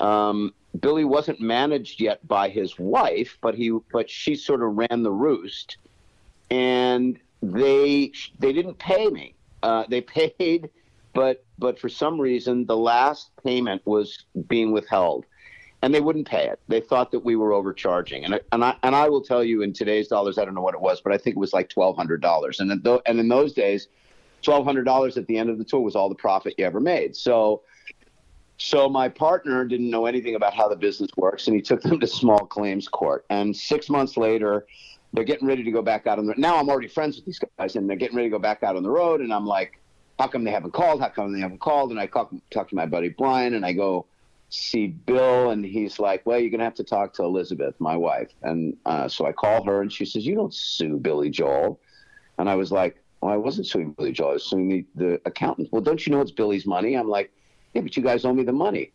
Um, 0.00 0.54
Billy 0.80 1.04
wasn't 1.04 1.40
managed 1.40 2.00
yet 2.00 2.26
by 2.26 2.48
his 2.48 2.78
wife, 2.78 3.36
but 3.42 3.54
he 3.54 3.76
but 3.92 4.08
she 4.08 4.34
sort 4.34 4.62
of 4.62 4.76
ran 4.76 5.02
the 5.02 5.10
roost, 5.10 5.76
and 6.48 7.18
they 7.42 8.12
they 8.38 8.52
didn't 8.52 8.78
pay 8.78 9.08
me. 9.08 9.34
Uh, 9.62 9.84
they 9.88 10.00
paid, 10.38 10.70
but 11.14 11.44
but 11.58 11.78
for 11.78 11.88
some 11.88 12.20
reason 12.20 12.66
the 12.66 12.76
last 12.76 13.30
payment 13.44 13.82
was 13.84 14.24
being 14.48 14.72
withheld, 14.72 15.24
and 15.82 15.94
they 15.94 16.00
wouldn't 16.00 16.28
pay 16.28 16.48
it. 16.48 16.60
They 16.68 16.80
thought 16.80 17.10
that 17.12 17.20
we 17.20 17.36
were 17.36 17.52
overcharging, 17.52 18.24
and 18.24 18.40
and 18.52 18.64
I 18.64 18.76
and 18.82 18.94
I 18.94 19.08
will 19.08 19.22
tell 19.22 19.42
you 19.42 19.62
in 19.62 19.72
today's 19.72 20.08
dollars, 20.08 20.38
I 20.38 20.44
don't 20.44 20.54
know 20.54 20.62
what 20.62 20.74
it 20.74 20.80
was, 20.80 21.00
but 21.00 21.12
I 21.12 21.18
think 21.18 21.36
it 21.36 21.40
was 21.40 21.52
like 21.52 21.68
twelve 21.68 21.96
hundred 21.96 22.20
dollars, 22.20 22.60
and 22.60 22.84
th- 22.84 23.00
and 23.06 23.18
in 23.18 23.28
those 23.28 23.52
days, 23.52 23.88
twelve 24.42 24.64
hundred 24.64 24.84
dollars 24.84 25.16
at 25.16 25.26
the 25.26 25.38
end 25.38 25.50
of 25.50 25.58
the 25.58 25.64
tour 25.64 25.80
was 25.80 25.96
all 25.96 26.08
the 26.08 26.14
profit 26.14 26.54
you 26.58 26.64
ever 26.64 26.80
made. 26.80 27.16
So. 27.16 27.62
So 28.62 28.90
my 28.90 29.08
partner 29.08 29.64
didn't 29.64 29.88
know 29.88 30.04
anything 30.04 30.34
about 30.34 30.52
how 30.52 30.68
the 30.68 30.76
business 30.76 31.08
works, 31.16 31.46
and 31.46 31.56
he 31.56 31.62
took 31.62 31.80
them 31.80 31.98
to 31.98 32.06
small 32.06 32.40
claims 32.40 32.88
court. 32.88 33.24
And 33.30 33.56
six 33.56 33.88
months 33.88 34.18
later, 34.18 34.66
they're 35.12 35.24
getting 35.24 35.46
ready 35.48 35.64
to 35.64 35.70
go 35.70 35.82
back 35.82 36.06
out 36.06 36.18
on 36.18 36.26
the 36.26 36.34
now 36.36 36.56
I'm 36.56 36.68
already 36.68 36.88
friends 36.88 37.16
with 37.16 37.24
these 37.24 37.40
guys 37.58 37.76
and 37.76 37.88
they're 37.88 37.96
getting 37.96 38.16
ready 38.16 38.28
to 38.28 38.32
go 38.32 38.38
back 38.38 38.62
out 38.62 38.76
on 38.76 38.82
the 38.82 38.90
road 38.90 39.20
and 39.20 39.32
I'm 39.32 39.46
like, 39.46 39.80
how 40.18 40.28
come 40.28 40.44
they 40.44 40.50
haven't 40.50 40.72
called? 40.72 41.00
How 41.00 41.08
come 41.08 41.32
they 41.32 41.40
haven't 41.40 41.60
called? 41.60 41.90
And 41.90 41.98
I 41.98 42.06
talk, 42.06 42.32
talk 42.50 42.68
to 42.68 42.76
my 42.76 42.86
buddy 42.86 43.08
Brian 43.08 43.54
and 43.54 43.64
I 43.64 43.72
go 43.72 44.06
see 44.50 44.88
Bill 44.88 45.50
and 45.50 45.64
he's 45.64 45.98
like, 45.98 46.24
well, 46.26 46.38
you're 46.38 46.50
gonna 46.50 46.64
have 46.64 46.74
to 46.74 46.84
talk 46.84 47.14
to 47.14 47.24
Elizabeth, 47.24 47.74
my 47.78 47.96
wife. 47.96 48.30
And 48.42 48.76
uh, 48.86 49.08
so 49.08 49.26
I 49.26 49.32
call 49.32 49.64
her 49.64 49.80
and 49.80 49.92
she 49.92 50.04
says, 50.04 50.26
you 50.26 50.34
don't 50.34 50.54
sue 50.54 50.98
Billy 50.98 51.30
Joel. 51.30 51.80
And 52.38 52.48
I 52.48 52.54
was 52.54 52.70
like, 52.72 53.02
well, 53.20 53.32
I 53.32 53.36
wasn't 53.36 53.66
suing 53.66 53.92
Billy 53.92 54.12
Joel. 54.12 54.30
I 54.30 54.32
was 54.34 54.44
suing 54.44 54.68
the, 54.68 54.86
the 54.94 55.20
accountant. 55.24 55.68
Well, 55.72 55.82
don't 55.82 56.06
you 56.06 56.12
know 56.12 56.20
it's 56.20 56.30
Billy's 56.30 56.66
money? 56.66 56.94
I'm 56.94 57.08
like, 57.08 57.32
yeah, 57.74 57.82
but 57.82 57.96
you 57.96 58.02
guys 58.02 58.24
owe 58.24 58.32
me 58.32 58.44
the 58.44 58.52
money. 58.52 58.92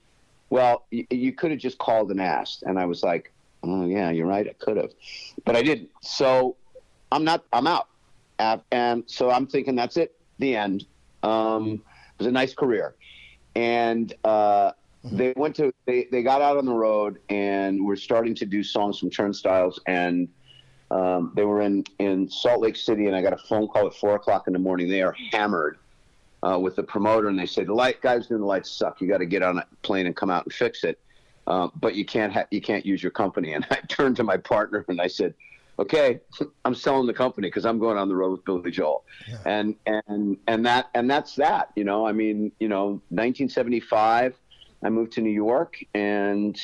Well, 0.49 0.85
y- 0.91 1.07
you 1.09 1.31
could 1.31 1.51
have 1.51 1.59
just 1.59 1.77
called 1.77 2.11
and 2.11 2.21
asked. 2.21 2.63
And 2.63 2.79
I 2.79 2.85
was 2.85 3.03
like, 3.03 3.31
oh 3.65 3.85
yeah, 3.85 4.11
you're 4.11 4.27
right. 4.27 4.47
I 4.47 4.53
could 4.53 4.77
have, 4.77 4.91
but 5.43 5.55
I 5.55 5.61
didn't. 5.61 5.89
So 6.01 6.55
I'm 7.11 7.23
not. 7.23 7.43
I'm 7.51 7.67
out. 7.67 7.87
And 8.71 9.03
so 9.07 9.31
I'm 9.31 9.47
thinking 9.47 9.75
that's 9.75 9.97
it. 9.97 10.15
The 10.39 10.55
end. 10.55 10.85
Um, 11.23 11.73
it 11.73 12.19
was 12.19 12.27
a 12.27 12.31
nice 12.31 12.53
career, 12.53 12.95
and 13.55 14.13
uh, 14.23 14.71
mm-hmm. 15.05 15.17
they 15.17 15.33
went 15.35 15.55
to. 15.57 15.73
They 15.85 16.07
they 16.11 16.23
got 16.23 16.41
out 16.41 16.57
on 16.57 16.65
the 16.65 16.73
road 16.73 17.19
and 17.29 17.83
were 17.85 17.95
starting 17.95 18.35
to 18.35 18.45
do 18.45 18.63
songs 18.63 18.99
from 18.99 19.09
Turnstiles 19.09 19.79
and. 19.87 20.27
Um, 20.91 21.33
they 21.35 21.43
were 21.43 21.61
in, 21.61 21.83
in 21.97 22.29
Salt 22.29 22.61
Lake 22.61 22.75
City, 22.75 23.07
and 23.07 23.15
I 23.15 23.21
got 23.23 23.33
a 23.33 23.37
phone 23.37 23.67
call 23.67 23.87
at 23.87 23.95
four 23.95 24.15
o'clock 24.15 24.45
in 24.45 24.53
the 24.53 24.59
morning. 24.59 24.87
They 24.87 25.01
are 25.01 25.15
hammered 25.31 25.79
uh, 26.43 26.59
with 26.59 26.75
the 26.75 26.83
promoter, 26.83 27.27
and 27.27 27.39
they 27.39 27.47
say 27.47 27.63
the 27.63 27.73
light 27.73 28.01
guys 28.01 28.27
doing 28.27 28.41
the 28.41 28.45
lights 28.45 28.69
suck. 28.69 29.01
You 29.01 29.07
got 29.07 29.17
to 29.17 29.25
get 29.25 29.41
on 29.41 29.57
a 29.57 29.65
plane 29.81 30.05
and 30.05 30.15
come 30.15 30.29
out 30.29 30.45
and 30.45 30.53
fix 30.53 30.83
it. 30.83 30.99
Uh, 31.47 31.67
but 31.79 31.95
you 31.95 32.05
can't 32.05 32.33
ha- 32.33 32.47
you 32.51 32.61
can't 32.61 32.85
use 32.85 33.03
your 33.03 33.11
company. 33.11 33.53
And 33.53 33.65
I 33.71 33.75
turned 33.87 34.15
to 34.17 34.23
my 34.23 34.37
partner 34.37 34.83
and 34.87 34.99
I 34.99 35.07
said, 35.07 35.33
"Okay, 35.79 36.19
I'm 36.65 36.75
selling 36.75 37.07
the 37.07 37.13
company 37.13 37.47
because 37.47 37.65
I'm 37.65 37.79
going 37.79 37.97
on 37.97 38.09
the 38.09 38.15
road 38.15 38.31
with 38.31 38.45
Billy 38.45 38.71
Joel." 38.71 39.03
Yeah. 39.27 39.37
And 39.45 39.75
and 39.85 40.37
and 40.47 40.65
that 40.65 40.89
and 40.95 41.09
that's 41.09 41.35
that. 41.35 41.71
You 41.75 41.83
know, 41.83 42.05
I 42.05 42.11
mean, 42.11 42.51
you 42.59 42.67
know, 42.67 43.01
1975, 43.09 44.35
I 44.83 44.89
moved 44.89 45.13
to 45.13 45.21
New 45.21 45.29
York, 45.29 45.77
and 45.93 46.59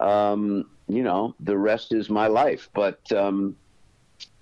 um, 0.00 0.68
you 0.88 1.02
know, 1.02 1.34
the 1.40 1.56
rest 1.56 1.92
is 1.92 2.08
my 2.08 2.26
life. 2.28 2.68
But 2.74 3.10
um, 3.12 3.56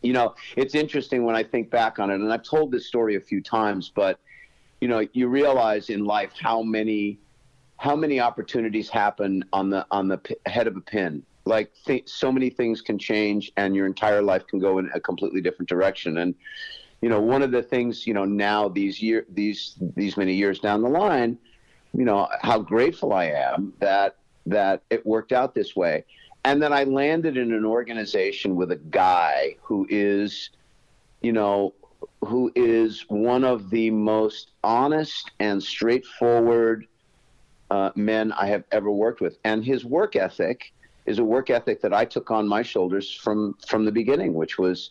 you 0.03 0.13
know, 0.13 0.35
it's 0.57 0.75
interesting 0.75 1.25
when 1.25 1.37
I 1.37 1.43
think 1.43 1.71
back 1.71 1.99
on 1.99 2.11
it, 2.11 2.15
and 2.15 2.33
I've 2.33 2.43
told 2.43 2.71
this 2.71 2.87
story 2.87 3.17
a 3.17 3.21
few 3.21 3.43
times, 3.43 3.91
but 3.95 4.19
you 4.81 4.89
know, 4.89 5.07
you 5.13 5.29
realize 5.29 5.91
in 5.91 6.05
life 6.05 6.33
how 6.39 6.63
many 6.63 7.19
how 7.81 7.97
many 7.97 8.21
opportunities 8.21 8.91
happen 8.91 9.43
on 9.55 9.71
the 9.71 9.87
on 9.91 10.07
the 10.07 10.19
p- 10.19 10.37
head 10.45 10.67
of 10.67 10.77
a 10.77 10.83
pin? 10.83 11.23
Like 11.47 11.73
th- 11.87 12.07
so 12.07 12.31
many 12.31 12.51
things 12.51 12.83
can 12.83 12.99
change 12.99 13.51
and 13.57 13.75
your 13.75 13.87
entire 13.87 14.21
life 14.21 14.47
can 14.47 14.59
go 14.59 14.77
in 14.79 14.91
a 14.95 15.01
completely 15.01 15.41
different 15.41 15.71
direction. 15.71 16.19
And 16.19 16.35
you 17.01 17.09
know 17.09 17.21
one 17.21 17.41
of 17.41 17.53
the 17.53 17.63
things 17.63 18.07
you 18.07 18.13
know 18.13 18.27
now 18.27 18.69
these 18.69 19.01
year 19.01 19.25
these 19.33 19.77
these 19.97 20.19
many 20.19 20.35
years 20.35 20.59
down 20.59 20.83
the 20.83 20.91
line 20.91 21.39
you 21.95 22.05
know 22.05 22.29
how 22.43 22.59
grateful 22.59 23.15
i 23.15 23.25
am 23.25 23.73
that 23.79 24.17
that 24.45 24.83
it 24.91 25.05
worked 25.07 25.33
out 25.33 25.55
this 25.55 25.75
way. 25.75 26.05
And 26.45 26.63
then 26.63 26.75
i 26.75 26.85
landed 26.85 27.39
in 27.39 27.51
an 27.55 27.65
organization 27.65 28.57
with 28.57 28.73
a 28.73 28.77
guy 28.77 29.57
who 29.63 29.87
is 29.89 30.51
you 31.23 31.33
know 31.33 31.73
who 32.21 32.53
is 32.55 33.07
one 33.09 33.45
of 33.45 33.71
the 33.71 33.91
most 33.91 34.53
honest 34.63 35.31
and 35.41 35.63
straightforward 35.63 36.87
uh, 37.71 37.91
men 37.95 38.33
I 38.33 38.47
have 38.47 38.65
ever 38.73 38.91
worked 38.91 39.21
with. 39.21 39.39
And 39.45 39.65
his 39.65 39.85
work 39.85 40.17
ethic 40.17 40.73
is 41.07 41.19
a 41.19 41.25
work 41.25 41.51
ethic 41.51 41.81
that 41.83 41.95
I 41.95 42.05
took 42.05 42.31
on 42.31 42.47
my 42.47 42.63
shoulders 42.63 43.13
from 43.13 43.57
from 43.67 43.85
the 43.85 43.93
beginning, 43.93 44.35
which 44.35 44.59
was, 44.59 44.91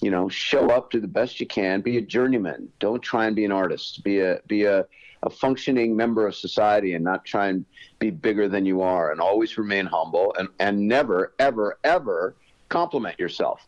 you 0.00 0.10
know, 0.10 0.28
show 0.28 0.70
up, 0.70 0.90
do 0.90 1.00
the 1.00 1.08
best 1.08 1.40
you 1.40 1.46
can, 1.46 1.80
be 1.80 1.98
a 1.98 2.02
journeyman. 2.02 2.68
Don't 2.78 3.02
try 3.02 3.26
and 3.26 3.36
be 3.36 3.44
an 3.44 3.52
artist. 3.52 4.02
Be 4.04 4.20
a 4.20 4.40
be 4.46 4.64
a, 4.64 4.86
a 5.22 5.30
functioning 5.30 5.96
member 5.96 6.26
of 6.26 6.34
society 6.34 6.94
and 6.94 7.04
not 7.04 7.24
try 7.24 7.48
and 7.48 7.64
be 7.98 8.10
bigger 8.10 8.48
than 8.48 8.64
you 8.64 8.82
are 8.82 9.10
and 9.10 9.20
always 9.20 9.56
remain 9.56 9.86
humble 9.86 10.34
and, 10.38 10.48
and 10.58 10.86
never, 10.86 11.32
ever, 11.38 11.78
ever 11.84 12.36
compliment 12.68 13.18
yourself 13.18 13.66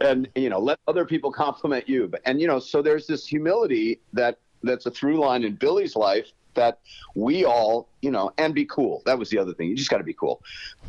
and 0.00 0.28
you 0.34 0.48
know 0.48 0.58
let 0.58 0.78
other 0.88 1.04
people 1.04 1.30
compliment 1.30 1.88
you 1.88 2.08
but 2.08 2.20
and 2.26 2.40
you 2.40 2.46
know 2.46 2.58
so 2.58 2.82
there's 2.82 3.06
this 3.06 3.26
humility 3.26 4.00
that 4.12 4.38
that's 4.62 4.86
a 4.86 4.90
through 4.90 5.18
line 5.18 5.44
in 5.44 5.54
billy's 5.54 5.96
life 5.96 6.32
that 6.54 6.80
we 7.14 7.44
all 7.44 7.88
you 8.02 8.10
know 8.10 8.32
and 8.38 8.54
be 8.54 8.64
cool. 8.64 9.02
That 9.06 9.18
was 9.18 9.30
the 9.30 9.38
other 9.38 9.54
thing. 9.54 9.68
You 9.68 9.76
just 9.76 9.90
got 9.90 9.98
to 9.98 10.04
be 10.04 10.14
cool. 10.14 10.42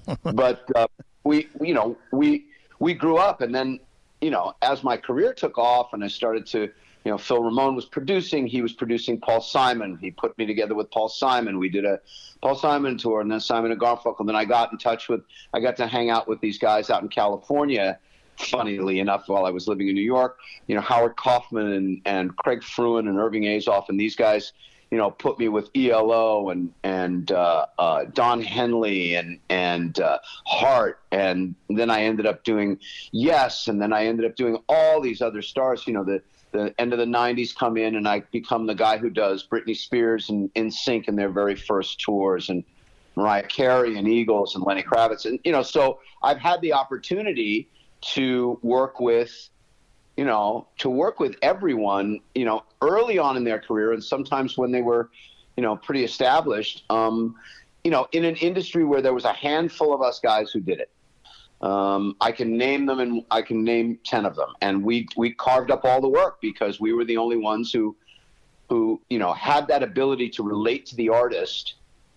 But 0.24 0.70
uh, 0.76 0.88
we 1.24 1.48
you 1.62 1.74
know 1.74 1.98
we 2.12 2.46
we 2.80 2.94
grew 2.94 3.18
up 3.18 3.42
and 3.42 3.54
then 3.54 3.80
you 4.22 4.30
know 4.30 4.54
as 4.62 4.84
my 4.84 4.98
career 4.98 5.34
took 5.34 5.58
off 5.58 5.94
and 5.94 6.04
i 6.04 6.08
started 6.08 6.46
to 6.48 6.60
you 6.60 7.12
know 7.12 7.18
phil 7.18 7.44
ramone 7.44 7.76
was 7.76 7.86
producing 7.86 8.46
he 8.48 8.62
was 8.62 8.74
producing 8.74 9.20
paul 9.20 9.42
simon. 9.42 9.98
He 10.00 10.12
put 10.12 10.38
me 10.38 10.46
together 10.46 10.76
with 10.76 10.90
paul 10.92 11.10
simon. 11.10 11.58
We 11.58 11.70
did 11.70 11.86
a 11.86 12.00
paul 12.42 12.56
simon 12.56 12.98
tour 12.98 13.22
and 13.22 13.32
then 13.32 13.40
simon 13.40 13.72
and 13.72 13.80
garfunkel. 13.80 14.20
And 14.20 14.30
then 14.30 14.36
i 14.36 14.46
got 14.46 14.72
in 14.72 14.78
touch 14.78 15.10
with 15.10 15.22
i 15.54 15.60
got 15.60 15.76
to 15.78 15.88
hang 15.88 16.10
out 16.10 16.28
with 16.28 16.40
these 16.40 16.58
guys 16.58 16.90
out 16.90 17.02
in 17.02 17.10
california 17.10 18.00
funnily 18.38 19.00
enough, 19.00 19.28
while 19.28 19.46
I 19.46 19.50
was 19.50 19.68
living 19.68 19.88
in 19.88 19.96
New 19.96 20.02
York, 20.02 20.40
you 20.68 20.76
know, 20.76 20.82
Howard 20.82 21.16
Kaufman 21.16 21.72
and, 21.72 22.02
and 22.06 22.36
Craig 22.36 22.64
Fruin 22.64 23.08
and 23.08 23.18
Irving 23.18 23.44
Azoff 23.44 23.90
and 23.90 24.00
these 24.00 24.16
guys, 24.16 24.54
you 24.96 25.02
know, 25.02 25.12
put 25.12 25.38
me 25.38 25.50
with 25.50 25.72
ELO 25.76 26.52
and 26.52 26.74
and 26.82 27.30
uh, 27.30 27.66
uh, 27.78 28.06
Don 28.06 28.42
Henley 28.42 29.16
and 29.16 29.42
and 29.50 30.00
uh, 30.00 30.20
Heart, 30.46 31.02
and 31.12 31.54
then 31.70 31.90
I 31.90 32.04
ended 32.04 32.26
up 32.26 32.46
doing 32.46 32.80
Yes, 33.12 33.68
and 33.68 33.82
then 33.82 33.92
I 33.92 34.06
ended 34.06 34.26
up 34.26 34.38
doing 34.38 34.58
all 34.70 35.02
these 35.02 35.22
other 35.22 35.42
stars. 35.42 35.86
You 35.86 35.92
know, 35.92 36.06
the 36.06 36.22
the 36.54 36.74
end 36.80 36.94
of 36.94 37.00
the 37.00 37.06
'90s 37.06 37.54
come 37.54 37.76
in, 37.76 37.98
and 37.98 38.08
I 38.08 38.22
become 38.32 38.68
the 38.68 38.74
guy 38.74 38.98
who 38.98 39.10
does 39.10 39.46
Britney 39.46 39.76
Spears 39.76 40.30
and 40.30 40.50
NSYNC 40.54 41.10
in 41.10 41.18
their 41.18 41.28
very 41.28 41.58
first 41.58 42.00
tours, 42.00 42.48
and 42.48 42.64
Mariah 43.18 43.44
Carey 43.44 43.98
and 43.98 44.08
Eagles 44.08 44.56
and 44.56 44.64
Lenny 44.64 44.82
Kravitz, 44.82 45.26
and 45.26 45.42
you 45.44 45.52
know, 45.52 45.62
so 45.62 46.00
I've 46.24 46.40
had 46.40 46.62
the 46.62 46.72
opportunity 46.72 47.68
to 48.14 48.58
work 48.62 49.02
with 49.02 49.50
you 50.16 50.24
know 50.24 50.68
to 50.78 50.90
work 50.90 51.20
with 51.20 51.36
everyone 51.42 52.22
you 52.34 52.46
know 52.46 52.64
early 52.90 53.18
on 53.18 53.38
in 53.38 53.44
their 53.44 53.60
career 53.60 53.94
and 53.94 54.04
sometimes 54.04 54.58
when 54.58 54.72
they 54.72 54.82
were 54.82 55.10
you 55.58 55.64
know 55.64 55.76
pretty 55.76 56.04
established 56.04 56.84
um, 56.90 57.36
you 57.84 57.92
know 57.92 58.08
in 58.12 58.26
an 58.26 58.36
industry 58.38 58.84
where 58.84 59.02
there 59.02 59.14
was 59.14 59.26
a 59.26 59.34
handful 59.34 59.94
of 59.94 60.02
us 60.02 60.20
guys 60.20 60.52
who 60.52 60.60
did 60.60 60.80
it 60.80 60.90
um, 61.62 62.16
I 62.20 62.32
can 62.32 62.58
name 62.58 62.86
them 62.86 63.00
and 63.00 63.24
I 63.32 63.42
can 63.42 63.64
name 63.64 64.00
10 64.04 64.26
of 64.26 64.36
them 64.36 64.50
and 64.62 64.84
we 64.84 65.08
we 65.16 65.34
carved 65.34 65.72
up 65.72 65.86
all 65.86 66.02
the 66.02 66.10
work 66.10 66.42
because 66.42 66.80
we 66.80 66.94
were 66.94 67.06
the 67.06 67.18
only 67.18 67.38
ones 67.38 67.72
who 67.72 67.96
who 68.70 69.02
you 69.10 69.20
know 69.20 69.34
had 69.34 69.68
that 69.68 69.84
ability 69.84 70.30
to 70.30 70.44
relate 70.44 70.86
to 70.88 70.96
the 70.96 71.10
artist 71.10 71.76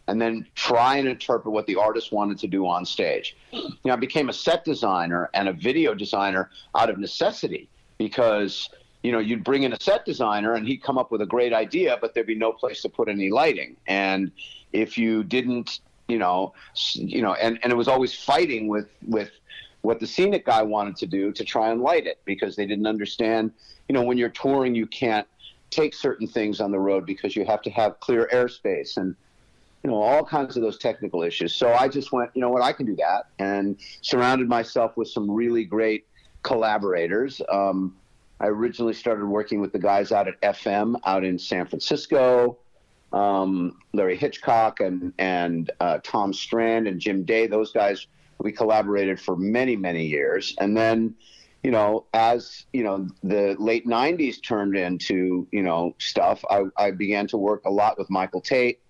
and 0.09 0.21
then 0.21 0.47
try 0.55 0.97
and 0.97 1.07
interpret 1.07 1.53
what 1.53 1.67
the 1.67 1.77
artist 1.77 2.13
wanted 2.13 2.39
to 2.39 2.47
do 2.47 2.67
on 2.67 2.85
stage. 2.85 3.37
You 3.53 3.71
know, 3.85 3.93
I 3.93 3.97
became 3.97 4.31
a 4.31 4.33
set 4.33 4.65
designer 4.65 5.29
and 5.35 5.49
a 5.49 5.53
video 5.53 5.95
designer 5.95 6.51
out 6.75 6.89
of 6.89 6.99
necessity 6.99 7.69
because 7.99 8.71
you 9.03 9.13
know 9.13 9.19
you'd 9.19 9.45
bring 9.45 9.63
in 9.63 9.73
a 9.73 9.81
set 9.81 10.05
designer 10.05 10.55
and 10.55 10.67
he'd 10.67 10.83
come 10.83 10.99
up 10.99 11.11
with 11.11 11.23
a 11.23 11.27
great 11.27 11.53
idea, 11.53 11.99
but 12.01 12.15
there'd 12.15 12.27
be 12.27 12.35
no 12.35 12.53
place 12.53 12.83
to 12.83 12.89
put 12.89 13.09
any 13.09 13.31
lighting. 13.31 13.77
And 13.87 14.33
if 14.73 14.99
you 14.99 15.25
didn't, 15.25 15.81
you 16.09 16.19
know, 16.19 16.55
you 16.95 17.23
know, 17.23 17.35
and 17.35 17.59
and 17.63 17.73
it 17.73 17.77
was 17.77 17.89
always 17.89 18.15
fighting 18.15 18.69
with 18.69 18.89
with 19.07 19.31
what 19.83 20.01
the 20.01 20.07
scenic 20.07 20.45
guy 20.45 20.63
wanted 20.63 20.97
to 20.97 21.07
do 21.07 21.33
to 21.33 21.45
try 21.45 21.71
and 21.71 21.81
light 21.81 22.07
it 22.07 22.21
because 22.25 22.57
they 22.57 22.67
didn't 22.67 22.87
understand. 22.87 23.53
You 23.89 23.95
know, 23.95 24.03
when 24.03 24.19
you're 24.19 24.29
touring, 24.29 24.75
you 24.75 24.87
can't 24.87 25.27
take 25.71 25.95
certain 25.95 26.27
things 26.27 26.61
on 26.61 26.71
the 26.71 26.79
road 26.79 27.07
because 27.07 27.37
you 27.37 27.45
have 27.45 27.63
to 27.63 27.71
have 27.71 28.01
clear 28.01 28.29
airspace 28.33 28.97
and 28.97 29.15
you 29.85 29.91
know, 29.91 30.03
all 30.03 30.25
kinds 30.25 30.57
of 30.57 30.63
those 30.63 30.77
technical 30.77 31.23
issues. 31.23 31.55
So 31.55 31.73
I 31.73 31.89
just 31.89 32.13
went, 32.13 32.31
you 32.35 32.41
know 32.41 32.51
what, 32.51 32.63
I 32.63 32.73
can 32.73 32.85
do 32.85 32.97
that, 32.97 33.27
and 33.39 33.79
surrounded 34.03 34.49
myself 34.49 34.97
with 34.97 35.09
some 35.09 35.31
really 35.31 35.65
great 35.65 36.07
collaborators. 36.43 37.41
Um, 37.51 37.95
I 38.41 38.47
originally 38.47 38.95
started 38.95 39.27
working 39.27 39.61
with 39.61 39.73
the 39.73 39.79
guys 39.79 40.13
out 40.13 40.29
at 40.29 40.41
FM 40.41 40.97
out 41.05 41.25
in 41.25 41.39
San 41.39 41.67
Francisco, 41.67 42.59
um, 43.13 43.79
Larry 43.93 44.17
Hitchcock 44.17 44.81
and 44.81 45.13
and 45.19 45.71
uh, 45.81 45.99
Tom 46.03 46.33
Strand 46.33 46.87
and 46.87 47.01
Jim 47.01 47.25
Day. 47.25 47.47
Those 47.47 47.73
guys 47.73 48.07
we 48.39 48.53
collaborated 48.53 49.21
for 49.21 49.37
many 49.37 49.77
many 49.77 50.07
years, 50.07 50.55
and 50.59 50.77
then 50.77 51.15
you 51.65 51.73
know 51.73 52.07
as 52.15 52.67
you 52.73 52.85
know 52.85 53.09
the 53.25 53.57
late 53.59 53.87
'90s 53.87 54.43
turned 54.43 54.77
into 54.77 55.49
you 55.51 55.63
know 55.63 55.95
stuff, 55.99 56.45
I, 56.49 56.65
I 56.77 56.91
began 56.93 57.27
to 57.29 57.37
work 57.37 57.65
a 57.65 57.71
lot 57.71 57.99
with 57.99 58.09
Michael 58.09 58.41
Tait 58.41 58.81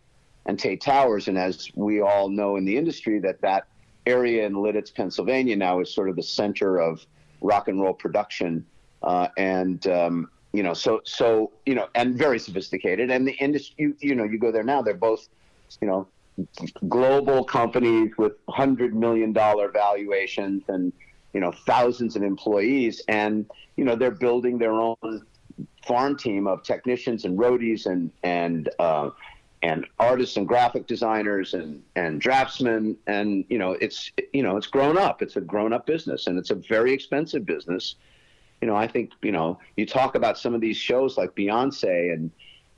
and 0.45 0.59
Tait 0.59 0.81
Towers. 0.81 1.29
And 1.29 1.39
as 1.39 1.71
we 1.75 2.01
all 2.01 2.29
know 2.29 2.57
in 2.57 2.65
the 2.65 2.77
industry, 2.77 3.19
that 3.21 3.41
that 3.43 3.67
area 4.07 4.45
in 4.47 4.55
Lititz, 4.55 4.93
Pennsylvania 4.95 5.57
now 5.57 5.81
is 5.81 5.95
sort 5.95 6.09
of 6.09 6.17
the 6.17 6.23
center 6.23 6.79
of 6.79 7.07
rock 7.41 7.69
and 7.69 7.81
roll 7.81 7.95
production. 7.95 8.67
Uh, 9.03 9.29
and, 9.37 9.87
um, 9.87 10.31
you 10.53 10.63
know, 10.63 10.75
so, 10.75 11.01
so, 11.05 11.53
you 11.67 11.75
know, 11.75 11.89
and 11.95 12.17
very 12.17 12.39
sophisticated. 12.39 13.11
And 13.11 13.27
the 13.27 13.33
industry, 13.33 13.75
you, 13.79 13.97
you 14.01 14.15
know, 14.15 14.25
you 14.25 14.39
go 14.39 14.51
there 14.51 14.65
now, 14.65 14.83
they're 14.83 14.95
both, 14.95 15.29
you 15.81 15.87
know, 15.87 16.09
global 16.89 17.45
companies 17.45 18.13
with 18.17 18.33
hundred 18.49 18.95
million 18.95 19.33
dollar 19.33 19.71
valuations 19.71 20.63
and, 20.69 20.93
you 21.33 21.41
know, 21.41 21.53
thousands 21.67 22.17
of 22.17 22.23
employees. 22.23 23.03
And, 23.09 23.47
you 23.77 23.85
know, 23.85 23.97
they're 23.97 24.11
building 24.11 24.59
their 24.59 24.73
own 24.73 24.97
farm 25.87 26.17
team 26.17 26.47
of 26.47 26.63
technicians 26.63 27.25
and 27.25 27.39
roadies 27.39 27.87
and, 27.87 28.11
and, 28.23 28.69
uh, 28.79 29.11
and 29.63 29.87
artists 29.99 30.37
and 30.37 30.47
graphic 30.47 30.87
designers 30.87 31.55
and 31.55 31.83
and 31.97 32.21
draftsmen 32.21 32.97
and 33.07 33.45
you 33.49 33.59
know 33.59 33.73
it's 33.73 34.13
you 34.33 34.43
know 34.43 34.57
it's 34.57 34.67
grown 34.67 34.97
up 34.97 35.21
it's 35.21 35.37
a 35.37 35.41
grown 35.41 35.73
up 35.73 35.87
business 35.87 36.27
and 36.27 36.39
it's 36.39 36.51
a 36.51 36.55
very 36.55 36.93
expensive 36.93 37.45
business 37.45 37.97
you 38.61 38.69
know 38.69 38.77
i 38.77 38.87
think 38.87 39.13
you 39.23 39.33
know 39.33 39.59
you 39.77 39.87
talk 39.87 40.15
about 40.15 40.39
some 40.39 40.55
of 40.55 40.61
these 40.61 40.77
shows 40.77 41.17
like 41.17 41.35
beyonce 41.35 42.13
and 42.13 42.31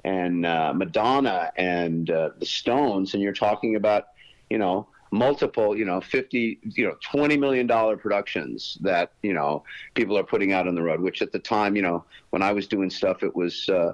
and 0.05 0.47
uh, 0.47 0.73
madonna 0.75 1.53
and 1.57 2.11
uh, 2.11 2.31
the 2.39 2.47
stones 2.47 3.15
and 3.15 3.23
you're 3.23 3.33
talking 3.33 3.77
about 3.77 4.09
you 4.49 4.59
know 4.59 4.87
multiple 5.13 5.77
you 5.77 5.85
know 5.85 6.01
50 6.01 6.59
you 6.63 6.87
know 6.87 6.95
20 7.11 7.37
million 7.37 7.67
dollar 7.67 7.97
productions 7.97 8.79
that 8.81 9.13
you 9.23 9.33
know 9.33 9.65
people 9.95 10.17
are 10.17 10.23
putting 10.23 10.53
out 10.53 10.69
on 10.69 10.75
the 10.75 10.83
road 10.83 11.01
which 11.01 11.21
at 11.21 11.33
the 11.33 11.39
time 11.39 11.75
you 11.75 11.83
know 11.83 12.05
when 12.31 12.43
i 12.43 12.53
was 12.53 12.67
doing 12.69 12.89
stuff 12.89 13.23
it 13.23 13.35
was 13.35 13.69
uh, 13.69 13.93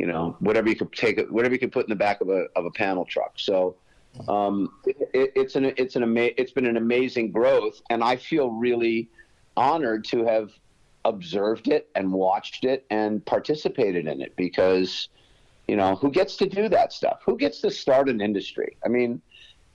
you 0.00 0.06
know, 0.06 0.34
whatever 0.40 0.66
you 0.70 0.76
could 0.76 0.90
take, 0.94 1.20
whatever 1.28 1.52
you 1.52 1.58
could 1.58 1.72
put 1.72 1.84
in 1.84 1.90
the 1.90 1.94
back 1.94 2.22
of 2.22 2.30
a 2.30 2.46
of 2.56 2.64
a 2.64 2.70
panel 2.70 3.04
truck. 3.04 3.34
So 3.36 3.76
um, 4.28 4.72
it, 4.86 5.32
it's 5.36 5.56
an 5.56 5.66
it's 5.76 5.94
an 5.94 6.02
ama- 6.02 6.30
it's 6.38 6.52
been 6.52 6.64
an 6.64 6.78
amazing 6.78 7.30
growth, 7.30 7.82
and 7.90 8.02
I 8.02 8.16
feel 8.16 8.50
really 8.50 9.10
honored 9.58 10.06
to 10.06 10.24
have 10.24 10.52
observed 11.04 11.68
it 11.68 11.88
and 11.94 12.12
watched 12.12 12.64
it 12.64 12.84
and 12.90 13.24
participated 13.24 14.06
in 14.06 14.20
it 14.20 14.34
because 14.36 15.08
you 15.68 15.76
know 15.76 15.94
who 15.94 16.10
gets 16.10 16.36
to 16.36 16.46
do 16.46 16.68
that 16.68 16.92
stuff? 16.92 17.20
Who 17.24 17.36
gets 17.36 17.60
to 17.62 17.70
start 17.70 18.08
an 18.08 18.20
industry? 18.20 18.76
I 18.84 18.88
mean 18.88 19.20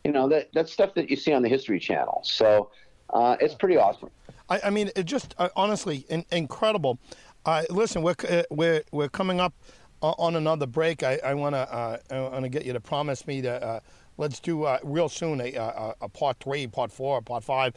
you 0.04 0.12
know 0.12 0.28
that 0.30 0.50
that's 0.54 0.72
stuff 0.72 0.94
that 0.96 1.10
you 1.10 1.16
see 1.16 1.34
on 1.34 1.42
the 1.42 1.50
history 1.50 1.80
channel. 1.80 2.22
So 2.24 2.70
uh, 3.12 3.38
it's 3.40 3.56
pretty 3.56 3.78
awesome. 3.78 4.10
I, 4.50 4.62
I 4.66 4.70
mean 4.70 4.92
it 4.96 5.06
just 5.06 5.36
uh, 5.38 5.50
honestly 5.56 6.06
in, 6.10 6.26
incredible. 6.32 7.00
Uh, 7.46 7.64
listen 7.70 8.02
we're, 8.02 8.16
uh, 8.30 8.44
we're 8.50 8.84
we're 8.92 9.10
coming 9.10 9.40
up 9.40 9.54
on 10.02 10.36
another 10.36 10.66
break, 10.66 11.04
I, 11.04 11.20
I 11.24 11.34
want 11.34 11.56
to 11.56 11.74
uh, 11.74 11.98
want 12.12 12.44
to 12.44 12.50
get 12.50 12.66
you 12.66 12.74
to 12.74 12.80
promise 12.80 13.26
me 13.28 13.42
that 13.42 13.64
uh, 13.64 13.80
let's 14.18 14.40
do 14.40 14.64
uh, 14.64 14.80
real 14.84 15.10
soon 15.10 15.42
a, 15.42 15.54
a, 15.54 15.96
a, 16.02 16.10
part 16.10 16.38
three, 16.40 16.68
part 16.68 16.92
four, 16.92 17.22
part 17.22 17.44
five, 17.44 17.74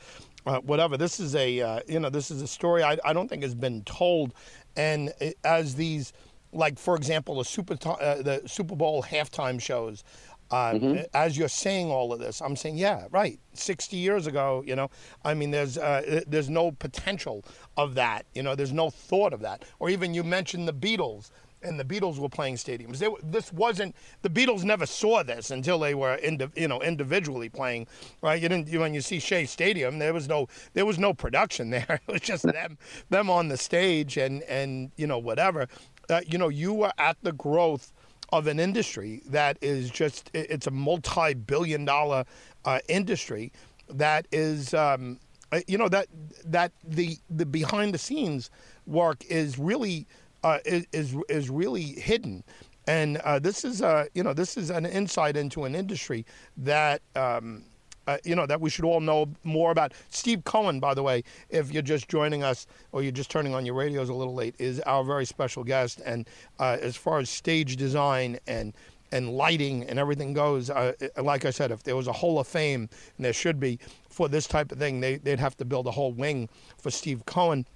uh, 0.48 0.60
whatever. 0.60 0.96
This 0.96 1.20
is 1.20 1.34
a 1.34 1.60
uh, 1.60 1.80
you 1.86 2.00
know 2.00 2.10
this 2.10 2.30
is 2.30 2.42
a 2.42 2.46
story 2.46 2.82
I, 2.82 2.96
I 3.04 3.12
don't 3.12 3.28
think 3.28 3.42
has 3.42 3.54
been 3.54 3.82
told, 3.84 4.34
and 4.76 5.12
it, 5.20 5.38
as 5.44 5.74
these 5.74 6.12
like 6.52 6.78
for 6.78 6.96
example 6.96 7.36
the 7.36 7.44
super 7.44 7.76
uh, 7.86 8.22
the 8.22 8.42
Super 8.46 8.74
Bowl 8.74 9.02
halftime 9.02 9.60
shows. 9.60 10.04
Uh, 10.50 10.72
mm-hmm. 10.72 11.02
As 11.12 11.36
you're 11.36 11.46
saying 11.46 11.90
all 11.90 12.10
of 12.10 12.20
this, 12.20 12.40
I'm 12.40 12.56
saying, 12.56 12.78
yeah, 12.78 13.06
right. 13.10 13.38
60 13.52 13.98
years 13.98 14.26
ago, 14.26 14.64
you 14.66 14.74
know, 14.74 14.88
I 15.22 15.34
mean, 15.34 15.50
there's 15.50 15.76
uh, 15.76 16.22
there's 16.26 16.48
no 16.48 16.70
potential 16.72 17.44
of 17.76 17.94
that. 17.96 18.24
You 18.34 18.42
know, 18.42 18.54
there's 18.54 18.72
no 18.72 18.88
thought 18.88 19.34
of 19.34 19.40
that. 19.40 19.66
Or 19.78 19.90
even 19.90 20.14
you 20.14 20.24
mentioned 20.24 20.66
the 20.66 20.72
Beatles 20.72 21.30
and 21.62 21.78
the 21.78 21.84
Beatles 21.84 22.18
were 22.18 22.28
playing 22.28 22.56
stadiums. 22.56 22.98
They, 22.98 23.08
this 23.22 23.52
wasn't 23.52 23.94
the 24.22 24.30
Beatles 24.30 24.64
never 24.64 24.86
saw 24.86 25.22
this 25.22 25.50
until 25.50 25.78
they 25.78 25.94
were 25.94 26.16
indi, 26.16 26.48
you 26.56 26.68
know 26.68 26.80
individually 26.80 27.48
playing. 27.48 27.86
Right? 28.22 28.40
You 28.40 28.48
didn't 28.48 28.72
when 28.78 28.94
you 28.94 29.00
see 29.00 29.18
Shea 29.18 29.44
Stadium, 29.46 29.98
there 29.98 30.14
was 30.14 30.28
no 30.28 30.48
there 30.74 30.86
was 30.86 30.98
no 30.98 31.12
production 31.14 31.70
there. 31.76 32.00
It 32.06 32.12
was 32.12 32.20
just 32.20 32.44
them 32.44 32.78
them 33.10 33.30
on 33.30 33.48
the 33.48 33.56
stage 33.56 34.16
and 34.16 34.42
and 34.44 34.90
you 34.96 35.06
know 35.06 35.18
whatever. 35.18 35.68
Uh, 36.08 36.20
you 36.26 36.38
know 36.38 36.48
you 36.48 36.72
were 36.72 36.92
at 36.98 37.16
the 37.22 37.32
growth 37.32 37.92
of 38.30 38.46
an 38.46 38.60
industry 38.60 39.22
that 39.26 39.58
is 39.62 39.90
just 39.90 40.30
it's 40.34 40.66
a 40.66 40.70
multi-billion 40.70 41.84
dollar 41.84 42.24
uh, 42.64 42.78
industry 42.88 43.52
that 43.88 44.26
is 44.32 44.74
um, 44.74 45.18
uh, 45.52 45.60
you 45.66 45.78
know 45.78 45.88
that 45.88 46.08
that 46.44 46.72
the 46.84 47.16
the 47.30 47.46
behind 47.46 47.94
the 47.94 47.98
scenes 47.98 48.50
work 48.86 49.24
is 49.26 49.58
really 49.58 50.06
uh, 50.44 50.58
is 50.64 51.16
is 51.28 51.50
really 51.50 51.82
hidden. 51.82 52.44
And 52.86 53.18
uh, 53.18 53.38
this 53.38 53.64
is 53.64 53.82
a 53.82 54.08
you 54.14 54.22
know 54.22 54.32
this 54.32 54.56
is 54.56 54.70
an 54.70 54.86
insight 54.86 55.36
into 55.36 55.64
an 55.64 55.74
industry 55.74 56.24
that 56.56 57.02
um, 57.14 57.64
uh, 58.06 58.16
you 58.24 58.34
know 58.34 58.46
that 58.46 58.60
we 58.60 58.70
should 58.70 58.86
all 58.86 59.00
know 59.00 59.26
more 59.44 59.70
about. 59.70 59.92
Steve 60.08 60.42
Cohen, 60.44 60.80
by 60.80 60.94
the 60.94 61.02
way, 61.02 61.22
if 61.50 61.70
you're 61.70 61.82
just 61.82 62.08
joining 62.08 62.42
us 62.42 62.66
or 62.92 63.02
you're 63.02 63.12
just 63.12 63.30
turning 63.30 63.54
on 63.54 63.66
your 63.66 63.74
radios 63.74 64.08
a 64.08 64.14
little 64.14 64.34
late, 64.34 64.54
is 64.58 64.80
our 64.80 65.04
very 65.04 65.26
special 65.26 65.62
guest. 65.62 66.00
And 66.06 66.26
uh, 66.58 66.78
as 66.80 66.96
far 66.96 67.18
as 67.18 67.28
stage 67.28 67.76
design 67.76 68.38
and 68.46 68.72
and 69.12 69.30
lighting 69.30 69.84
and 69.84 69.98
everything 69.98 70.32
goes, 70.32 70.70
uh, 70.70 70.92
like 71.22 71.44
I 71.44 71.50
said, 71.50 71.70
if 71.70 71.82
there 71.82 71.96
was 71.96 72.06
a 72.06 72.12
Hall 72.12 72.38
of 72.38 72.46
Fame, 72.46 72.88
and 73.16 73.24
there 73.24 73.32
should 73.32 73.60
be 73.60 73.78
for 74.08 74.28
this 74.28 74.46
type 74.46 74.72
of 74.72 74.78
thing, 74.78 75.00
they, 75.00 75.16
they'd 75.16 75.38
have 75.38 75.56
to 75.58 75.64
build 75.64 75.86
a 75.86 75.90
whole 75.90 76.12
wing 76.12 76.48
for 76.76 76.90
Steve 76.90 77.24
Cohen. 77.26 77.66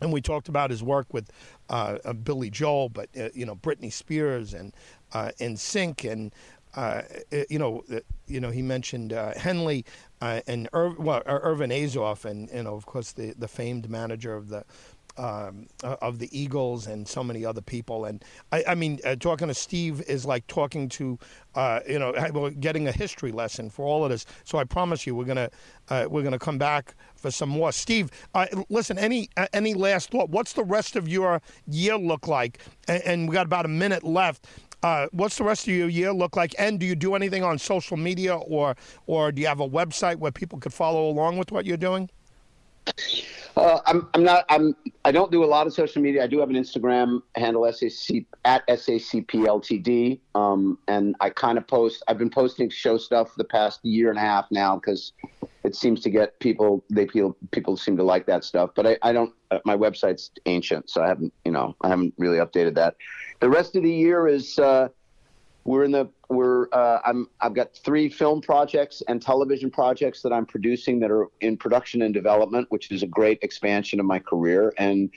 And 0.00 0.12
we 0.12 0.20
talked 0.20 0.48
about 0.48 0.70
his 0.70 0.82
work 0.82 1.12
with 1.12 1.30
uh, 1.68 1.98
uh, 2.04 2.12
Billy 2.12 2.50
Joel, 2.50 2.88
but 2.88 3.08
uh, 3.18 3.30
you 3.34 3.44
know 3.44 3.56
Britney 3.56 3.92
Spears 3.92 4.54
and 4.54 4.72
uh, 5.12 5.30
NSYNC 5.40 6.10
and 6.10 6.34
uh, 6.74 7.02
you 7.50 7.58
know 7.58 7.82
you 8.26 8.40
know 8.40 8.50
he 8.50 8.62
mentioned 8.62 9.12
uh, 9.12 9.34
Henley 9.34 9.84
and 10.20 10.68
Ir- 10.72 10.94
well, 10.98 11.22
Irving 11.26 11.70
Azoff 11.70 12.24
and 12.24 12.48
you 12.50 12.62
know 12.62 12.74
of 12.74 12.86
course 12.86 13.12
the 13.12 13.34
the 13.36 13.48
famed 13.48 13.90
manager 13.90 14.34
of 14.34 14.48
the 14.48 14.64
um, 15.18 15.66
of 15.82 16.18
the 16.18 16.28
Eagles 16.38 16.86
and 16.86 17.06
so 17.06 17.22
many 17.22 17.44
other 17.44 17.60
people. 17.60 18.04
And 18.04 18.24
I, 18.52 18.64
I 18.68 18.74
mean, 18.74 19.00
uh, 19.04 19.16
talking 19.16 19.48
to 19.48 19.54
Steve 19.54 20.00
is 20.02 20.24
like 20.24 20.46
talking 20.46 20.88
to, 20.90 21.18
uh, 21.54 21.80
you 21.86 21.98
know, 21.98 22.50
getting 22.60 22.86
a 22.88 22.92
history 22.92 23.32
lesson 23.32 23.68
for 23.68 23.84
all 23.84 24.04
of 24.04 24.10
this. 24.10 24.24
So 24.44 24.58
I 24.58 24.64
promise 24.64 25.06
you, 25.06 25.14
we're 25.14 25.24
gonna 25.24 25.50
uh, 25.88 26.06
we're 26.08 26.22
gonna 26.22 26.38
come 26.38 26.58
back 26.58 26.94
for 27.16 27.30
some 27.30 27.48
more. 27.48 27.72
Steve, 27.72 28.10
uh, 28.34 28.46
listen, 28.68 28.98
any 28.98 29.28
uh, 29.36 29.46
any 29.52 29.74
last 29.74 30.10
thought? 30.10 30.30
What's 30.30 30.52
the 30.52 30.64
rest 30.64 30.96
of 30.96 31.08
your 31.08 31.42
year 31.66 31.98
look 31.98 32.28
like? 32.28 32.60
And, 32.86 33.02
and 33.02 33.28
we 33.28 33.34
got 33.34 33.46
about 33.46 33.64
a 33.64 33.68
minute 33.68 34.04
left. 34.04 34.46
Uh, 34.80 35.08
what's 35.10 35.36
the 35.36 35.42
rest 35.42 35.66
of 35.66 35.74
your 35.74 35.88
year 35.88 36.12
look 36.12 36.36
like? 36.36 36.54
And 36.56 36.78
do 36.78 36.86
you 36.86 36.94
do 36.94 37.16
anything 37.16 37.42
on 37.42 37.58
social 37.58 37.96
media, 37.96 38.36
or 38.36 38.76
or 39.06 39.32
do 39.32 39.40
you 39.42 39.48
have 39.48 39.60
a 39.60 39.68
website 39.68 40.16
where 40.16 40.30
people 40.30 40.60
could 40.60 40.72
follow 40.72 41.08
along 41.08 41.38
with 41.38 41.50
what 41.50 41.66
you're 41.66 41.76
doing? 41.76 42.08
Uh, 43.58 43.80
I'm, 43.86 44.08
I'm 44.14 44.22
not. 44.22 44.44
I'm. 44.50 44.76
I 45.04 45.10
don't 45.10 45.32
do 45.32 45.42
a 45.42 45.46
lot 45.46 45.66
of 45.66 45.72
social 45.72 46.00
media. 46.00 46.22
I 46.22 46.28
do 46.28 46.38
have 46.38 46.48
an 46.48 46.54
Instagram 46.54 47.22
handle 47.34 47.70
SAC 47.72 48.24
at 48.44 48.66
SACPLTD, 48.68 50.20
um, 50.36 50.78
and 50.86 51.16
I 51.20 51.30
kind 51.30 51.58
of 51.58 51.66
post. 51.66 52.04
I've 52.06 52.18
been 52.18 52.30
posting 52.30 52.70
show 52.70 52.98
stuff 52.98 53.34
the 53.36 53.42
past 53.42 53.80
year 53.84 54.10
and 54.10 54.18
a 54.18 54.20
half 54.20 54.46
now 54.52 54.76
because 54.76 55.12
it 55.64 55.74
seems 55.74 56.00
to 56.02 56.10
get 56.10 56.38
people. 56.38 56.84
They 56.88 57.08
feel 57.08 57.36
people 57.50 57.76
seem 57.76 57.96
to 57.96 58.04
like 58.04 58.26
that 58.26 58.44
stuff. 58.44 58.70
But 58.76 58.86
I, 58.86 58.98
I 59.02 59.12
don't. 59.12 59.34
Uh, 59.50 59.58
my 59.64 59.76
website's 59.76 60.30
ancient, 60.46 60.88
so 60.88 61.02
I 61.02 61.08
haven't. 61.08 61.32
You 61.44 61.50
know, 61.50 61.74
I 61.80 61.88
haven't 61.88 62.14
really 62.16 62.38
updated 62.38 62.76
that. 62.76 62.94
The 63.40 63.50
rest 63.50 63.74
of 63.74 63.82
the 63.82 63.92
year 63.92 64.28
is. 64.28 64.56
Uh, 64.56 64.88
we're 65.64 65.84
in 65.84 65.92
the 65.92 66.08
we're 66.28 66.68
uh, 66.72 67.00
I'm 67.04 67.28
I've 67.40 67.54
got 67.54 67.74
three 67.74 68.08
film 68.08 68.40
projects 68.40 69.02
and 69.08 69.20
television 69.20 69.70
projects 69.70 70.22
that 70.22 70.32
I'm 70.32 70.46
producing 70.46 71.00
that 71.00 71.10
are 71.10 71.28
in 71.40 71.56
production 71.56 72.02
and 72.02 72.14
development, 72.14 72.66
which 72.70 72.90
is 72.90 73.02
a 73.02 73.06
great 73.06 73.38
expansion 73.42 74.00
of 74.00 74.06
my 74.06 74.18
career. 74.18 74.72
And 74.78 75.10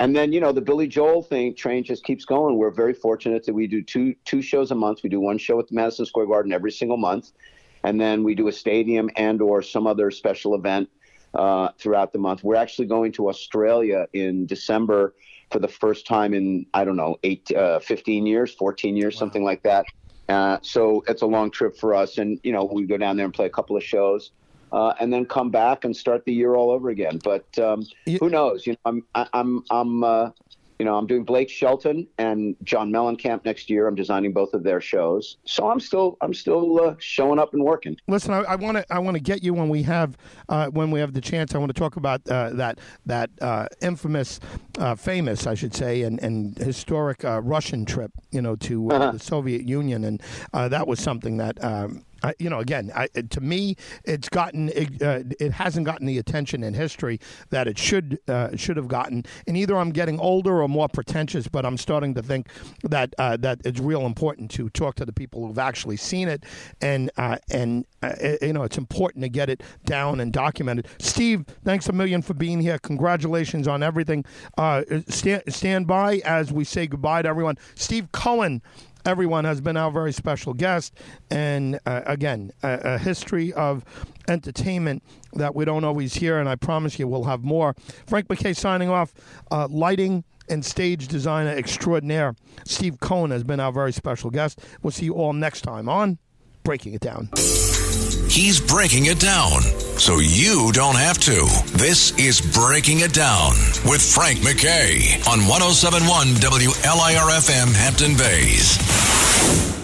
and 0.00 0.14
then 0.14 0.32
you 0.32 0.40
know 0.40 0.52
the 0.52 0.60
Billy 0.60 0.86
Joel 0.86 1.22
thing 1.22 1.54
train 1.54 1.84
just 1.84 2.04
keeps 2.04 2.24
going. 2.24 2.56
We're 2.56 2.70
very 2.70 2.94
fortunate 2.94 3.44
that 3.46 3.54
we 3.54 3.66
do 3.66 3.82
two 3.82 4.14
two 4.24 4.42
shows 4.42 4.70
a 4.70 4.74
month. 4.74 5.00
We 5.02 5.10
do 5.10 5.20
one 5.20 5.38
show 5.38 5.58
at 5.58 5.68
the 5.68 5.74
Madison 5.74 6.06
Square 6.06 6.26
Garden 6.26 6.52
every 6.52 6.72
single 6.72 6.96
month, 6.96 7.32
and 7.82 8.00
then 8.00 8.22
we 8.22 8.34
do 8.34 8.48
a 8.48 8.52
stadium 8.52 9.10
and 9.16 9.40
or 9.42 9.62
some 9.62 9.86
other 9.86 10.10
special 10.10 10.54
event 10.54 10.88
uh, 11.34 11.70
throughout 11.78 12.12
the 12.12 12.18
month. 12.18 12.44
We're 12.44 12.56
actually 12.56 12.86
going 12.86 13.12
to 13.12 13.28
Australia 13.28 14.06
in 14.12 14.46
December 14.46 15.14
for 15.50 15.58
the 15.58 15.68
first 15.68 16.06
time 16.06 16.34
in 16.34 16.66
I 16.74 16.84
don't 16.84 16.96
know 16.96 17.18
eight, 17.22 17.50
uh, 17.52 17.80
15 17.80 18.26
years, 18.26 18.54
14 18.54 18.96
years, 18.96 19.14
wow. 19.14 19.18
something 19.18 19.44
like 19.44 19.62
that. 19.62 19.86
Uh, 20.28 20.58
so 20.60 21.02
it's 21.08 21.22
a 21.22 21.26
long 21.26 21.50
trip 21.50 21.76
for 21.76 21.94
us, 21.94 22.18
and 22.18 22.38
you 22.42 22.52
know 22.52 22.64
we 22.64 22.84
go 22.84 22.98
down 22.98 23.16
there 23.16 23.24
and 23.24 23.32
play 23.32 23.46
a 23.46 23.50
couple 23.50 23.76
of 23.76 23.82
shows, 23.82 24.32
uh, 24.72 24.92
and 25.00 25.10
then 25.12 25.24
come 25.24 25.50
back 25.50 25.84
and 25.84 25.96
start 25.96 26.24
the 26.26 26.32
year 26.32 26.54
all 26.54 26.70
over 26.70 26.90
again. 26.90 27.18
But 27.24 27.58
um, 27.58 27.86
you, 28.04 28.18
who 28.18 28.28
knows? 28.28 28.66
You 28.66 28.74
know, 28.74 28.78
I'm 28.84 29.04
I'm 29.32 29.64
I'm 29.70 30.04
uh, 30.04 30.30
you 30.78 30.84
know, 30.84 30.96
I'm 30.96 31.06
doing 31.06 31.24
Blake 31.24 31.50
Shelton 31.50 32.06
and 32.18 32.54
John 32.62 32.92
Mellencamp 32.92 33.44
next 33.44 33.68
year. 33.68 33.88
I'm 33.88 33.96
designing 33.96 34.32
both 34.32 34.54
of 34.54 34.62
their 34.62 34.80
shows, 34.80 35.38
so 35.44 35.68
I'm 35.68 35.80
still 35.80 36.16
I'm 36.20 36.32
still 36.32 36.80
uh, 36.80 36.94
showing 36.98 37.38
up 37.38 37.52
and 37.52 37.64
working. 37.64 37.96
Listen, 38.06 38.32
I 38.32 38.54
want 38.54 38.76
to 38.76 38.86
I 38.90 39.00
want 39.00 39.16
to 39.16 39.22
get 39.22 39.42
you 39.42 39.54
when 39.54 39.68
we 39.68 39.82
have 39.82 40.16
uh, 40.48 40.68
when 40.68 40.90
we 40.90 41.00
have 41.00 41.14
the 41.14 41.20
chance. 41.20 41.54
I 41.54 41.58
want 41.58 41.74
to 41.74 41.78
talk 41.78 41.96
about 41.96 42.20
uh, 42.28 42.50
that 42.50 42.78
that 43.06 43.30
uh, 43.40 43.66
infamous, 43.80 44.38
uh, 44.78 44.94
famous, 44.94 45.46
I 45.46 45.54
should 45.54 45.74
say, 45.74 46.02
and 46.02 46.22
and 46.22 46.56
historic 46.56 47.24
uh, 47.24 47.40
Russian 47.42 47.84
trip, 47.84 48.12
you 48.30 48.40
know, 48.40 48.54
to 48.56 48.90
uh-huh. 48.90 49.12
the 49.12 49.18
Soviet 49.18 49.62
Union, 49.62 50.04
and 50.04 50.22
that 50.52 50.86
was 50.86 51.00
something 51.00 51.38
that 51.38 51.62
um, 51.64 52.04
uh, 52.22 52.32
you 52.38 52.50
know, 52.50 52.60
again, 52.60 52.90
I, 52.94 53.06
to 53.08 53.40
me, 53.40 53.76
it's 54.04 54.28
gotten 54.28 54.70
it, 54.70 55.02
uh, 55.02 55.22
it, 55.38 55.52
hasn't 55.52 55.86
gotten 55.86 56.06
the 56.06 56.18
attention 56.18 56.64
in 56.64 56.74
history 56.74 57.20
that 57.50 57.68
it 57.68 57.78
should 57.78 58.18
uh, 58.28 58.56
should 58.56 58.76
have 58.76 58.88
gotten. 58.88 59.24
And 59.46 59.56
either 59.56 59.76
I'm 59.76 59.90
getting 59.90 60.18
older 60.18 60.62
or 60.62 60.68
more 60.68 60.88
pretentious, 60.88 61.48
but 61.48 61.64
I'm 61.64 61.76
starting 61.76 62.14
to 62.14 62.22
think 62.22 62.48
that 62.82 63.14
uh, 63.18 63.36
that 63.38 63.60
it's 63.64 63.80
real 63.80 64.06
important 64.06 64.50
to 64.52 64.68
talk 64.70 64.96
to 64.96 65.04
the 65.04 65.12
people 65.12 65.46
who've 65.46 65.58
actually 65.58 65.96
seen 65.96 66.28
it, 66.28 66.44
and 66.80 67.10
uh, 67.16 67.38
and 67.50 67.86
uh, 68.02 68.12
you 68.42 68.52
know, 68.52 68.64
it's 68.64 68.78
important 68.78 69.22
to 69.22 69.28
get 69.28 69.48
it 69.48 69.62
down 69.84 70.20
and 70.20 70.32
documented. 70.32 70.86
Steve, 70.98 71.44
thanks 71.64 71.88
a 71.88 71.92
million 71.92 72.22
for 72.22 72.34
being 72.34 72.60
here. 72.60 72.78
Congratulations 72.78 73.68
on 73.68 73.82
everything. 73.82 74.24
stand 75.08 75.42
stand 75.48 75.86
by 75.86 76.20
as 76.24 76.52
we 76.52 76.64
say 76.64 76.86
goodbye 76.86 77.22
to 77.22 77.28
everyone. 77.28 77.56
Steve 77.74 78.10
Cohen 78.12 78.62
everyone 79.04 79.44
has 79.44 79.60
been 79.60 79.76
our 79.76 79.90
very 79.90 80.12
special 80.12 80.54
guest. 80.54 80.94
And 81.30 81.78
uh, 81.86 82.02
again, 82.06 82.52
a, 82.62 82.94
a, 82.94 82.98
history 82.98 83.52
of 83.52 83.84
entertainment 84.28 85.02
that 85.34 85.54
we 85.54 85.64
don't 85.64 85.84
always 85.84 86.14
hear. 86.14 86.38
And 86.38 86.48
I 86.48 86.56
promise 86.56 86.98
you, 86.98 87.08
we'll 87.08 87.24
have 87.24 87.42
more. 87.42 87.74
Frank 88.06 88.28
MacKay 88.28 88.52
signing 88.52 88.88
off. 88.88 89.12
Uh, 89.50 89.68
lighting 89.70 90.24
and 90.50 90.64
stage 90.64 91.08
designer 91.08 91.50
extraordinaire 91.50 92.34
Steve 92.64 93.00
Cohen 93.00 93.30
has 93.30 93.44
been 93.44 93.60
our 93.60 93.72
very 93.72 93.92
special 93.92 94.30
guest. 94.30 94.60
We'll 94.82 94.90
see 94.90 95.04
you 95.04 95.14
all 95.14 95.32
next 95.32 95.60
time 95.62 95.88
on 95.88 96.18
Breaking 96.64 96.94
It 96.94 97.00
Down. 97.00 97.28
He's 98.28 98.60
breaking 98.60 99.06
it 99.06 99.20
down 99.20 99.62
so 99.98 100.18
you 100.20 100.70
don't 100.72 100.96
have 100.96 101.18
to. 101.18 101.46
This 101.76 102.16
is 102.18 102.40
Breaking 102.40 103.00
It 103.00 103.12
Down 103.12 103.52
with 103.84 104.00
Frank 104.00 104.42
MacKay 104.42 105.20
on 105.28 105.46
1071 105.46 106.28
WLIRFM 106.36 107.74
Hampton 107.74 108.16
Bays. 108.16 109.77